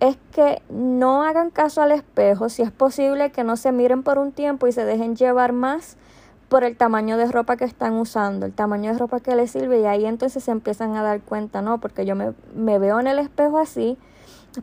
es 0.00 0.16
que 0.32 0.62
no 0.68 1.22
hagan 1.22 1.50
caso 1.50 1.82
al 1.82 1.92
espejo, 1.92 2.48
si 2.48 2.62
es 2.62 2.70
posible 2.70 3.30
que 3.30 3.44
no 3.44 3.56
se 3.56 3.72
miren 3.72 4.02
por 4.02 4.18
un 4.18 4.32
tiempo 4.32 4.66
y 4.66 4.72
se 4.72 4.84
dejen 4.84 5.16
llevar 5.16 5.52
más 5.52 5.96
por 6.48 6.64
el 6.64 6.76
tamaño 6.76 7.16
de 7.16 7.26
ropa 7.26 7.56
que 7.56 7.64
están 7.64 7.94
usando, 7.94 8.46
el 8.46 8.52
tamaño 8.52 8.92
de 8.92 8.98
ropa 8.98 9.20
que 9.20 9.34
les 9.34 9.50
sirve 9.50 9.80
y 9.80 9.86
ahí 9.86 10.04
entonces 10.04 10.44
se 10.44 10.50
empiezan 10.50 10.96
a 10.96 11.02
dar 11.02 11.20
cuenta, 11.20 11.62
no, 11.62 11.78
porque 11.78 12.06
yo 12.06 12.14
me, 12.14 12.32
me 12.54 12.78
veo 12.78 13.00
en 13.00 13.06
el 13.06 13.18
espejo 13.18 13.58
así, 13.58 13.96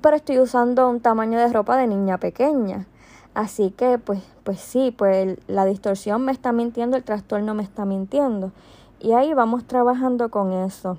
pero 0.01 0.15
estoy 0.15 0.39
usando 0.39 0.89
un 0.89 1.01
tamaño 1.01 1.39
de 1.39 1.47
ropa 1.51 1.75
de 1.77 1.87
niña 1.87 2.17
pequeña. 2.17 2.85
Así 3.33 3.71
que 3.71 3.97
pues, 3.97 4.21
pues 4.43 4.59
sí, 4.59 4.93
pues 4.95 5.37
la 5.47 5.65
distorsión 5.65 6.23
me 6.23 6.31
está 6.31 6.51
mintiendo, 6.51 6.97
el 6.97 7.03
trastorno 7.03 7.53
me 7.53 7.63
está 7.63 7.85
mintiendo. 7.85 8.51
Y 8.99 9.13
ahí 9.13 9.33
vamos 9.33 9.65
trabajando 9.65 10.29
con 10.29 10.51
eso. 10.51 10.97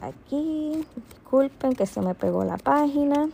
Aquí. 0.00 0.84
Disculpen 0.94 1.74
que 1.74 1.86
se 1.86 2.00
me 2.00 2.14
pegó 2.14 2.44
la 2.44 2.56
página. 2.56 3.28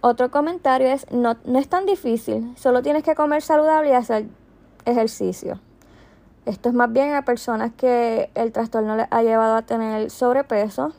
Otro 0.00 0.30
comentario 0.30 0.88
es, 0.88 1.10
no, 1.12 1.36
no 1.44 1.60
es 1.60 1.68
tan 1.68 1.86
difícil, 1.86 2.52
solo 2.56 2.82
tienes 2.82 3.04
que 3.04 3.14
comer 3.14 3.40
saludable 3.40 3.90
y 3.90 3.92
hacer 3.92 4.26
ejercicio. 4.84 5.60
Esto 6.44 6.70
es 6.70 6.74
más 6.74 6.92
bien 6.92 7.14
a 7.14 7.22
personas 7.22 7.70
que 7.76 8.28
el 8.34 8.50
trastorno 8.50 8.96
les 8.96 9.06
ha 9.10 9.22
llevado 9.22 9.54
a 9.54 9.62
tener 9.62 10.10
sobrepeso. 10.10 10.92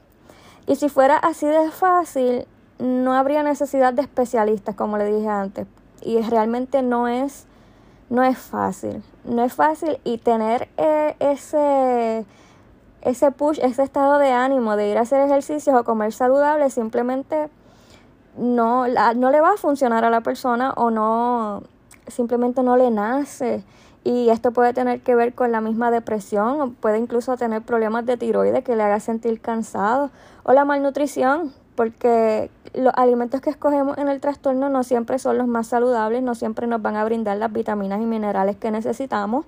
Y 0.67 0.77
si 0.77 0.87
fuera 0.87 1.17
así 1.17 1.45
de 1.45 1.69
fácil, 1.69 2.47
no 2.79 3.13
habría 3.13 3.43
necesidad 3.43 3.93
de 3.93 4.03
especialistas, 4.03 4.73
como 4.75 4.97
le 4.97 5.13
dije 5.13 5.27
antes. 5.27 5.67
Y 6.01 6.21
realmente 6.21 6.81
no 6.81 7.09
es, 7.09 7.45
no 8.09 8.23
es 8.23 8.37
fácil. 8.37 9.03
No 9.25 9.43
es 9.43 9.53
fácil 9.53 9.99
y 10.05 10.17
tener 10.17 10.69
eh, 10.77 11.17
ese 11.19 12.25
ese 13.03 13.31
push, 13.31 13.59
ese 13.61 13.83
estado 13.83 14.17
de 14.17 14.31
ánimo 14.31 14.75
de 14.75 14.89
ir 14.89 14.97
a 14.97 15.01
hacer 15.01 15.21
ejercicios 15.21 15.75
o 15.75 15.83
comer 15.83 16.13
saludable 16.13 16.69
simplemente 16.69 17.49
no, 18.37 18.87
no 18.87 19.29
le 19.29 19.41
va 19.41 19.51
a 19.51 19.57
funcionar 19.57 20.05
a 20.05 20.09
la 20.09 20.21
persona 20.21 20.71
o 20.75 20.89
no, 20.89 21.63
simplemente 22.07 22.63
no 22.63 22.77
le 22.77 22.89
nace. 22.91 23.63
Y 24.05 24.29
esto 24.29 24.51
puede 24.51 24.73
tener 24.73 25.01
que 25.01 25.15
ver 25.15 25.33
con 25.33 25.51
la 25.51 25.61
misma 25.61 25.89
depresión 25.91 26.59
o 26.59 26.69
puede 26.71 26.97
incluso 26.97 27.37
tener 27.37 27.61
problemas 27.61 28.05
de 28.05 28.17
tiroides 28.17 28.63
que 28.63 28.75
le 28.75 28.83
haga 28.83 28.99
sentir 28.99 29.39
cansado 29.39 30.09
o 30.43 30.51
la 30.51 30.65
malnutrición, 30.65 31.53
porque 31.75 32.49
los 32.73 32.93
alimentos 32.95 33.39
que 33.39 33.49
escogemos 33.49 33.97
en 33.97 34.09
el 34.09 34.19
trastorno 34.19 34.69
no 34.69 34.83
siempre 34.83 35.19
son 35.19 35.37
los 35.37 35.47
más 35.47 35.67
saludables, 35.67 36.21
no 36.21 36.35
siempre 36.35 36.67
nos 36.67 36.81
van 36.81 36.97
a 36.97 37.05
brindar 37.05 37.37
las 37.37 37.51
vitaminas 37.51 38.01
y 38.01 38.05
minerales 38.05 38.57
que 38.57 38.71
necesitamos. 38.71 39.45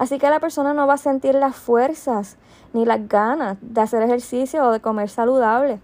Así 0.00 0.18
que 0.18 0.30
la 0.30 0.40
persona 0.40 0.72
no 0.72 0.86
va 0.86 0.94
a 0.94 0.96
sentir 0.96 1.34
las 1.34 1.54
fuerzas 1.54 2.38
ni 2.72 2.86
las 2.86 3.06
ganas 3.06 3.58
de 3.60 3.82
hacer 3.82 4.02
ejercicio 4.02 4.66
o 4.66 4.72
de 4.72 4.80
comer 4.80 5.10
saludable. 5.10 5.78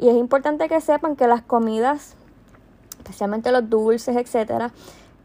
Y 0.00 0.08
es 0.08 0.16
importante 0.16 0.68
que 0.68 0.80
sepan 0.80 1.14
que 1.14 1.28
las 1.28 1.42
comidas, 1.42 2.16
especialmente 2.98 3.52
los 3.52 3.70
dulces, 3.70 4.16
etcétera, 4.16 4.72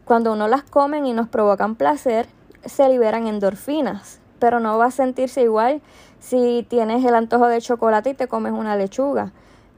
cuando 0.04 0.34
uno 0.34 0.46
las 0.46 0.62
come 0.62 0.98
y 0.98 1.12
nos 1.14 1.26
provocan 1.26 1.74
placer, 1.74 2.28
se 2.64 2.88
liberan 2.88 3.26
endorfinas, 3.26 4.20
pero 4.38 4.60
no 4.60 4.78
va 4.78 4.86
a 4.86 4.92
sentirse 4.92 5.42
igual 5.42 5.82
si 6.20 6.64
tienes 6.70 7.04
el 7.04 7.16
antojo 7.16 7.48
de 7.48 7.60
chocolate 7.60 8.10
y 8.10 8.14
te 8.14 8.28
comes 8.28 8.52
una 8.52 8.76
lechuga. 8.76 9.32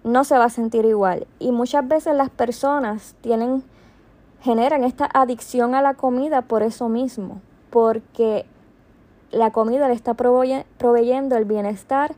no 0.05 0.25
se 0.25 0.37
va 0.37 0.45
a 0.45 0.51
sentir 0.51 0.85
igual. 0.85 1.27
Y 1.39 1.51
muchas 1.51 1.89
veces 1.89 2.15
las 2.15 2.29
personas 2.29 3.15
tienen, 3.23 3.65
generan 4.43 4.85
esta 4.85 5.09
adicción 5.15 5.75
a 5.75 5.81
la 5.81 5.95
comida 5.95 6.43
por 6.43 6.63
eso 6.63 6.91
mismo, 6.91 7.41
porque 7.71 8.45
la 9.31 9.51
comida 9.51 9.89
le 9.89 9.95
está 9.95 10.15
proveyendo 10.15 11.37
el 11.37 11.45
bienestar 11.45 12.15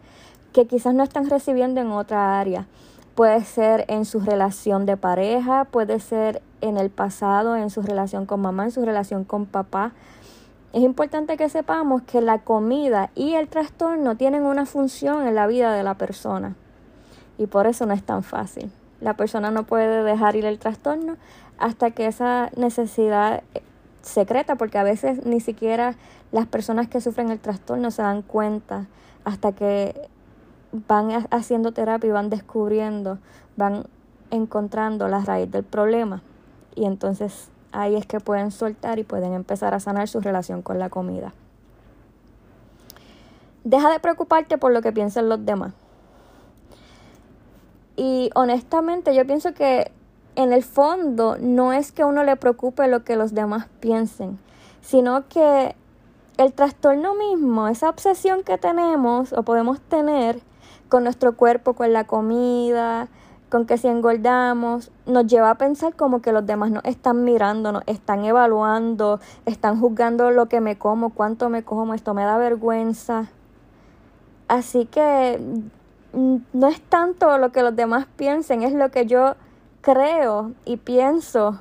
que 0.52 0.66
quizás 0.66 0.94
no 0.94 1.02
están 1.02 1.28
recibiendo 1.28 1.80
en 1.80 1.90
otra 1.90 2.38
área. 2.40 2.66
Puede 3.14 3.44
ser 3.44 3.84
en 3.88 4.04
su 4.04 4.20
relación 4.20 4.86
de 4.86 4.96
pareja, 4.96 5.64
puede 5.64 6.00
ser 6.00 6.42
en 6.60 6.78
el 6.78 6.90
pasado, 6.90 7.56
en 7.56 7.68
su 7.68 7.82
relación 7.82 8.24
con 8.26 8.40
mamá, 8.40 8.64
en 8.64 8.70
su 8.70 8.84
relación 8.84 9.24
con 9.24 9.46
papá. 9.46 9.92
Es 10.72 10.82
importante 10.82 11.36
que 11.36 11.50
sepamos 11.50 12.02
que 12.02 12.22
la 12.22 12.38
comida 12.38 13.10
y 13.14 13.34
el 13.34 13.48
trastorno 13.48 14.16
tienen 14.16 14.44
una 14.44 14.64
función 14.64 15.26
en 15.26 15.34
la 15.34 15.46
vida 15.46 15.72
de 15.74 15.82
la 15.82 15.94
persona 15.94 16.54
y 17.36 17.46
por 17.46 17.66
eso 17.66 17.84
no 17.84 17.92
es 17.92 18.02
tan 18.02 18.22
fácil. 18.22 18.70
La 19.00 19.14
persona 19.14 19.50
no 19.50 19.64
puede 19.64 20.02
dejar 20.04 20.36
ir 20.36 20.46
el 20.46 20.58
trastorno 20.58 21.16
hasta 21.58 21.90
que 21.90 22.06
esa 22.06 22.50
necesidad 22.56 23.42
secreta, 24.02 24.56
porque 24.56 24.78
a 24.78 24.82
veces 24.82 25.24
ni 25.24 25.40
siquiera 25.40 25.96
las 26.30 26.46
personas 26.46 26.88
que 26.88 27.00
sufren 27.00 27.30
el 27.30 27.40
trastorno 27.40 27.90
se 27.90 28.02
dan 28.02 28.22
cuenta 28.22 28.86
hasta 29.24 29.52
que 29.52 30.08
van 30.72 31.26
haciendo 31.30 31.72
terapia 31.72 32.08
y 32.08 32.12
van 32.12 32.30
descubriendo, 32.30 33.18
van 33.56 33.84
encontrando 34.30 35.08
la 35.08 35.20
raíz 35.20 35.50
del 35.50 35.64
problema. 35.64 36.22
Y 36.74 36.86
entonces 36.86 37.50
ahí 37.70 37.96
es 37.96 38.06
que 38.06 38.20
pueden 38.20 38.50
soltar 38.50 38.98
y 38.98 39.04
pueden 39.04 39.34
empezar 39.34 39.74
a 39.74 39.80
sanar 39.80 40.08
su 40.08 40.20
relación 40.20 40.62
con 40.62 40.78
la 40.78 40.88
comida. 40.88 41.32
Deja 43.64 43.90
de 43.90 44.00
preocuparte 44.00 44.58
por 44.58 44.72
lo 44.72 44.82
que 44.82 44.92
piensen 44.92 45.28
los 45.28 45.44
demás. 45.44 45.72
Y 47.96 48.30
honestamente 48.34 49.14
yo 49.14 49.26
pienso 49.26 49.52
que 49.52 49.92
en 50.36 50.52
el 50.52 50.62
fondo 50.62 51.36
no 51.38 51.72
es 51.72 51.92
que 51.92 52.04
uno 52.04 52.24
le 52.24 52.36
preocupe 52.36 52.88
lo 52.88 53.04
que 53.04 53.16
los 53.16 53.34
demás 53.34 53.66
piensen, 53.80 54.38
sino 54.80 55.28
que 55.28 55.76
el 56.38 56.52
trastorno 56.52 57.14
mismo, 57.14 57.68
esa 57.68 57.88
obsesión 57.88 58.42
que 58.42 58.58
tenemos 58.58 59.32
o 59.32 59.42
podemos 59.42 59.80
tener 59.80 60.40
con 60.88 61.04
nuestro 61.04 61.36
cuerpo, 61.36 61.74
con 61.74 61.92
la 61.92 62.04
comida, 62.04 63.08
con 63.50 63.66
que 63.66 63.76
si 63.76 63.86
engordamos, 63.86 64.90
nos 65.04 65.26
lleva 65.26 65.50
a 65.50 65.56
pensar 65.56 65.94
como 65.94 66.22
que 66.22 66.32
los 66.32 66.46
demás 66.46 66.70
nos 66.70 66.84
están 66.86 67.24
mirando, 67.24 67.70
nos 67.70 67.82
están 67.86 68.24
evaluando, 68.24 69.20
están 69.44 69.78
juzgando 69.78 70.30
lo 70.30 70.46
que 70.46 70.62
me 70.62 70.78
como, 70.78 71.10
cuánto 71.10 71.50
me 71.50 71.62
como, 71.62 71.92
esto 71.92 72.14
me 72.14 72.24
da 72.24 72.38
vergüenza. 72.38 73.26
Así 74.48 74.86
que 74.86 75.38
mm, 76.14 76.36
no 76.54 76.68
es 76.68 76.80
tanto 76.80 77.36
lo 77.36 77.52
que 77.52 77.62
los 77.62 77.76
demás 77.76 78.06
piensen, 78.16 78.62
es 78.62 78.72
lo 78.72 78.90
que 78.90 79.04
yo 79.04 79.34
creo 79.82 80.52
y 80.64 80.78
pienso 80.78 81.60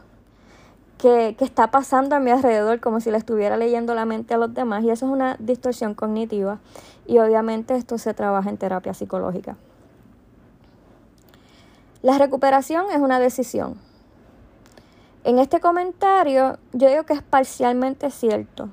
que, 0.98 1.36
que, 1.38 1.44
está 1.44 1.72
pasando 1.72 2.16
a 2.16 2.20
mi 2.20 2.32
alrededor, 2.32 2.80
como 2.80 3.02
si 3.02 3.12
le 3.12 3.18
estuviera 3.18 3.58
leyendo 3.58 3.94
la 3.94 4.06
mente 4.06 4.36
a 4.36 4.38
los 4.38 4.54
demás. 4.54 4.86
Y 4.86 4.90
eso 4.92 5.08
es 5.08 5.12
una 5.12 5.36
distorsión 5.40 5.96
cognitiva. 5.96 6.60
Y 7.06 7.18
obviamente 7.18 7.76
esto 7.76 7.98
se 7.98 8.14
trabaja 8.14 8.50
en 8.50 8.58
terapia 8.58 8.94
psicológica. 8.94 9.58
La 12.02 12.18
recuperación 12.18 12.86
es 12.92 13.00
una 13.00 13.20
decisión. 13.20 13.76
En 15.24 15.38
este 15.38 15.60
comentario 15.60 16.58
yo 16.74 16.90
digo 16.90 17.04
que 17.04 17.14
es 17.14 17.22
parcialmente 17.22 18.10
cierto, 18.10 18.70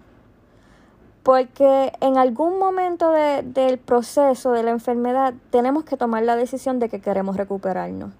porque 1.22 1.92
en 2.00 2.16
algún 2.16 2.58
momento 2.58 3.10
del 3.10 3.78
proceso 3.78 4.52
de 4.52 4.62
la 4.62 4.70
enfermedad 4.70 5.34
tenemos 5.50 5.84
que 5.84 5.98
tomar 5.98 6.22
la 6.22 6.36
decisión 6.36 6.78
de 6.78 6.88
que 6.88 7.02
queremos 7.02 7.36
recuperarnos. 7.36 8.12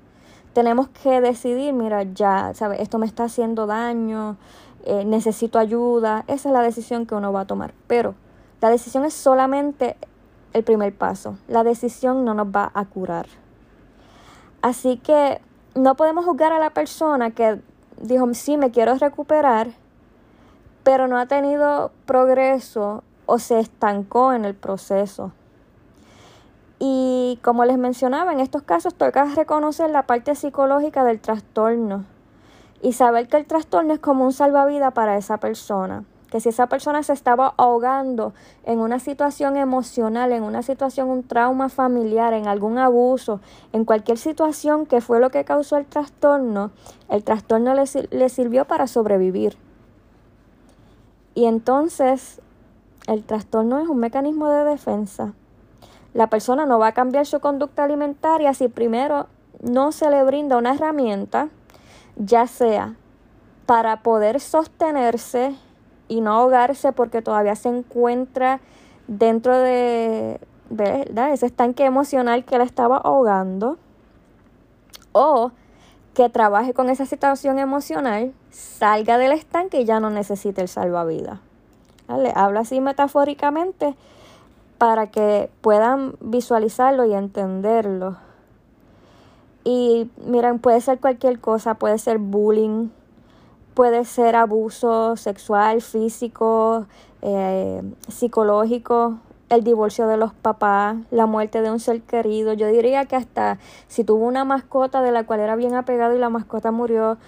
Tenemos 0.58 0.88
que 0.88 1.20
decidir, 1.20 1.72
mira, 1.72 2.02
ya, 2.02 2.52
¿sabes? 2.52 2.80
Esto 2.80 2.98
me 2.98 3.06
está 3.06 3.22
haciendo 3.22 3.68
daño, 3.68 4.36
eh, 4.84 5.04
necesito 5.04 5.60
ayuda. 5.60 6.24
Esa 6.26 6.48
es 6.48 6.52
la 6.52 6.62
decisión 6.62 7.06
que 7.06 7.14
uno 7.14 7.32
va 7.32 7.42
a 7.42 7.44
tomar. 7.44 7.74
Pero 7.86 8.16
la 8.60 8.68
decisión 8.68 9.04
es 9.04 9.14
solamente 9.14 9.96
el 10.54 10.64
primer 10.64 10.92
paso. 10.92 11.38
La 11.46 11.62
decisión 11.62 12.24
no 12.24 12.34
nos 12.34 12.48
va 12.48 12.72
a 12.74 12.86
curar. 12.86 13.26
Así 14.60 14.96
que 14.96 15.40
no 15.76 15.94
podemos 15.94 16.24
juzgar 16.24 16.52
a 16.52 16.58
la 16.58 16.70
persona 16.70 17.30
que 17.30 17.60
dijo, 18.02 18.26
sí, 18.34 18.56
me 18.56 18.72
quiero 18.72 18.96
recuperar, 18.96 19.68
pero 20.82 21.06
no 21.06 21.18
ha 21.18 21.26
tenido 21.26 21.92
progreso 22.04 23.04
o 23.26 23.38
se 23.38 23.60
estancó 23.60 24.32
en 24.32 24.44
el 24.44 24.56
proceso. 24.56 25.30
Y 26.78 27.38
como 27.42 27.64
les 27.64 27.78
mencionaba, 27.78 28.32
en 28.32 28.40
estos 28.40 28.62
casos 28.62 28.94
toca 28.94 29.24
reconocer 29.24 29.90
la 29.90 30.04
parte 30.04 30.34
psicológica 30.34 31.04
del 31.04 31.20
trastorno 31.20 32.04
y 32.82 32.92
saber 32.92 33.28
que 33.28 33.36
el 33.36 33.46
trastorno 33.46 33.94
es 33.94 34.00
como 34.00 34.24
un 34.24 34.32
salvavidas 34.32 34.92
para 34.92 35.16
esa 35.16 35.38
persona 35.38 36.04
que 36.30 36.40
si 36.40 36.50
esa 36.50 36.66
persona 36.66 37.02
se 37.02 37.12
estaba 37.12 37.54
ahogando 37.56 38.34
en 38.64 38.80
una 38.80 38.98
situación 38.98 39.56
emocional, 39.56 40.32
en 40.32 40.42
una 40.42 40.62
situación, 40.62 41.08
un 41.08 41.22
trauma 41.22 41.68
familiar, 41.68 42.34
en 42.34 42.46
algún 42.46 42.78
abuso, 42.78 43.40
en 43.72 43.84
cualquier 43.84 44.18
situación 44.18 44.86
que 44.86 45.00
fue 45.00 45.20
lo 45.20 45.30
que 45.30 45.44
causó 45.44 45.76
el 45.76 45.86
trastorno, 45.86 46.70
el 47.08 47.24
trastorno 47.24 47.74
le, 47.74 47.84
le 48.10 48.28
sirvió 48.28 48.66
para 48.66 48.86
sobrevivir. 48.86 49.56
Y 51.34 51.46
entonces 51.46 52.42
el 53.06 53.24
trastorno 53.24 53.78
es 53.78 53.88
un 53.88 53.98
mecanismo 53.98 54.48
de 54.48 54.64
defensa. 54.64 55.32
La 56.14 56.28
persona 56.28 56.66
no 56.66 56.78
va 56.78 56.88
a 56.88 56.92
cambiar 56.92 57.26
su 57.26 57.40
conducta 57.40 57.84
alimentaria 57.84 58.54
si 58.54 58.68
primero 58.68 59.26
no 59.60 59.92
se 59.92 60.10
le 60.10 60.22
brinda 60.24 60.56
una 60.56 60.74
herramienta, 60.74 61.48
ya 62.16 62.46
sea 62.46 62.94
para 63.66 64.02
poder 64.02 64.40
sostenerse 64.40 65.54
y 66.08 66.22
no 66.22 66.32
ahogarse 66.32 66.92
porque 66.92 67.20
todavía 67.20 67.54
se 67.54 67.68
encuentra 67.68 68.60
dentro 69.08 69.58
de, 69.58 70.40
ese 71.32 71.46
estanque 71.46 71.84
emocional 71.84 72.44
que 72.44 72.56
la 72.56 72.64
estaba 72.64 72.96
ahogando 72.96 73.78
o 75.12 75.52
que 76.14 76.28
trabaje 76.30 76.72
con 76.74 76.88
esa 76.88 77.06
situación 77.06 77.58
emocional, 77.58 78.32
salga 78.50 79.18
del 79.18 79.32
estanque 79.32 79.82
y 79.82 79.84
ya 79.84 80.00
no 80.00 80.10
necesite 80.10 80.62
el 80.62 80.68
salvavidas. 80.68 81.40
¿Vale? 82.06 82.32
Hablo 82.34 82.60
así 82.60 82.80
metafóricamente 82.80 83.94
para 84.78 85.08
que 85.08 85.50
puedan 85.60 86.14
visualizarlo 86.20 87.04
y 87.04 87.14
entenderlo. 87.14 88.16
Y 89.64 90.10
miren, 90.24 90.60
puede 90.60 90.80
ser 90.80 91.00
cualquier 91.00 91.40
cosa, 91.40 91.74
puede 91.74 91.98
ser 91.98 92.18
bullying, 92.18 92.88
puede 93.74 94.04
ser 94.04 94.36
abuso 94.36 95.16
sexual, 95.16 95.82
físico, 95.82 96.86
eh, 97.22 97.82
psicológico, 98.08 99.18
el 99.50 99.64
divorcio 99.64 100.06
de 100.06 100.16
los 100.16 100.32
papás, 100.32 100.96
la 101.10 101.26
muerte 101.26 101.60
de 101.60 101.70
un 101.70 101.80
ser 101.80 102.00
querido. 102.02 102.52
Yo 102.52 102.68
diría 102.68 103.04
que 103.06 103.16
hasta 103.16 103.58
si 103.88 104.04
tuvo 104.04 104.26
una 104.26 104.44
mascota 104.44 105.02
de 105.02 105.12
la 105.12 105.24
cual 105.24 105.40
era 105.40 105.56
bien 105.56 105.74
apegado 105.74 106.14
y 106.14 106.18
la 106.18 106.30
mascota 106.30 106.70
murió, 106.70 107.18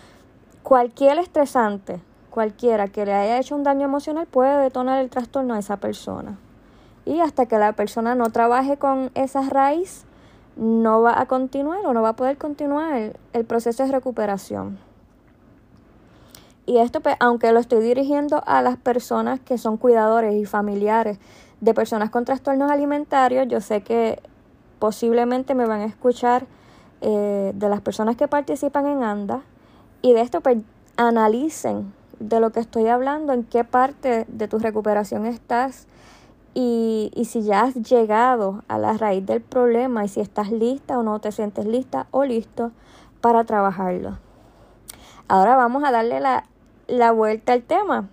cualquier 0.63 1.19
estresante, 1.19 2.01
cualquiera 2.31 2.89
que 2.89 3.05
le 3.05 3.13
haya 3.13 3.39
hecho 3.39 3.57
un 3.57 3.65
daño 3.65 3.87
emocional 3.87 4.27
puede 4.27 4.63
detonar 4.63 5.01
el 5.01 5.11
trastorno 5.11 5.55
a 5.55 5.59
esa 5.59 5.79
persona. 5.79 6.39
Y 7.05 7.21
hasta 7.21 7.47
que 7.47 7.59
la 7.59 7.73
persona 7.73 8.15
no 8.15 8.31
trabaje 8.31 8.77
con 8.77 9.11
esa 9.15 9.43
raíz, 9.49 10.05
no 10.57 11.01
va 11.01 11.21
a 11.21 11.27
continuar 11.27 11.85
o 11.87 11.93
no 11.93 12.03
va 12.03 12.11
a 12.11 12.17
poder 12.17 12.37
continuar 12.37 13.15
el 13.33 13.45
proceso 13.45 13.85
de 13.85 13.93
recuperación. 13.93 14.79
Y 16.67 16.79
esto, 16.79 17.01
pues, 17.01 17.17
aunque 17.19 17.51
lo 17.53 17.59
estoy 17.59 17.83
dirigiendo 17.83 18.43
a 18.47 18.63
las 18.63 18.77
personas 18.77 19.41
que 19.41 19.59
son 19.59 19.77
cuidadores 19.77 20.35
y 20.35 20.45
familiares 20.45 21.19
de 21.61 21.75
personas 21.75 22.11
con 22.11 22.25
trastornos 22.25 22.71
alimentarios, 22.71 23.49
yo 23.49 23.61
sé 23.61 23.83
que 23.83 24.21
posiblemente 24.79 25.55
me 25.55 25.67
van 25.67 25.81
a 25.81 25.87
escuchar 25.87 26.47
eh, 27.01 27.53
de 27.55 27.69
las 27.69 27.81
personas 27.81 28.17
que 28.17 28.29
participan 28.29 28.87
en 28.87 29.03
ANDA 29.03 29.41
y 30.03 30.13
de 30.13 30.21
esto, 30.21 30.43
pues, 30.43 30.59
analicen 30.97 31.93
de 32.19 32.39
lo 32.39 32.51
que 32.51 32.61
estoy 32.61 32.87
hablando, 32.87 33.33
en 33.33 33.45
qué 33.45 33.65
parte 33.65 34.27
de 34.29 34.47
tu 34.47 34.59
recuperación 34.59 35.27
estás 35.27 35.87
y, 36.55 37.11
y 37.15 37.25
si 37.27 37.43
ya 37.43 37.63
has 37.63 37.75
llegado 37.75 38.63
a 38.69 38.79
la 38.79 38.95
raíz 38.95 39.25
del 39.27 39.41
problema 39.41 40.05
y 40.05 40.09
si 40.09 40.21
estás 40.21 40.51
lista 40.51 40.99
o 40.99 41.03
no 41.03 41.21
te 41.21 41.33
sientes 41.33 41.67
lista 41.67 42.07
o 42.11 42.25
listo 42.25 42.73
para 43.21 43.45
trabajarlo. 43.45 44.19
Ahora 45.29 45.57
vamos 45.57 45.85
a 45.85 45.93
darle 45.93 46.21
la 46.21 46.45
la 46.91 47.13
vuelta 47.13 47.53
al 47.53 47.63
tema. 47.63 48.09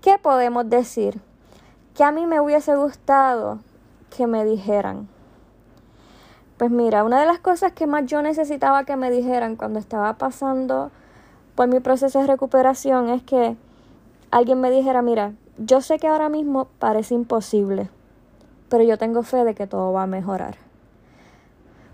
¿Qué 0.00 0.18
podemos 0.18 0.68
decir? 0.70 1.20
Que 1.94 2.04
a 2.04 2.12
mí 2.12 2.26
me 2.26 2.40
hubiese 2.40 2.76
gustado 2.76 3.58
que 4.16 4.26
me 4.26 4.44
dijeran. 4.44 5.08
Pues 6.56 6.70
mira, 6.70 7.04
una 7.04 7.20
de 7.20 7.26
las 7.26 7.40
cosas 7.40 7.72
que 7.72 7.86
más 7.86 8.06
yo 8.06 8.22
necesitaba 8.22 8.84
que 8.84 8.96
me 8.96 9.10
dijeran 9.10 9.56
cuando 9.56 9.78
estaba 9.78 10.14
pasando 10.14 10.90
por 11.54 11.68
mi 11.68 11.80
proceso 11.80 12.20
de 12.20 12.26
recuperación 12.26 13.08
es 13.08 13.22
que 13.22 13.56
alguien 14.30 14.60
me 14.60 14.70
dijera, 14.70 15.02
mira, 15.02 15.32
yo 15.58 15.80
sé 15.80 15.98
que 15.98 16.06
ahora 16.06 16.28
mismo 16.28 16.68
parece 16.78 17.14
imposible, 17.14 17.88
pero 18.68 18.84
yo 18.84 18.98
tengo 18.98 19.22
fe 19.22 19.44
de 19.44 19.54
que 19.54 19.66
todo 19.66 19.92
va 19.92 20.02
a 20.02 20.06
mejorar. 20.06 20.56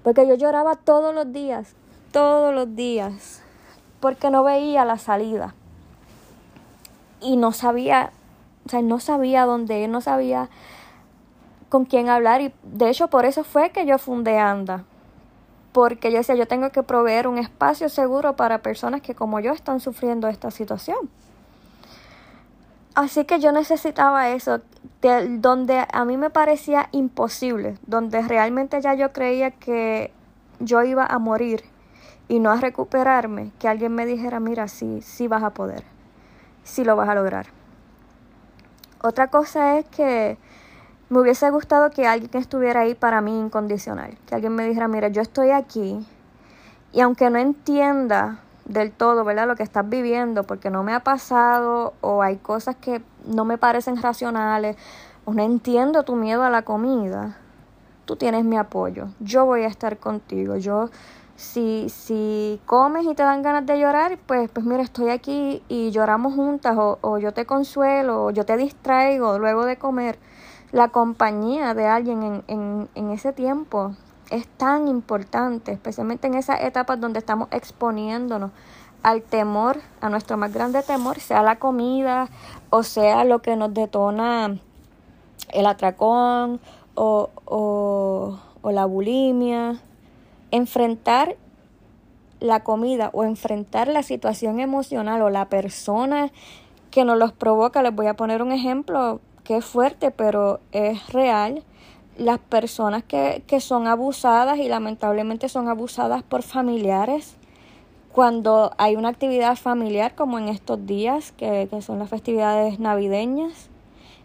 Porque 0.03 0.27
yo 0.27 0.35
lloraba 0.35 0.75
todos 0.75 1.15
los 1.15 1.33
días, 1.33 1.75
todos 2.11 2.53
los 2.55 2.75
días, 2.75 3.43
porque 4.01 4.31
no 4.31 4.43
veía 4.43 4.85
la 4.85 4.99
salida. 4.99 5.55
Y 7.21 7.37
no 7.37 7.53
sabía, 7.53 8.11
o 8.67 8.69
sea, 8.69 8.83
no 8.83 8.99
sabía 8.99 9.47
dónde 9.47 9.81
ir, 9.81 9.89
no 9.89 10.01
sabía 10.01 10.49
con 11.69 11.85
quién 11.85 12.09
hablar. 12.09 12.41
Y 12.41 12.53
de 12.65 12.91
hecho 12.91 13.09
por 13.09 13.27
eso 13.27 13.45
fue 13.45 13.71
que 13.71 13.87
yo 13.87 13.99
fundé 13.99 14.39
ANDA. 14.39 14.85
Porque 15.73 16.11
yo 16.11 16.19
decía, 16.19 16.35
yo 16.35 16.49
tengo 16.49 16.71
que 16.71 16.83
proveer 16.83 17.29
un 17.29 17.39
espacio 17.39 17.89
seguro 17.89 18.35
para 18.35 18.61
personas 18.61 19.01
que 19.03 19.15
como 19.15 19.39
yo 19.39 19.53
están 19.53 19.79
sufriendo 19.79 20.27
esta 20.27 20.51
situación. 20.51 21.09
Así 22.95 23.25
que 23.25 23.41
yo 23.41 23.53
necesitaba 23.53 24.31
eso, 24.31 24.61
donde 25.39 25.87
a 25.91 26.05
mí 26.05 26.17
me 26.17 26.29
parecía 26.29 26.89
imposible, 26.93 27.79
donde 27.87 28.21
realmente 28.23 28.81
ya 28.83 28.95
yo 28.95 29.13
creía 29.13 29.51
que 29.51 30.13
yo 30.61 30.83
iba 30.83 31.07
a 31.07 31.19
morir 31.19 31.65
y 32.29 32.39
no 32.39 32.51
a 32.51 32.57
recuperarme, 32.57 33.51
que 33.59 33.69
alguien 33.69 33.95
me 33.95 34.05
dijera, 34.05 34.41
mira, 34.41 34.69
sí, 34.69 35.01
sí 35.03 35.27
vas 35.27 35.43
a 35.43 35.51
poder, 35.51 35.85
sí 36.65 36.85
lo 36.85 36.95
vas 36.95 37.09
a 37.09 37.15
lograr. 37.15 37.47
Otra 39.03 39.29
cosa 39.29 39.79
es 39.79 39.87
que 39.87 40.37
me 41.09 41.19
hubiese 41.19 41.51
gustado 41.51 41.91
que 41.91 42.07
alguien 42.07 42.31
estuviera 42.35 42.81
ahí 42.81 42.95
para 42.95 43.21
mí 43.21 43.39
incondicional, 43.39 44.17
que 44.27 44.35
alguien 44.35 44.55
me 44.55 44.67
dijera, 44.67 44.87
mira, 44.87 45.09
yo 45.09 45.23
estoy 45.23 45.51
aquí 45.51 46.07
y 46.93 47.01
aunque 47.01 47.31
no 47.31 47.39
entienda 47.39 48.41
del 48.65 48.93
todo, 48.93 49.25
¿verdad? 49.25 49.47
Lo 49.47 49.57
que 49.57 49.63
estás 49.63 49.89
viviendo, 49.89 50.45
porque 50.45 50.71
no 50.71 50.83
me 50.83 50.95
ha 50.95 51.01
pasado 51.01 51.95
o 52.01 52.23
hay 52.23 52.37
cosas 52.37 52.77
que 52.77 53.03
no 53.27 53.45
me 53.45 53.59
parecen 53.59 54.01
racionales 54.01 54.77
o 55.25 55.33
no 55.33 55.43
entiendo 55.43 56.03
tu 56.03 56.17
miedo 56.17 56.43
a 56.43 56.51
la 56.51 56.63
comida, 56.63 57.37
tú 58.05 58.17
tienes 58.17 58.45
mi 58.45 58.57
apoyo. 58.57 59.09
Yo 59.21 59.45
voy 59.47 59.63
a 59.63 59.69
estar 59.69 59.99
contigo. 59.99 60.57
Yo 60.57 60.91
si 61.37 61.89
si 61.89 62.61
comes 62.67 63.07
y 63.07 63.15
te 63.15 63.23
dan 63.23 63.43
ganas 63.43 63.67
de 63.67 63.79
llorar, 63.79 64.19
pues 64.27 64.51
pues 64.51 64.67
mira, 64.67 64.83
estoy 64.83 65.11
aquí 65.11 65.63
y 65.69 65.91
lloramos 65.91 66.35
juntas 66.35 66.77
o, 66.77 66.99
o 67.01 67.19
yo 67.19 67.33
te 67.33 67.47
consuelo 67.47 68.25
o 68.27 68.31
yo 68.31 68.45
te 68.45 68.57
distraigo 68.57 69.39
luego 69.39 69.65
de 69.65 69.77
comer. 69.77 70.19
La 70.73 70.89
compañía 70.89 71.75
de 71.75 71.87
alguien 71.87 72.23
en, 72.23 72.45
en, 72.49 72.89
en 72.95 73.11
ese 73.11 73.33
tiempo 73.33 73.95
es 74.33 74.49
tan 74.49 74.89
importante, 74.89 75.73
especialmente 75.73 76.27
en 76.27 76.35
esas 76.35 76.63
etapas 76.63 76.99
donde 76.99 77.19
estamos 77.19 77.49
exponiéndonos 77.51 78.51
al 79.03 79.23
temor, 79.23 79.79
a 80.01 80.09
nuestro 80.09 80.37
más 80.37 80.53
grande 80.55 80.83
temor, 80.83 81.21
sea 81.21 81.43
la 81.43 81.59
comida 81.59 82.29
o 82.71 82.83
sea 82.83 83.25
lo 83.25 83.43
que 83.43 83.57
nos 83.57 83.75
detona 83.75 84.57
el 85.51 85.67
atracón 85.67 86.61
o, 86.95 87.31
o, 87.45 88.39
o 88.63 88.71
la 88.71 88.87
bulimia. 88.87 89.79
Enfrentar 90.51 91.37
la 92.41 92.65
comida 92.65 93.11
o 93.13 93.25
enfrentar 93.25 93.89
la 93.89 94.03
situación 94.03 94.61
emocional 94.61 95.21
o 95.23 95.31
la 95.31 95.49
persona 95.49 96.31
que 96.91 97.05
nos 97.05 97.19
los 97.19 97.33
provoca, 97.33 97.83
les 97.83 97.95
voy 97.95 98.07
a 98.07 98.15
poner 98.15 98.43
un 98.43 98.53
ejemplo 98.53 99.21
que 99.45 99.59
es 99.59 99.65
fuerte, 99.65 100.11
pero 100.11 100.61
es 100.73 101.13
real 101.13 101.65
las 102.17 102.39
personas 102.39 103.03
que, 103.03 103.43
que 103.47 103.61
son 103.61 103.87
abusadas 103.87 104.59
y 104.59 104.69
lamentablemente 104.69 105.49
son 105.49 105.69
abusadas 105.69 106.23
por 106.23 106.43
familiares 106.43 107.37
cuando 108.13 108.73
hay 108.77 108.97
una 108.97 109.09
actividad 109.09 109.57
familiar 109.57 110.15
como 110.15 110.39
en 110.39 110.49
estos 110.49 110.87
días, 110.87 111.33
que, 111.33 111.67
que, 111.71 111.81
son 111.81 111.99
las 111.99 112.11
festividades 112.11 112.79
navideñas, 112.79 113.71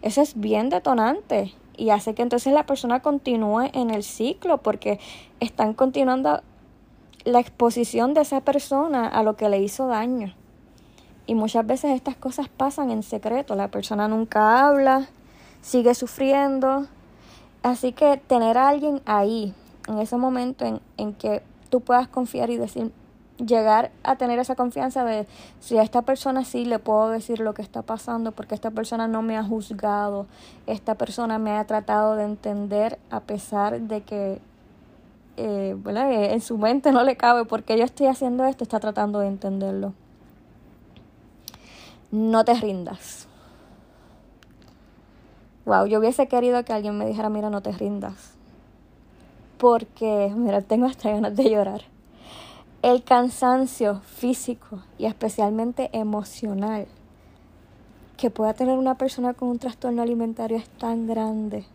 eso 0.02 0.22
es 0.22 0.38
bien 0.40 0.70
detonante 0.70 1.54
y 1.78 1.92
hace 1.92 2.14
que 2.14 2.22
entonces 2.22 2.52
la 2.54 2.66
persona 2.66 3.02
continúe 3.02 3.70
en 3.74 3.90
el 3.92 4.04
ciclo 4.04 4.58
porque 4.58 5.00
están 5.40 5.74
continuando 5.74 6.42
la 7.24 7.40
exposición 7.40 8.14
de 8.14 8.22
esa 8.22 8.42
persona 8.42 9.08
a 9.08 9.24
lo 9.24 9.36
que 9.36 9.50
le 9.50 9.60
hizo 9.60 9.88
daño. 9.88 10.34
Y 11.26 11.36
muchas 11.36 11.66
veces 11.66 11.92
estas 11.92 12.16
cosas 12.16 12.48
pasan 12.50 12.90
en 12.90 13.04
secreto, 13.04 13.56
la 13.56 13.70
persona 13.70 14.08
nunca 14.08 14.66
habla, 14.66 15.08
sigue 15.62 15.94
sufriendo 15.94 16.88
Así 17.68 17.92
que 17.92 18.16
tener 18.16 18.58
a 18.58 18.70
alguien 18.70 19.02
ahí, 19.06 19.54
en 19.88 20.00
ese 20.00 20.16
momento 20.16 20.64
en, 20.64 20.80
en 20.96 21.14
que 21.14 21.44
tú 21.70 21.82
puedas 21.82 22.08
confiar 22.08 22.50
y 22.50 22.56
decir, 22.56 22.94
llegar 23.46 23.92
a 24.04 24.16
tener 24.16 24.40
esa 24.40 24.56
confianza 24.56 25.04
de 25.04 25.28
si 25.60 25.78
a 25.78 25.84
esta 25.84 26.02
persona 26.02 26.46
sí 26.46 26.64
le 26.64 26.80
puedo 26.80 27.10
decir 27.10 27.42
lo 27.42 27.54
que 27.54 27.62
está 27.62 27.82
pasando 27.82 28.32
porque 28.32 28.56
esta 28.56 28.72
persona 28.72 29.08
no 29.10 29.22
me 29.22 29.38
ha 29.38 29.44
juzgado, 29.44 30.28
esta 30.66 30.96
persona 30.96 31.40
me 31.40 31.58
ha 31.58 31.66
tratado 31.66 32.16
de 32.16 32.24
entender 32.24 33.00
a 33.10 33.20
pesar 33.20 33.82
de 33.82 34.02
que 34.02 34.40
eh, 35.36 35.76
en 36.32 36.42
su 36.42 36.58
mente 36.58 36.94
no 36.94 37.04
le 37.04 37.18
cabe 37.18 37.44
porque 37.44 37.78
yo 37.78 37.84
estoy 37.84 38.08
haciendo 38.08 38.46
esto, 38.46 38.64
está 38.64 38.80
tratando 38.80 39.20
de 39.20 39.28
entenderlo. 39.28 39.94
No 42.12 42.46
te 42.46 42.54
rindas. 42.54 43.28
Wow, 45.68 45.86
yo 45.86 46.00
hubiese 46.00 46.30
querido 46.30 46.64
que 46.64 46.72
alguien 46.72 46.98
me 46.98 47.06
dijera, 47.06 47.28
mira, 47.28 47.50
no 47.50 47.60
te 47.60 47.74
rindas. 47.74 48.36
Porque, 49.58 50.32
mira, 50.34 50.62
tengo 50.62 50.86
hasta 50.86 51.12
ganas 51.12 51.36
de 51.36 51.50
llorar. 51.50 51.82
El 52.82 53.04
cansancio 53.04 54.00
físico 54.00 54.82
y 54.98 55.08
especialmente 55.08 55.90
emocional 55.92 56.88
que 58.16 58.30
pueda 58.30 58.54
tener 58.54 58.78
una 58.78 58.96
persona 58.96 59.34
con 59.34 59.50
un 59.50 59.60
trastorno 59.60 60.02
alimentario 60.02 60.56
es 60.56 60.70
tan 60.70 61.06
grande 61.06 61.66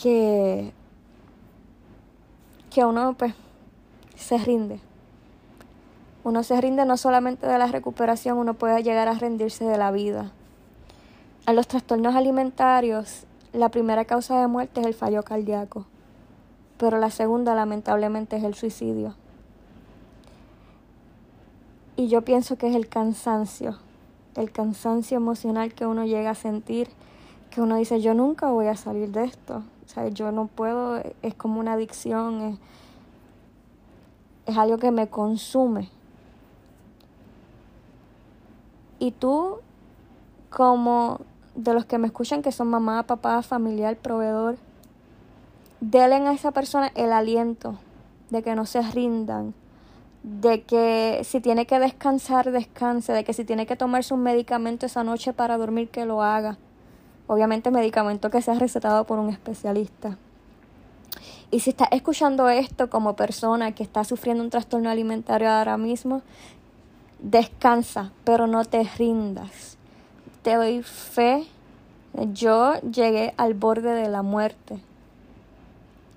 que, 0.00 0.72
que 2.70 2.84
uno 2.84 3.14
pues 3.14 3.34
se 4.14 4.38
rinde. 4.38 4.78
Uno 6.22 6.44
se 6.44 6.60
rinde 6.60 6.84
no 6.84 6.96
solamente 6.96 7.48
de 7.48 7.58
la 7.58 7.66
recuperación, 7.66 8.38
uno 8.38 8.54
puede 8.54 8.84
llegar 8.84 9.08
a 9.08 9.14
rendirse 9.14 9.64
de 9.64 9.78
la 9.78 9.90
vida 9.90 10.30
a 11.44 11.52
los 11.52 11.66
trastornos 11.66 12.14
alimentarios, 12.14 13.26
la 13.52 13.68
primera 13.68 14.04
causa 14.04 14.40
de 14.40 14.46
muerte 14.46 14.80
es 14.80 14.86
el 14.86 14.94
fallo 14.94 15.22
cardíaco, 15.24 15.86
pero 16.78 16.98
la 16.98 17.10
segunda 17.10 17.54
lamentablemente 17.54 18.36
es 18.36 18.44
el 18.44 18.54
suicidio. 18.54 19.14
Y 21.96 22.08
yo 22.08 22.22
pienso 22.22 22.56
que 22.56 22.68
es 22.68 22.76
el 22.76 22.88
cansancio, 22.88 23.78
el 24.36 24.52
cansancio 24.52 25.16
emocional 25.16 25.74
que 25.74 25.84
uno 25.84 26.04
llega 26.06 26.30
a 26.30 26.34
sentir, 26.34 26.88
que 27.50 27.60
uno 27.60 27.76
dice, 27.76 28.00
yo 28.00 28.14
nunca 28.14 28.50
voy 28.50 28.68
a 28.68 28.76
salir 28.76 29.10
de 29.10 29.24
esto. 29.24 29.62
O 29.84 29.88
sea, 29.88 30.08
yo 30.08 30.32
no 30.32 30.46
puedo, 30.46 31.02
es 31.20 31.34
como 31.34 31.60
una 31.60 31.74
adicción, 31.74 32.40
es, 32.42 32.58
es 34.46 34.56
algo 34.56 34.78
que 34.78 34.90
me 34.90 35.08
consume. 35.08 35.90
Y 38.98 39.10
tú, 39.10 39.58
como 40.48 41.20
de 41.54 41.74
los 41.74 41.84
que 41.84 41.98
me 41.98 42.06
escuchan 42.06 42.42
que 42.42 42.52
son 42.52 42.68
mamá, 42.68 43.02
papá, 43.04 43.42
familiar, 43.42 43.96
proveedor, 43.96 44.56
denle 45.80 46.28
a 46.28 46.32
esa 46.32 46.52
persona 46.52 46.92
el 46.94 47.12
aliento 47.12 47.78
de 48.30 48.42
que 48.42 48.54
no 48.54 48.66
se 48.66 48.82
rindan, 48.82 49.54
de 50.22 50.62
que 50.62 51.20
si 51.24 51.40
tiene 51.40 51.66
que 51.66 51.78
descansar, 51.78 52.50
descanse, 52.50 53.12
de 53.12 53.24
que 53.24 53.32
si 53.32 53.44
tiene 53.44 53.66
que 53.66 53.76
tomarse 53.76 54.14
un 54.14 54.22
medicamento 54.22 54.86
esa 54.86 55.04
noche 55.04 55.32
para 55.32 55.58
dormir, 55.58 55.88
que 55.88 56.06
lo 56.06 56.22
haga. 56.22 56.56
Obviamente 57.26 57.70
medicamento 57.70 58.30
que 58.30 58.42
sea 58.42 58.54
recetado 58.54 59.04
por 59.04 59.18
un 59.18 59.28
especialista. 59.28 60.16
Y 61.50 61.60
si 61.60 61.70
estás 61.70 61.88
escuchando 61.90 62.48
esto 62.48 62.88
como 62.88 63.14
persona 63.14 63.72
que 63.72 63.82
está 63.82 64.04
sufriendo 64.04 64.42
un 64.42 64.50
trastorno 64.50 64.88
alimentario 64.88 65.50
ahora 65.50 65.76
mismo, 65.76 66.22
descansa, 67.18 68.12
pero 68.24 68.46
no 68.46 68.64
te 68.64 68.84
rindas 68.84 69.76
te 70.42 70.56
doy 70.56 70.82
fe. 70.82 71.46
Yo 72.32 72.74
llegué 72.80 73.34
al 73.36 73.54
borde 73.54 73.94
de 73.94 74.08
la 74.08 74.22
muerte. 74.22 74.78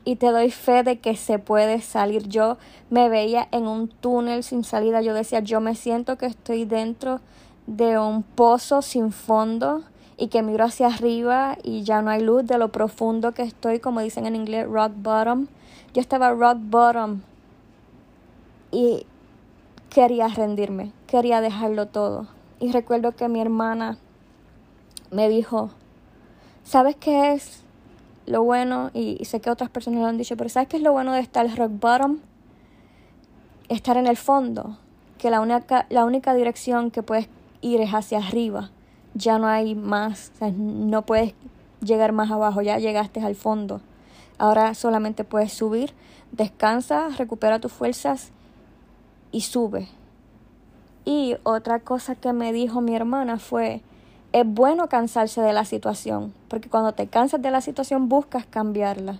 Y 0.03 0.17
te 0.17 0.27
doy 0.27 0.51
fe 0.51 0.83
de 0.83 0.99
que 0.99 1.15
se 1.15 1.39
puede 1.39 1.81
salir. 1.81 2.27
Yo 2.27 2.57
me 2.89 3.09
veía 3.09 3.47
en 3.51 3.67
un 3.67 3.87
túnel 3.87 4.43
sin 4.43 4.63
salida. 4.63 5.01
Yo 5.01 5.13
decía, 5.13 5.39
yo 5.39 5.61
me 5.61 5.75
siento 5.75 6.17
que 6.17 6.25
estoy 6.27 6.65
dentro 6.65 7.21
de 7.65 7.97
un 7.97 8.21
pozo 8.21 8.81
sin 8.81 9.11
fondo 9.11 9.83
y 10.17 10.27
que 10.27 10.43
miro 10.43 10.65
hacia 10.65 10.87
arriba 10.87 11.57
y 11.63 11.83
ya 11.83 12.01
no 12.01 12.11
hay 12.11 12.21
luz 12.21 12.45
de 12.45 12.57
lo 12.57 12.69
profundo 12.69 13.33
que 13.33 13.41
estoy, 13.41 13.79
como 13.79 13.99
dicen 13.99 14.25
en 14.25 14.35
inglés, 14.35 14.67
rock 14.67 14.93
bottom. 14.95 15.47
Yo 15.93 16.01
estaba 16.01 16.31
rock 16.31 16.57
bottom 16.59 17.21
y 18.71 19.05
quería 19.89 20.27
rendirme, 20.27 20.91
quería 21.07 21.41
dejarlo 21.41 21.87
todo. 21.87 22.27
Y 22.59 22.71
recuerdo 22.71 23.13
que 23.13 23.27
mi 23.27 23.41
hermana 23.41 23.97
me 25.11 25.29
dijo, 25.29 25.69
¿sabes 26.63 26.95
qué 26.95 27.33
es 27.33 27.61
lo 28.25 28.43
bueno? 28.43 28.91
Y, 28.93 29.23
sé 29.25 29.39
que 29.39 29.49
otras 29.49 29.69
personas 29.69 30.01
lo 30.01 30.07
han 30.07 30.17
dicho, 30.17 30.35
pero 30.37 30.49
¿sabes 30.49 30.67
qué 30.67 30.77
es 30.77 30.83
lo 30.83 30.91
bueno 30.91 31.13
de 31.13 31.19
estar 31.19 31.47
rock 31.55 31.71
bottom? 31.79 32.19
Estar 33.69 33.97
en 33.97 34.07
el 34.07 34.17
fondo, 34.17 34.77
que 35.17 35.29
la 35.29 35.41
única, 35.41 35.85
la 35.89 36.05
única 36.05 36.33
dirección 36.33 36.91
que 36.91 37.03
puedes 37.03 37.27
ir 37.61 37.81
es 37.81 37.93
hacia 37.93 38.19
arriba, 38.19 38.69
ya 39.13 39.39
no 39.39 39.47
hay 39.47 39.75
más, 39.75 40.31
no 40.57 41.03
puedes 41.03 41.33
llegar 41.81 42.11
más 42.11 42.31
abajo, 42.31 42.61
ya 42.61 42.77
llegaste 42.77 43.21
al 43.21 43.35
fondo. 43.35 43.81
Ahora 44.37 44.73
solamente 44.73 45.23
puedes 45.23 45.53
subir, 45.53 45.93
descansa, 46.31 47.09
recupera 47.17 47.59
tus 47.59 47.71
fuerzas 47.71 48.31
y 49.31 49.41
sube. 49.41 49.87
Y 51.05 51.37
otra 51.43 51.79
cosa 51.79 52.15
que 52.15 52.33
me 52.33 52.51
dijo 52.51 52.81
mi 52.81 52.95
hermana 52.95 53.37
fue, 53.37 53.81
es 54.35 54.45
bueno 54.45 54.89
cansarse 54.89 55.39
de 55.39 55.53
la 55.53 55.63
situación, 55.63 56.33
porque 56.49 56.69
cuando 56.69 56.91
te 56.91 57.07
cansas 57.07 57.41
de 57.41 57.51
la 57.51 57.61
situación 57.61 58.09
buscas 58.09 58.45
cambiarla. 58.45 59.17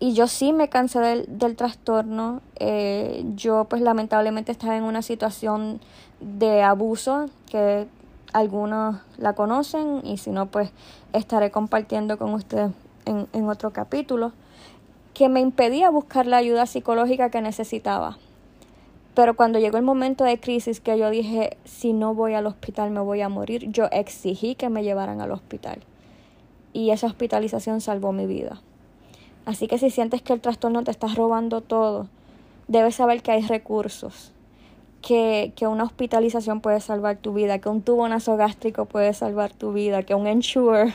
Y 0.00 0.14
yo 0.14 0.28
sí 0.28 0.54
me 0.54 0.70
cansé 0.70 0.98
del, 1.00 1.26
del 1.38 1.56
trastorno. 1.56 2.40
Eh, 2.58 3.22
yo 3.34 3.66
pues 3.66 3.82
lamentablemente 3.82 4.50
estaba 4.50 4.78
en 4.78 4.84
una 4.84 5.02
situación 5.02 5.80
de 6.20 6.62
abuso 6.62 7.28
que 7.50 7.86
algunos 8.32 8.96
la 9.18 9.34
conocen 9.34 10.00
y 10.02 10.16
si 10.16 10.30
no 10.30 10.46
pues 10.46 10.70
estaré 11.12 11.50
compartiendo 11.50 12.16
con 12.16 12.32
ustedes 12.32 12.70
en, 13.04 13.28
en 13.34 13.48
otro 13.50 13.74
capítulo 13.74 14.32
que 15.12 15.28
me 15.28 15.40
impedía 15.40 15.90
buscar 15.90 16.26
la 16.26 16.38
ayuda 16.38 16.64
psicológica 16.64 17.28
que 17.28 17.42
necesitaba. 17.42 18.16
Pero 19.18 19.34
cuando 19.34 19.58
llegó 19.58 19.78
el 19.78 19.82
momento 19.82 20.22
de 20.22 20.38
crisis 20.38 20.78
que 20.78 20.96
yo 20.96 21.10
dije, 21.10 21.56
si 21.64 21.92
no 21.92 22.14
voy 22.14 22.34
al 22.34 22.46
hospital 22.46 22.92
me 22.92 23.00
voy 23.00 23.20
a 23.20 23.28
morir, 23.28 23.68
yo 23.72 23.86
exigí 23.90 24.54
que 24.54 24.68
me 24.68 24.84
llevaran 24.84 25.20
al 25.20 25.32
hospital. 25.32 25.80
Y 26.72 26.90
esa 26.90 27.08
hospitalización 27.08 27.80
salvó 27.80 28.12
mi 28.12 28.26
vida. 28.26 28.62
Así 29.44 29.66
que 29.66 29.76
si 29.76 29.90
sientes 29.90 30.22
que 30.22 30.34
el 30.34 30.40
trastorno 30.40 30.84
te 30.84 30.92
está 30.92 31.08
robando 31.08 31.62
todo, 31.62 32.06
debes 32.68 32.94
saber 32.94 33.20
que 33.20 33.32
hay 33.32 33.42
recursos, 33.42 34.32
que, 35.02 35.52
que 35.56 35.66
una 35.66 35.82
hospitalización 35.82 36.60
puede 36.60 36.78
salvar 36.78 37.16
tu 37.16 37.32
vida, 37.32 37.58
que 37.58 37.68
un 37.68 37.82
tubo 37.82 38.06
nasogástrico 38.06 38.84
puede 38.84 39.14
salvar 39.14 39.52
tu 39.52 39.72
vida, 39.72 40.04
que 40.04 40.14
un 40.14 40.28
ensure 40.28 40.94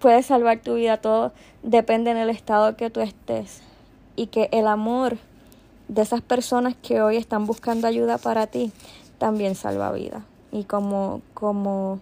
puede 0.00 0.24
salvar 0.24 0.58
tu 0.58 0.74
vida. 0.74 0.96
Todo 0.96 1.30
depende 1.62 2.14
del 2.14 2.30
estado 2.30 2.76
que 2.76 2.90
tú 2.90 2.98
estés. 2.98 3.62
Y 4.16 4.26
que 4.26 4.48
el 4.50 4.66
amor 4.66 5.18
de 5.92 6.00
esas 6.00 6.22
personas 6.22 6.74
que 6.74 7.02
hoy 7.02 7.18
están 7.18 7.44
buscando 7.44 7.86
ayuda 7.86 8.16
para 8.16 8.46
ti 8.46 8.72
también 9.18 9.54
salva 9.54 9.92
vida. 9.92 10.24
Y 10.50 10.64
como, 10.64 11.20
como 11.34 12.00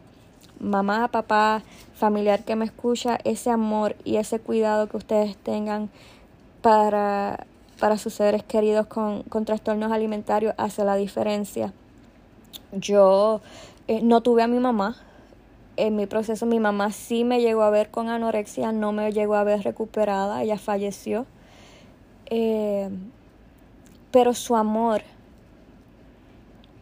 mamá, 0.61 1.09
papá, 1.09 1.63
familiar 1.95 2.45
que 2.45 2.55
me 2.55 2.65
escucha, 2.65 3.19
ese 3.25 3.51
amor 3.51 3.97
y 4.05 4.17
ese 4.17 4.39
cuidado 4.39 4.89
que 4.89 4.97
ustedes 4.97 5.37
tengan 5.37 5.91
para, 6.63 7.47
para 7.81 7.99
sus 7.99 8.15
seres 8.15 8.45
queridos 8.45 8.87
con, 8.87 9.25
con 9.25 9.45
trastornos 9.45 9.91
alimentarios 9.91 10.55
hace 10.57 10.85
la 10.85 10.95
diferencia. 10.95 11.73
Yo 12.73 13.41
eh, 13.89 14.03
no 14.03 14.21
tuve 14.21 14.45
a 14.45 14.47
mi 14.47 14.61
mamá. 14.61 14.97
En 15.77 15.97
mi 15.97 16.07
proceso 16.07 16.47
mi 16.47 16.61
mamá 16.61 16.93
sí 16.93 17.25
me 17.25 17.41
llegó 17.41 17.63
a 17.63 17.71
ver 17.71 17.91
con 17.91 18.09
anorexia, 18.09 18.71
no 18.71 18.93
me 18.93 19.13
llegó 19.13 19.35
a 19.35 19.43
ver 19.43 19.63
recuperada, 19.63 20.43
ella 20.43 20.59
falleció. 20.59 21.27
Eh, 22.27 22.89
pero 24.11 24.35
su 24.35 24.57
amor 24.57 25.03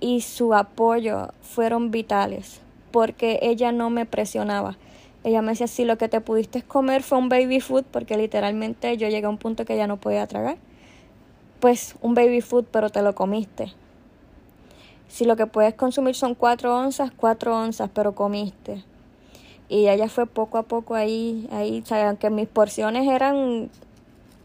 y 0.00 0.20
su 0.20 0.54
apoyo 0.54 1.28
fueron 1.42 1.90
vitales 1.90 2.60
porque 2.90 3.38
ella 3.42 3.72
no 3.72 3.90
me 3.90 4.06
presionaba. 4.06 4.76
Ella 5.24 5.42
me 5.42 5.52
decía, 5.52 5.66
si 5.66 5.84
lo 5.84 5.98
que 5.98 6.08
te 6.08 6.20
pudiste 6.20 6.62
comer 6.62 7.02
fue 7.02 7.18
un 7.18 7.28
baby 7.28 7.60
food, 7.60 7.84
porque 7.90 8.16
literalmente 8.16 8.96
yo 8.96 9.08
llegué 9.08 9.26
a 9.26 9.30
un 9.30 9.38
punto 9.38 9.64
que 9.64 9.76
ya 9.76 9.86
no 9.86 9.96
podía 9.98 10.26
tragar, 10.26 10.56
pues 11.60 11.96
un 12.00 12.14
baby 12.14 12.40
food, 12.40 12.66
pero 12.70 12.88
te 12.88 13.02
lo 13.02 13.14
comiste. 13.14 13.72
Si 15.08 15.24
lo 15.24 15.36
que 15.36 15.46
puedes 15.46 15.74
consumir 15.74 16.14
son 16.14 16.34
cuatro 16.34 16.76
onzas, 16.76 17.10
cuatro 17.14 17.58
onzas, 17.58 17.90
pero 17.92 18.14
comiste. 18.14 18.84
Y 19.68 19.88
ella 19.88 20.08
fue 20.08 20.26
poco 20.26 20.58
a 20.58 20.62
poco 20.62 20.94
ahí, 20.94 21.48
ahí, 21.50 21.82
aunque 21.90 22.30
mis 22.30 22.46
porciones 22.46 23.06
eran 23.08 23.70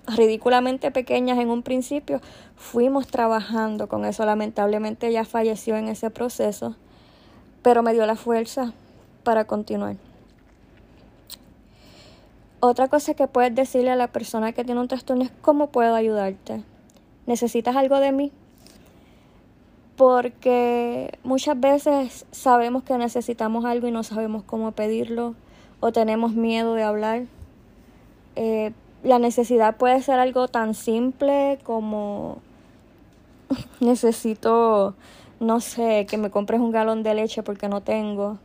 ridículamente 0.07 0.91
pequeñas 0.91 1.37
en 1.39 1.49
un 1.49 1.63
principio, 1.63 2.19
fuimos 2.63 3.07
trabajando 3.07 3.87
con 3.87 4.05
eso. 4.05 4.25
Lamentablemente 4.25 5.07
ella 5.07 5.25
falleció 5.25 5.75
en 5.75 5.89
ese 5.89 6.09
proceso 6.09 6.75
pero 7.63 7.81
me 7.81 7.93
dio 7.93 8.05
la 8.05 8.15
fuerza 8.15 8.73
para 9.23 9.45
continuar. 9.45 9.95
Otra 12.59 12.87
cosa 12.87 13.13
que 13.13 13.27
puedes 13.27 13.55
decirle 13.55 13.89
a 13.89 13.95
la 13.95 14.07
persona 14.07 14.51
que 14.51 14.63
tiene 14.63 14.79
un 14.79 14.87
trastorno 14.87 15.23
es 15.23 15.31
cómo 15.41 15.67
puedo 15.67 15.95
ayudarte. 15.95 16.61
¿Necesitas 17.25 17.75
algo 17.75 17.99
de 17.99 18.11
mí? 18.11 18.31
Porque 19.95 21.17
muchas 21.23 21.59
veces 21.59 22.25
sabemos 22.31 22.83
que 22.83 22.97
necesitamos 22.97 23.65
algo 23.65 23.87
y 23.87 23.91
no 23.91 24.03
sabemos 24.03 24.43
cómo 24.43 24.71
pedirlo 24.71 25.35
o 25.79 25.91
tenemos 25.91 26.33
miedo 26.33 26.73
de 26.73 26.83
hablar. 26.83 27.23
Eh, 28.35 28.71
la 29.03 29.19
necesidad 29.19 29.77
puede 29.77 30.01
ser 30.01 30.19
algo 30.19 30.47
tan 30.47 30.73
simple 30.73 31.59
como 31.63 32.41
necesito 33.79 34.95
no 35.43 35.59
sé, 35.59 36.05
que 36.09 36.17
me 36.17 36.31
compres 36.31 36.59
un 36.59 36.71
galón 36.71 37.03
de 37.03 37.13
leche 37.13 37.43
porque 37.43 37.67
no 37.67 37.81
tengo. 37.81 38.37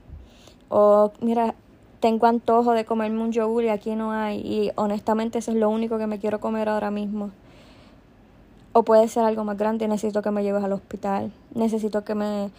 O 0.69 1.13
mira, 1.21 1.55
tengo 2.01 2.27
antojo 2.27 2.73
de 2.73 2.85
comerme 2.85 3.23
un 3.23 3.33
yogur 3.33 3.65
y 3.65 3.69
aquí 3.69 3.95
no 3.95 4.13
hay. 4.13 4.41
Y 4.41 4.71
honestamente 4.77 5.39
eso 5.39 5.53
es 5.53 5.57
lo 5.57 5.71
único 5.71 5.99
que 5.99 6.07
me 6.07 6.19
quiero 6.19 6.41
comer 6.41 6.69
ahora 6.69 6.91
mismo. 6.91 7.31
O 8.73 8.83
puede 8.83 9.09
ser 9.09 9.25
algo 9.25 9.45
más 9.45 9.57
grande, 9.57 9.89
necesito 9.89 10.23
que 10.23 10.31
me 10.31 10.43
lleves 10.43 10.63
al 10.63 10.73
hospital, 10.73 11.33
necesito 11.55 12.05
que 12.05 12.15
me, 12.15 12.51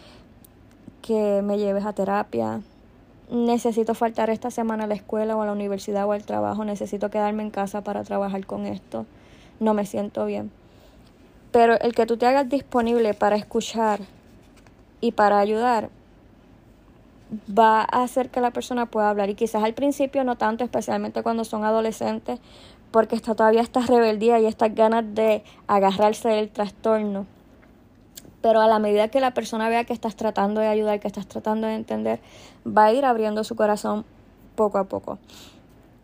que 1.02 1.40
me 1.42 1.56
lleves 1.56 1.86
a 1.86 1.92
terapia, 1.92 2.60
necesito 3.30 3.94
faltar 3.94 4.28
esta 4.28 4.50
semana 4.50 4.84
a 4.84 4.86
la 4.86 4.94
escuela 4.94 5.36
o 5.36 5.40
a 5.40 5.46
la 5.46 5.52
universidad 5.52 6.06
o 6.06 6.12
al 6.12 6.24
trabajo, 6.24 6.64
necesito 6.64 7.10
quedarme 7.10 7.44
en 7.44 7.50
casa 7.50 7.82
para 7.82 8.02
trabajar 8.02 8.44
con 8.44 8.66
esto, 8.66 9.06
no 9.60 9.72
me 9.72 9.86
siento 9.86 10.26
bien. 10.26 10.50
Pero 11.52 11.78
el 11.80 11.94
que 11.94 12.06
tú 12.06 12.16
te 12.16 12.26
hagas 12.26 12.48
disponible 12.48 13.14
para 13.14 13.36
escuchar 13.36 14.00
y 15.00 15.12
para 15.12 15.38
ayudar 15.38 15.90
va 17.48 17.80
a 17.80 18.02
hacer 18.02 18.30
que 18.30 18.40
la 18.40 18.50
persona 18.50 18.86
pueda 18.86 19.10
hablar 19.10 19.30
y 19.30 19.34
quizás 19.34 19.62
al 19.62 19.74
principio 19.74 20.24
no 20.24 20.36
tanto, 20.36 20.64
especialmente 20.64 21.22
cuando 21.22 21.44
son 21.44 21.64
adolescentes, 21.64 22.40
porque 22.90 23.14
está 23.14 23.34
todavía 23.34 23.60
esta 23.60 23.80
rebeldía 23.80 24.40
y 24.40 24.46
estas 24.46 24.74
ganas 24.74 25.04
de 25.14 25.44
agarrarse 25.66 26.28
del 26.28 26.50
trastorno. 26.50 27.26
Pero 28.42 28.60
a 28.60 28.68
la 28.68 28.78
medida 28.78 29.08
que 29.08 29.20
la 29.20 29.34
persona 29.34 29.68
vea 29.68 29.84
que 29.84 29.92
estás 29.92 30.16
tratando 30.16 30.60
de 30.60 30.68
ayudar, 30.68 30.98
que 30.98 31.08
estás 31.08 31.26
tratando 31.26 31.66
de 31.66 31.74
entender, 31.74 32.20
va 32.66 32.86
a 32.86 32.92
ir 32.92 33.04
abriendo 33.04 33.44
su 33.44 33.54
corazón 33.54 34.04
poco 34.56 34.78
a 34.78 34.84
poco. 34.84 35.18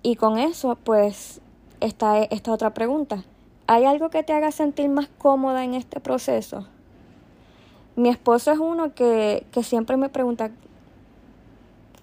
Y 0.02 0.16
con 0.16 0.38
eso, 0.38 0.76
pues, 0.84 1.40
está 1.80 2.18
esta 2.18 2.52
otra 2.52 2.74
pregunta. 2.74 3.24
¿Hay 3.66 3.84
algo 3.84 4.10
que 4.10 4.22
te 4.22 4.32
haga 4.32 4.52
sentir 4.52 4.88
más 4.88 5.08
cómoda 5.18 5.64
en 5.64 5.74
este 5.74 6.00
proceso? 6.00 6.66
Mi 7.96 8.08
esposo 8.08 8.52
es 8.52 8.58
uno 8.58 8.94
que, 8.94 9.46
que 9.50 9.62
siempre 9.62 9.96
me 9.96 10.08
pregunta, 10.08 10.50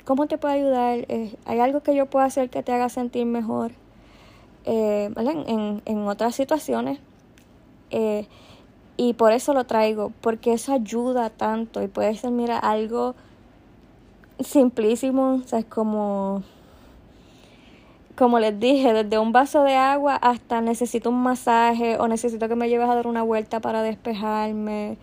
¿cómo 0.06 0.28
te 0.28 0.38
puedo 0.38 0.54
ayudar? 0.54 1.06
Eh, 1.08 1.36
¿Hay 1.46 1.60
algo 1.60 1.82
que 1.82 1.96
yo 1.96 2.08
pueda 2.08 2.26
hacer 2.26 2.50
que 2.50 2.64
te 2.64 2.74
haga 2.74 2.90
sentir 2.90 3.26
mejor? 3.26 3.72
Eh, 4.66 5.12
en, 5.16 5.82
en, 5.86 6.08
otras 6.08 6.36
situaciones. 6.36 7.00
Eh, 7.92 8.28
y 8.96 9.14
por 9.14 9.32
eso 9.32 9.54
lo 9.54 9.66
traigo, 9.66 10.12
porque 10.22 10.54
eso 10.54 10.74
ayuda 10.74 11.30
tanto 11.30 11.82
y 11.82 11.88
puede 11.88 12.16
ser, 12.16 12.32
mira, 12.32 12.60
algo 12.60 13.16
simplísimo, 14.40 15.42
o 15.44 15.48
sea, 15.48 15.60
es 15.60 15.66
como, 15.66 16.44
como 18.16 18.40
les 18.40 18.60
dije, 18.60 18.94
desde 18.94 19.18
un 19.18 19.32
vaso 19.32 19.64
de 19.64 19.76
agua 19.76 20.16
hasta 20.16 20.62
necesito 20.62 21.10
un 21.10 21.24
masaje 21.24 21.98
o 21.98 22.08
necesito 22.08 22.48
que 22.48 22.56
me 22.56 22.70
lleves 22.70 22.90
a 22.90 22.96
dar 22.96 23.08
una 23.08 23.24
vuelta 23.24 23.60
para 23.60 23.82
despejarme 23.82 24.98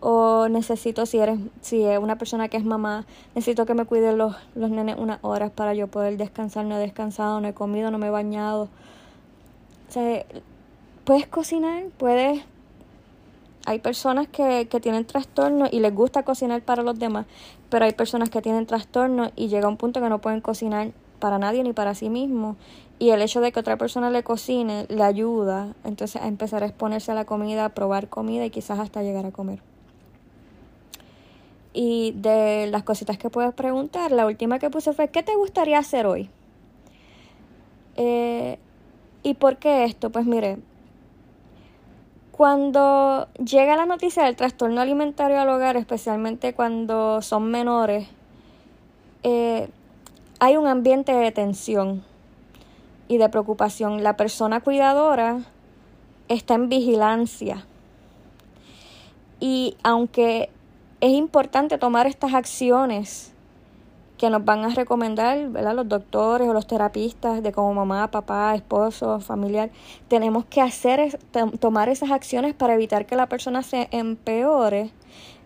o 0.00 0.48
necesito, 0.48 1.06
si 1.06 1.18
eres, 1.18 1.38
si 1.60 1.84
es 1.84 1.98
una 1.98 2.18
persona 2.18 2.48
que 2.48 2.56
es 2.56 2.64
mamá, 2.64 3.06
necesito 3.36 3.66
que 3.66 3.74
me 3.74 3.84
cuide 3.84 4.12
los, 4.12 4.34
los 4.56 4.70
nenes 4.70 4.96
unas 4.98 5.20
horas 5.22 5.52
para 5.52 5.74
yo 5.74 5.86
poder 5.86 6.16
descansar, 6.16 6.64
no 6.64 6.76
he 6.76 6.80
descansado, 6.80 7.40
no 7.40 7.46
he 7.46 7.54
comido, 7.54 7.90
no 7.92 7.98
me 7.98 8.08
he 8.08 8.10
bañado. 8.10 8.64
O 9.88 9.92
sea, 9.92 10.24
puedes 11.04 11.26
cocinar, 11.26 11.84
puedes... 11.98 12.42
Hay 13.64 13.78
personas 13.78 14.26
que, 14.26 14.66
que 14.68 14.80
tienen 14.80 15.04
trastorno 15.04 15.68
y 15.70 15.78
les 15.78 15.94
gusta 15.94 16.24
cocinar 16.24 16.62
para 16.62 16.82
los 16.82 16.98
demás, 16.98 17.26
pero 17.70 17.84
hay 17.84 17.92
personas 17.92 18.28
que 18.28 18.42
tienen 18.42 18.66
trastorno 18.66 19.30
y 19.36 19.46
llega 19.46 19.68
un 19.68 19.76
punto 19.76 20.00
que 20.00 20.08
no 20.08 20.20
pueden 20.20 20.40
cocinar 20.40 20.90
para 21.22 21.38
nadie 21.38 21.62
ni 21.62 21.72
para 21.72 21.94
sí 21.94 22.10
mismo. 22.10 22.56
Y 22.98 23.10
el 23.10 23.22
hecho 23.22 23.40
de 23.40 23.52
que 23.52 23.60
otra 23.60 23.78
persona 23.78 24.10
le 24.10 24.24
cocine 24.24 24.86
le 24.88 25.04
ayuda 25.04 25.72
entonces 25.84 26.20
a 26.20 26.26
empezar 26.26 26.64
a 26.64 26.66
exponerse 26.66 27.12
a 27.12 27.14
la 27.14 27.24
comida, 27.24 27.64
a 27.64 27.68
probar 27.68 28.08
comida 28.08 28.44
y 28.44 28.50
quizás 28.50 28.80
hasta 28.80 29.04
llegar 29.04 29.24
a 29.24 29.30
comer. 29.30 29.60
Y 31.72 32.12
de 32.16 32.66
las 32.66 32.82
cositas 32.82 33.18
que 33.18 33.30
puedes 33.30 33.54
preguntar, 33.54 34.10
la 34.10 34.26
última 34.26 34.58
que 34.58 34.68
puse 34.68 34.92
fue, 34.92 35.08
¿qué 35.08 35.22
te 35.22 35.36
gustaría 35.36 35.78
hacer 35.78 36.06
hoy? 36.06 36.28
Eh, 37.94 38.58
¿Y 39.22 39.34
por 39.34 39.58
qué 39.58 39.84
esto? 39.84 40.10
Pues 40.10 40.26
mire, 40.26 40.58
cuando 42.32 43.28
llega 43.38 43.76
la 43.76 43.86
noticia 43.86 44.24
del 44.24 44.34
trastorno 44.34 44.80
alimentario 44.80 45.40
al 45.40 45.48
hogar, 45.48 45.76
especialmente 45.76 46.52
cuando 46.52 47.22
son 47.22 47.48
menores, 47.48 48.08
eh, 49.22 49.68
hay 50.44 50.56
un 50.56 50.66
ambiente 50.66 51.12
de 51.12 51.30
tensión. 51.30 52.02
y 53.06 53.18
de 53.18 53.28
preocupación. 53.28 54.02
La 54.02 54.16
persona 54.16 54.60
cuidadora 54.60 55.38
está 56.26 56.54
en 56.54 56.68
vigilancia. 56.68 57.64
Y 59.38 59.76
aunque 59.84 60.50
es 61.00 61.12
importante 61.12 61.78
tomar 61.78 62.08
estas 62.08 62.34
acciones 62.34 63.32
que 64.18 64.30
nos 64.30 64.44
van 64.44 64.64
a 64.64 64.70
recomendar 64.70 65.48
¿verdad? 65.50 65.76
los 65.76 65.88
doctores 65.88 66.48
o 66.48 66.52
los 66.52 66.66
terapistas 66.66 67.40
de 67.42 67.52
como 67.52 67.72
mamá, 67.74 68.10
papá, 68.10 68.56
esposo, 68.56 69.20
familiar, 69.20 69.70
tenemos 70.08 70.44
que 70.46 70.60
hacer 70.60 71.20
tomar 71.60 71.88
esas 71.88 72.10
acciones 72.10 72.52
para 72.52 72.74
evitar 72.74 73.06
que 73.06 73.14
la 73.14 73.28
persona 73.28 73.62
se 73.62 73.88
empeore. 73.92 74.90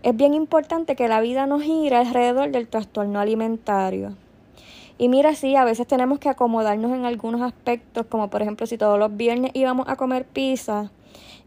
Es 0.03 0.17
bien 0.17 0.33
importante 0.33 0.97
que 0.97 1.09
la 1.09 1.21
vida 1.21 1.47
nos 1.47 1.63
gire 1.63 1.97
alrededor 1.97 2.51
del 2.51 2.69
trastorno 2.69 3.21
alimentario. 3.21 4.17
Y 4.99 5.09
mira, 5.09 5.35
sí, 5.35 5.57
a 5.57 5.65
veces 5.65 5.87
tenemos 5.87 6.19
que 6.19 6.29
acomodarnos 6.29 6.93
en 6.93 7.05
algunos 7.05 7.43
aspectos, 7.43 8.07
como 8.07 8.31
por 8.31 8.41
ejemplo 8.41 8.67
si 8.67 8.79
todos 8.79 8.99
los 8.99 9.15
viernes 9.15 9.51
íbamos 9.55 9.89
a 9.89 9.97
comer 9.97 10.25
pizza 10.25 10.91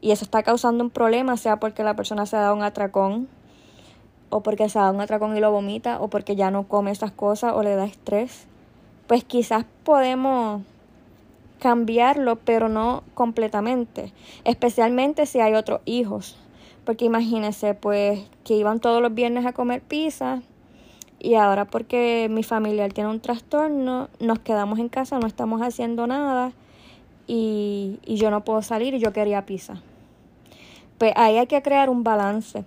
y 0.02 0.12
eso 0.12 0.24
está 0.24 0.44
causando 0.44 0.84
un 0.84 0.92
problema, 0.92 1.36
sea 1.36 1.60
porque 1.60 1.84
la 1.84 1.96
persona 1.96 2.26
se 2.26 2.36
ha 2.36 2.42
dado 2.42 2.56
un 2.56 2.64
atracón 2.64 3.28
o 4.30 4.42
porque 4.42 4.70
se 4.70 4.78
da 4.78 4.92
un 4.92 5.02
atracón 5.02 5.36
y 5.36 5.40
lo 5.40 5.52
vomita, 5.52 6.00
o 6.00 6.08
porque 6.10 6.36
ya 6.36 6.52
no 6.52 6.68
come 6.68 6.92
esas 6.92 7.12
cosas 7.12 7.54
o 7.56 7.64
le 7.64 7.76
da 7.76 7.86
estrés, 7.86 8.46
pues 9.08 9.24
quizás 9.24 9.66
podemos 9.84 10.62
cambiarlo, 11.60 12.38
pero 12.38 12.70
no 12.70 13.04
completamente, 13.16 14.14
especialmente 14.44 15.26
si 15.26 15.40
hay 15.40 15.56
otros 15.56 15.82
hijos. 15.86 16.38
Porque 16.86 17.06
imagínense, 17.06 17.74
pues, 17.74 18.22
que 18.44 18.56
iban 18.56 18.80
todos 18.80 19.02
los 19.02 19.14
viernes 19.14 19.46
a 19.46 19.54
comer 19.54 19.82
pizza 19.82 20.42
y 21.20 21.36
ahora 21.36 21.66
porque 21.66 22.28
mi 22.30 22.44
familiar 22.44 22.94
tiene 22.94 23.10
un 23.10 23.20
trastorno, 23.20 24.10
nos 24.20 24.40
quedamos 24.40 24.80
en 24.80 24.90
casa, 24.90 25.20
no 25.20 25.28
estamos 25.28 25.62
haciendo 25.62 26.08
nada 26.08 26.54
y, 27.28 28.00
y 28.06 28.16
yo 28.16 28.32
no 28.32 28.44
puedo 28.44 28.62
salir 28.62 28.94
y 28.94 29.00
yo 29.00 29.14
quería 29.14 29.46
pizza. 29.46 29.82
Pues 30.98 31.14
ahí 31.16 31.38
hay 31.38 31.48
que 31.48 31.62
crear 31.62 31.90
un 31.90 32.04
balance 32.04 32.64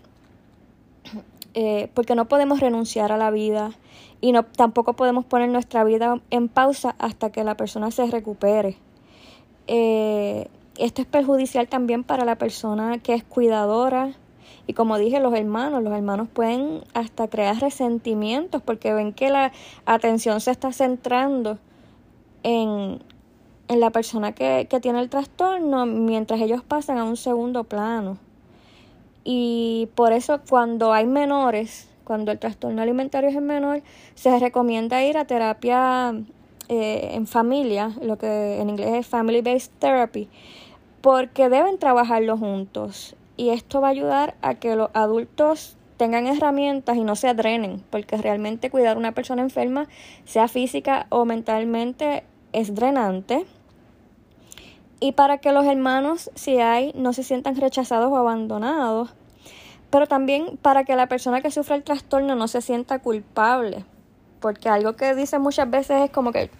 eh, 1.55 1.89
porque 1.95 2.15
no 2.15 2.27
podemos 2.29 2.61
renunciar 2.61 3.13
a 3.13 3.17
la 3.17 3.31
vida 3.31 3.73
y 4.21 4.33
no, 4.33 4.45
tampoco 4.45 4.95
podemos 4.95 5.25
poner 5.25 5.49
nuestra 5.49 5.85
vida 5.85 6.21
en 6.31 6.49
pausa 6.49 6.95
hasta 6.99 7.31
que 7.31 7.45
la 7.45 7.57
persona 7.57 7.91
se 7.91 8.07
recupere. 8.07 8.77
Eh, 9.67 10.49
esto 10.79 11.03
es 11.03 11.09
perjudicial 11.09 11.69
también 11.69 12.05
para 12.05 12.25
la 12.25 12.37
persona 12.37 12.99
que 12.99 13.15
es 13.15 13.25
cuidadora 13.25 14.13
y 14.67 14.75
como 14.75 14.99
dije, 14.99 15.21
los 15.21 15.35
hermanos, 15.35 15.83
los 15.83 15.93
hermanos 15.93 16.29
pueden 16.33 16.83
hasta 16.95 17.29
crear 17.29 17.59
resentimientos 17.59 18.63
porque 18.63 18.93
ven 18.93 19.13
que 19.13 19.31
la 19.31 19.53
atención 19.87 20.41
se 20.41 20.51
está 20.51 20.73
centrando 20.73 21.59
en, 22.43 23.01
en 23.69 23.81
la 23.81 23.91
persona 23.91 24.33
que, 24.33 24.67
que 24.71 24.81
tiene 24.81 25.01
el 25.01 25.11
trastorno 25.11 25.87
mientras 25.87 26.41
ellos 26.41 26.63
pasan 26.63 26.99
a 26.99 27.05
un 27.05 27.17
segundo 27.17 27.65
plano. 27.65 28.19
Y 29.25 29.89
por 29.95 30.13
eso 30.13 30.41
cuando 30.49 30.93
hay 30.93 31.07
menores, 31.07 31.89
cuando 32.05 32.33
el 32.33 32.39
trastorno 32.39 32.83
alimentario 32.83 33.31
es 33.31 33.41
menor, 33.41 33.83
se 34.15 34.39
recomienda 34.39 35.05
ir 35.05 35.17
a 35.17 35.25
terapia 35.25 36.15
eh, 36.69 37.11
en 37.13 37.27
familia, 37.27 37.93
lo 38.01 38.19
que 38.19 38.61
en 38.61 38.71
inglés 38.71 38.95
es 38.95 39.07
Family 39.07 39.43
Based 39.43 39.73
Therapy, 39.79 40.29
porque 41.01 41.49
deben 41.49 41.79
trabajarlo 41.79 42.37
juntos. 42.37 43.17
Y 43.37 43.51
esto 43.51 43.81
va 43.81 43.89
a 43.89 43.91
ayudar 43.91 44.35
a 44.43 44.55
que 44.55 44.77
los 44.77 44.91
adultos 44.95 45.77
tengan 45.97 46.27
herramientas 46.27 46.97
y 46.97 47.05
no 47.05 47.17
se 47.17 47.33
drenen, 47.35 47.83
porque 47.91 48.17
realmente 48.17 48.71
cuidar 48.71 48.97
a 48.97 48.99
una 48.99 49.13
persona 49.13 49.43
enferma, 49.43 49.87
sea 50.25 50.49
física 50.49 51.07
o 51.11 51.25
mentalmente, 51.25 52.25
es 52.53 52.75
drenante. 52.75 53.47
Y 55.01 55.13
para 55.13 55.39
que 55.39 55.53
los 55.53 55.65
hermanos, 55.65 56.31
si 56.35 56.59
hay, 56.59 56.93
no 56.95 57.13
se 57.13 57.23
sientan 57.23 57.57
rechazados 57.57 58.11
o 58.11 58.17
abandonados. 58.17 59.11
Pero 59.91 60.07
también 60.07 60.57
para 60.63 60.85
que 60.85 60.97
la 60.97 61.07
persona 61.07 61.41
que 61.41 61.51
sufre 61.51 61.77
el 61.77 61.83
trastorno 61.83 62.35
no 62.35 62.49
se 62.49 62.63
sienta 62.63 62.99
culpable. 62.99 63.85
Porque 64.41 64.69
algo 64.69 64.95
que 64.95 65.15
dicen 65.15 65.43
muchas 65.43 65.69
veces 65.71 66.03
es 66.03 66.11
como 66.11 66.33
que 66.33 66.51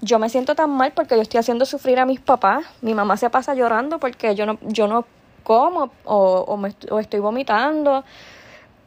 yo 0.00 0.18
me 0.18 0.28
siento 0.28 0.54
tan 0.54 0.70
mal 0.70 0.92
porque 0.92 1.16
yo 1.16 1.22
estoy 1.22 1.38
haciendo 1.38 1.66
sufrir 1.66 1.98
a 1.98 2.06
mis 2.06 2.20
papás. 2.20 2.64
Mi 2.82 2.94
mamá 2.94 3.16
se 3.16 3.30
pasa 3.30 3.54
llorando 3.54 3.98
porque 3.98 4.34
yo 4.34 4.46
no, 4.46 4.58
yo 4.62 4.86
no 4.86 5.04
como 5.48 5.90
o, 6.04 6.44
o, 6.46 6.56
me, 6.58 6.74
o 6.90 6.98
estoy 6.98 7.20
vomitando. 7.20 8.04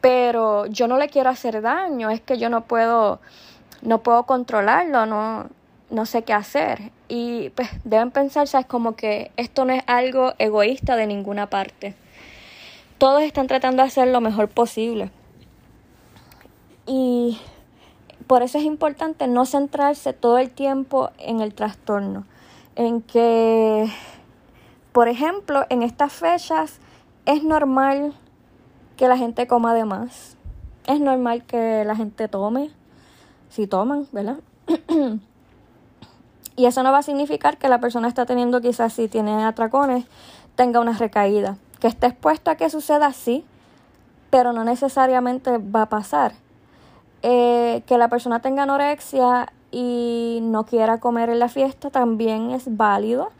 Pero 0.00 0.66
yo 0.66 0.86
no 0.86 0.96
le 0.96 1.08
quiero 1.08 1.28
hacer 1.28 1.60
daño. 1.60 2.08
Es 2.08 2.20
que 2.20 2.38
yo 2.38 2.48
no 2.48 2.62
puedo, 2.62 3.20
no 3.82 3.98
puedo 4.02 4.26
controlarlo, 4.26 5.04
no, 5.06 5.48
no 5.90 6.06
sé 6.06 6.22
qué 6.22 6.32
hacer. 6.32 6.92
Y 7.08 7.50
pues 7.50 7.68
deben 7.82 8.12
pensar, 8.12 8.46
¿sabes? 8.46 8.66
Como 8.66 8.94
que 8.94 9.32
esto 9.36 9.64
no 9.64 9.72
es 9.72 9.82
algo 9.88 10.34
egoísta 10.38 10.94
de 10.94 11.08
ninguna 11.08 11.50
parte. 11.50 11.96
Todos 12.98 13.22
están 13.22 13.48
tratando 13.48 13.82
de 13.82 13.88
hacer 13.88 14.06
lo 14.06 14.20
mejor 14.20 14.46
posible. 14.46 15.10
Y 16.86 17.40
por 18.28 18.42
eso 18.42 18.58
es 18.58 18.64
importante 18.64 19.26
no 19.26 19.46
centrarse 19.46 20.12
todo 20.12 20.38
el 20.38 20.50
tiempo 20.50 21.10
en 21.18 21.40
el 21.40 21.54
trastorno. 21.54 22.24
En 22.76 23.02
que, 23.02 23.90
por 24.92 25.08
ejemplo, 25.08 25.64
en 25.68 25.82
estas 25.82 26.12
fechas 26.12 26.78
es 27.26 27.42
normal 27.42 28.14
que 28.96 29.08
la 29.08 29.16
gente 29.16 29.46
coma 29.46 29.74
de 29.74 29.84
más. 29.84 30.36
Es 30.86 31.00
normal 31.00 31.44
que 31.44 31.84
la 31.84 31.96
gente 31.96 32.28
tome, 32.28 32.70
si 33.48 33.66
toman, 33.66 34.06
¿verdad? 34.12 34.38
Y 36.54 36.66
eso 36.66 36.82
no 36.82 36.92
va 36.92 36.98
a 36.98 37.02
significar 37.02 37.56
que 37.56 37.68
la 37.68 37.80
persona 37.80 38.08
está 38.08 38.26
teniendo 38.26 38.60
quizás 38.60 38.92
si 38.92 39.08
tiene 39.08 39.44
atracones, 39.44 40.04
tenga 40.54 40.80
una 40.80 40.92
recaída. 40.92 41.56
Que 41.80 41.88
esté 41.88 42.08
expuesto 42.08 42.50
a 42.50 42.56
que 42.56 42.68
suceda 42.68 43.06
así, 43.06 43.44
pero 44.30 44.52
no 44.52 44.62
necesariamente 44.62 45.58
va 45.58 45.82
a 45.82 45.88
pasar. 45.88 46.34
Eh, 47.22 47.82
que 47.86 47.96
la 47.96 48.08
persona 48.08 48.40
tenga 48.40 48.64
anorexia 48.64 49.52
y 49.70 50.40
no 50.42 50.64
quiera 50.64 51.00
comer 51.00 51.30
en 51.30 51.38
la 51.38 51.48
fiesta 51.48 51.90
también 51.90 52.50
es 52.50 52.76
válido. 52.76 53.30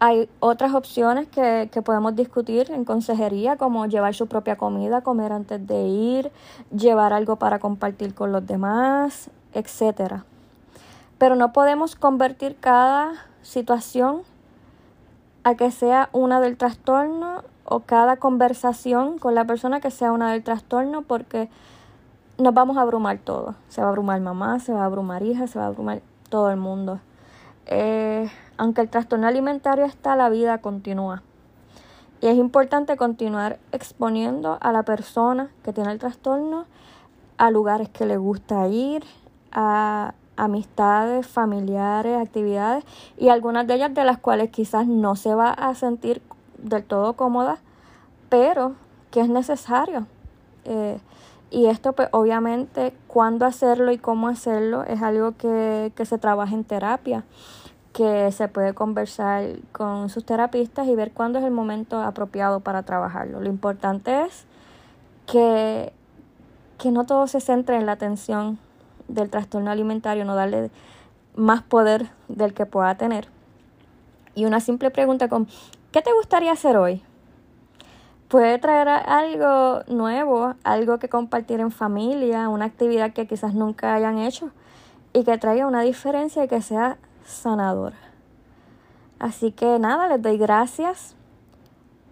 Hay 0.00 0.28
otras 0.40 0.74
opciones 0.74 1.28
que, 1.28 1.68
que 1.70 1.82
podemos 1.82 2.16
discutir 2.16 2.70
en 2.70 2.84
consejería, 2.84 3.56
como 3.56 3.86
llevar 3.86 4.14
su 4.14 4.26
propia 4.26 4.56
comida, 4.56 5.02
comer 5.02 5.32
antes 5.32 5.66
de 5.66 5.82
ir, 5.82 6.32
llevar 6.74 7.12
algo 7.12 7.36
para 7.36 7.58
compartir 7.58 8.14
con 8.14 8.32
los 8.32 8.46
demás, 8.46 9.30
etcétera. 9.52 10.24
Pero 11.18 11.36
no 11.36 11.52
podemos 11.52 11.96
convertir 11.96 12.56
cada 12.58 13.12
situación 13.42 14.22
a 15.44 15.54
que 15.54 15.70
sea 15.70 16.08
una 16.12 16.40
del 16.40 16.56
trastorno 16.56 17.44
o 17.64 17.80
cada 17.80 18.16
conversación 18.16 19.18
con 19.18 19.34
la 19.34 19.44
persona 19.44 19.80
que 19.80 19.90
sea 19.90 20.12
una 20.12 20.32
del 20.32 20.42
trastorno 20.42 21.02
porque 21.02 21.48
nos 22.38 22.54
vamos 22.54 22.76
a 22.76 22.82
abrumar 22.82 23.18
todo. 23.18 23.54
Se 23.68 23.80
va 23.80 23.88
a 23.88 23.90
abrumar 23.90 24.20
mamá, 24.20 24.58
se 24.60 24.72
va 24.72 24.82
a 24.82 24.86
abrumar 24.86 25.22
hija, 25.22 25.46
se 25.46 25.58
va 25.58 25.66
a 25.66 25.68
abrumar 25.68 26.02
todo 26.28 26.50
el 26.50 26.56
mundo. 26.56 27.00
Eh, 27.66 28.28
aunque 28.60 28.82
el 28.82 28.90
trastorno 28.90 29.26
alimentario 29.26 29.86
está, 29.86 30.16
la 30.16 30.28
vida 30.28 30.58
continúa. 30.58 31.22
Y 32.20 32.26
es 32.26 32.36
importante 32.36 32.98
continuar 32.98 33.58
exponiendo 33.72 34.58
a 34.60 34.70
la 34.70 34.82
persona 34.82 35.50
que 35.64 35.72
tiene 35.72 35.90
el 35.92 35.98
trastorno 35.98 36.66
a 37.38 37.50
lugares 37.50 37.88
que 37.88 38.04
le 38.04 38.18
gusta 38.18 38.68
ir, 38.68 39.02
a 39.50 40.12
amistades, 40.36 41.26
familiares, 41.26 42.18
actividades 42.18 42.84
y 43.16 43.30
algunas 43.30 43.66
de 43.66 43.76
ellas 43.76 43.94
de 43.94 44.04
las 44.04 44.18
cuales 44.18 44.50
quizás 44.50 44.86
no 44.86 45.16
se 45.16 45.34
va 45.34 45.52
a 45.52 45.74
sentir 45.74 46.20
del 46.58 46.84
todo 46.84 47.14
cómoda, 47.14 47.60
pero 48.28 48.74
que 49.10 49.22
es 49.22 49.30
necesario. 49.30 50.06
Eh, 50.66 51.00
y 51.50 51.64
esto 51.64 51.94
pues 51.94 52.10
obviamente 52.12 52.92
cuándo 53.06 53.46
hacerlo 53.46 53.90
y 53.90 53.96
cómo 53.96 54.28
hacerlo 54.28 54.84
es 54.84 55.00
algo 55.00 55.32
que, 55.32 55.92
que 55.96 56.04
se 56.04 56.18
trabaja 56.18 56.54
en 56.54 56.64
terapia, 56.64 57.24
que 57.92 58.30
se 58.32 58.48
puede 58.48 58.74
conversar 58.74 59.56
con 59.72 60.08
sus 60.08 60.24
terapistas 60.24 60.86
y 60.86 60.94
ver 60.94 61.12
cuándo 61.12 61.38
es 61.38 61.44
el 61.44 61.50
momento 61.50 62.00
apropiado 62.00 62.60
para 62.60 62.82
trabajarlo. 62.84 63.40
Lo 63.40 63.48
importante 63.48 64.22
es 64.22 64.46
que, 65.26 65.92
que 66.78 66.90
no 66.92 67.04
todo 67.04 67.26
se 67.26 67.40
centre 67.40 67.76
en 67.76 67.86
la 67.86 67.92
atención 67.92 68.58
del 69.08 69.28
trastorno 69.28 69.70
alimentario, 69.70 70.24
no 70.24 70.36
darle 70.36 70.70
más 71.34 71.62
poder 71.62 72.10
del 72.28 72.54
que 72.54 72.66
pueda 72.66 72.94
tener. 72.96 73.28
Y 74.34 74.44
una 74.44 74.60
simple 74.60 74.90
pregunta 74.90 75.28
con, 75.28 75.48
¿qué 75.90 76.02
te 76.02 76.12
gustaría 76.12 76.52
hacer 76.52 76.76
hoy? 76.76 77.02
Puede 78.28 78.58
traer 78.58 78.88
algo 78.88 79.82
nuevo, 79.88 80.54
algo 80.62 80.98
que 81.00 81.08
compartir 81.08 81.58
en 81.58 81.72
familia, 81.72 82.48
una 82.48 82.66
actividad 82.66 83.12
que 83.12 83.26
quizás 83.26 83.54
nunca 83.54 83.94
hayan 83.94 84.18
hecho 84.18 84.50
y 85.12 85.24
que 85.24 85.36
traiga 85.38 85.66
una 85.66 85.82
diferencia 85.82 86.44
y 86.44 86.48
que 86.48 86.62
sea 86.62 86.98
sanadora. 87.24 87.96
Así 89.18 89.52
que 89.52 89.78
nada, 89.78 90.08
les 90.08 90.22
doy 90.22 90.38
gracias 90.38 91.14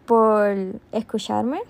por 0.06 0.54
escucharme 0.92 1.60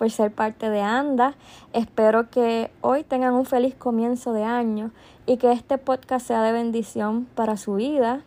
por 0.00 0.10
ser 0.10 0.32
parte 0.32 0.70
de 0.70 0.80
ANDA. 0.80 1.34
Espero 1.74 2.30
que 2.30 2.70
hoy 2.80 3.04
tengan 3.04 3.34
un 3.34 3.44
feliz 3.44 3.74
comienzo 3.74 4.32
de 4.32 4.44
año 4.44 4.92
y 5.26 5.36
que 5.36 5.52
este 5.52 5.76
podcast 5.76 6.26
sea 6.26 6.42
de 6.42 6.52
bendición 6.52 7.26
para 7.34 7.58
su 7.58 7.74
vida. 7.74 8.22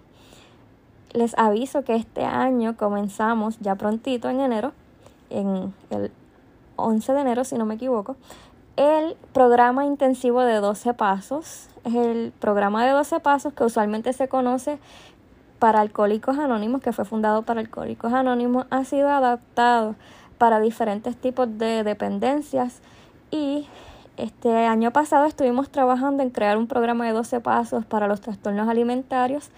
les 1.14 1.36
aviso 1.38 1.84
que 1.84 1.96
este 1.96 2.26
año 2.26 2.78
comenzamos 2.78 3.60
ya 3.60 3.76
prontito 3.76 4.30
en 4.30 4.40
enero, 4.40 4.72
en 5.32 5.74
el 5.90 6.12
11 6.76 7.14
de 7.14 7.22
enero 7.22 7.44
si 7.44 7.56
no 7.56 7.66
me 7.66 7.76
equivoco, 7.76 8.18
el 8.76 9.16
programa 9.34 9.86
intensivo 9.86 10.42
de 10.42 10.56
12 10.56 10.94
pasos. 10.94 11.70
Es 11.84 11.96
el 11.96 12.34
programa 12.40 12.86
de 12.86 12.92
12 12.92 13.20
pasos 13.20 13.54
que 13.54 13.64
usualmente 13.64 14.14
se 14.14 14.28
conoce 14.28 14.80
para 15.60 15.82
Alcohólicos 15.82 16.38
Anónimos, 16.38 16.82
que 16.82 16.92
fue 16.92 17.06
fundado 17.06 17.44
para 17.44 17.62
Alcohólicos 17.62 18.12
Anónimos, 18.12 18.66
ha 18.70 18.84
sido 18.84 19.10
adaptado 19.10 19.96
para 20.38 20.60
diferentes 20.60 21.16
tipos 21.16 21.58
de 21.58 21.84
dependencias 21.84 22.82
y 23.32 23.68
este 24.18 24.66
año 24.66 24.92
pasado 24.92 25.26
estuvimos 25.26 25.70
trabajando 25.70 26.22
en 26.22 26.32
crear 26.32 26.58
un 26.58 26.68
programa 26.68 27.06
de 27.06 27.14
12 27.14 27.40
pasos 27.40 27.86
para 27.86 28.08
los 28.08 28.22
trastornos 28.22 28.68
alimentarios 28.68 29.52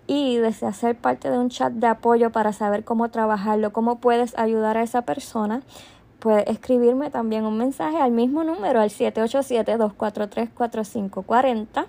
y 0.08 0.36
deseas 0.36 0.76
ser 0.76 0.98
parte 0.98 1.32
de 1.32 1.40
un 1.40 1.48
chat 1.48 1.72
de 1.72 1.88
apoyo 1.88 2.34
para 2.34 2.52
saber 2.52 2.84
cómo 2.84 3.08
trabajarlo, 3.08 3.72
cómo 3.72 4.00
puedes 4.00 4.38
ayudar 4.38 4.76
a 4.76 4.84
esa 4.84 5.04
persona, 5.04 5.62
puedes 6.20 6.50
escribirme 6.50 7.10
también 7.10 7.46
un 7.46 7.58
mensaje 7.58 8.02
al 8.02 8.12
mismo 8.12 8.44
número, 8.44 8.82
al 8.82 8.90
787-243-4540. 8.90 11.86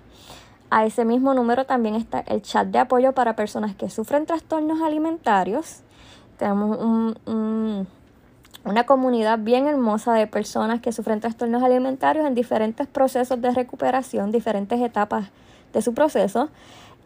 A 0.69 0.85
ese 0.85 1.03
mismo 1.03 1.33
número 1.33 1.65
también 1.65 1.95
está 1.95 2.21
el 2.21 2.43
chat 2.43 2.67
de 2.67 2.79
apoyo 2.79 3.11
para 3.11 3.35
personas 3.35 3.75
que 3.75 3.89
sufren 3.89 4.25
trastornos 4.25 4.81
alimentarios. 4.81 5.81
Tenemos 6.37 6.79
un 6.79 7.87
una 8.65 8.85
comunidad 8.85 9.39
bien 9.39 9.67
hermosa 9.67 10.13
de 10.13 10.27
personas 10.27 10.79
que 10.79 10.91
sufren 10.91 11.19
trastornos 11.19 11.63
alimentarios 11.63 12.25
en 12.25 12.33
diferentes 12.33 12.87
procesos 12.87 13.41
de 13.41 13.51
recuperación, 13.51 14.31
diferentes 14.31 14.79
etapas 14.81 15.25
de 15.73 15.81
su 15.81 15.93
proceso. 15.93 16.49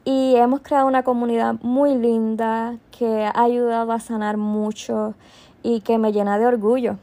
Y 0.05 0.36
hemos 0.36 0.62
creado 0.62 0.88
una 0.88 1.03
comunidad 1.03 1.55
muy 1.62 1.95
linda 1.95 2.78
que 2.97 3.26
ha 3.26 3.43
ayudado 3.43 3.91
a 3.91 3.99
sanar 3.99 4.38
mucho 4.38 5.16
y 5.64 5.82
que 5.82 5.97
me 5.97 6.12
llena 6.12 6.38
de 6.38 6.45
orgullo. 6.45 6.97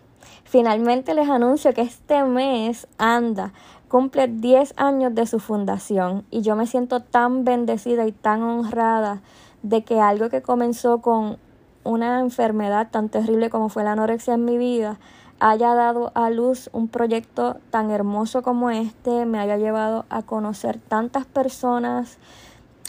Finalmente 0.45 1.15
les 1.15 1.29
anuncio 1.29 1.75
que 1.75 1.83
este 1.83 2.23
mes 2.23 2.87
anda 2.97 3.53
cumple 3.89 4.29
10 4.29 4.75
años 4.77 5.15
de 5.15 5.27
su 5.27 5.41
fundación 5.41 6.25
y 6.31 6.43
yo 6.43 6.57
me 6.57 6.67
siento 6.67 7.01
tan 7.01 7.45
bendecida 7.45 8.07
y 8.07 8.13
tan 8.13 8.43
honrada 8.43 9.21
de 9.63 9.83
que 9.83 10.01
algo 10.01 10.31
que 10.31 10.43
comenzó 10.43 11.01
con 11.01 11.39
una 11.85 12.20
enfermedad 12.20 12.89
tan 12.91 13.09
terrible 13.09 13.51
como 13.51 13.68
fue 13.68 13.85
la 13.85 13.93
anorexia 13.93 14.35
en 14.35 14.45
mi 14.45 14.59
vida 14.59 14.99
haya 15.41 15.74
dado 15.74 16.12
a 16.14 16.30
luz 16.30 16.70
un 16.72 16.89
proyecto 16.89 17.59
tan 17.70 17.91
hermoso 17.91 18.43
como 18.43 18.70
este, 18.70 19.26
me 19.26 19.39
haya 19.39 19.57
llevado 19.57 20.07
a 20.09 20.22
conocer 20.22 20.78
tantas 20.78 21.26
personas, 21.26 22.18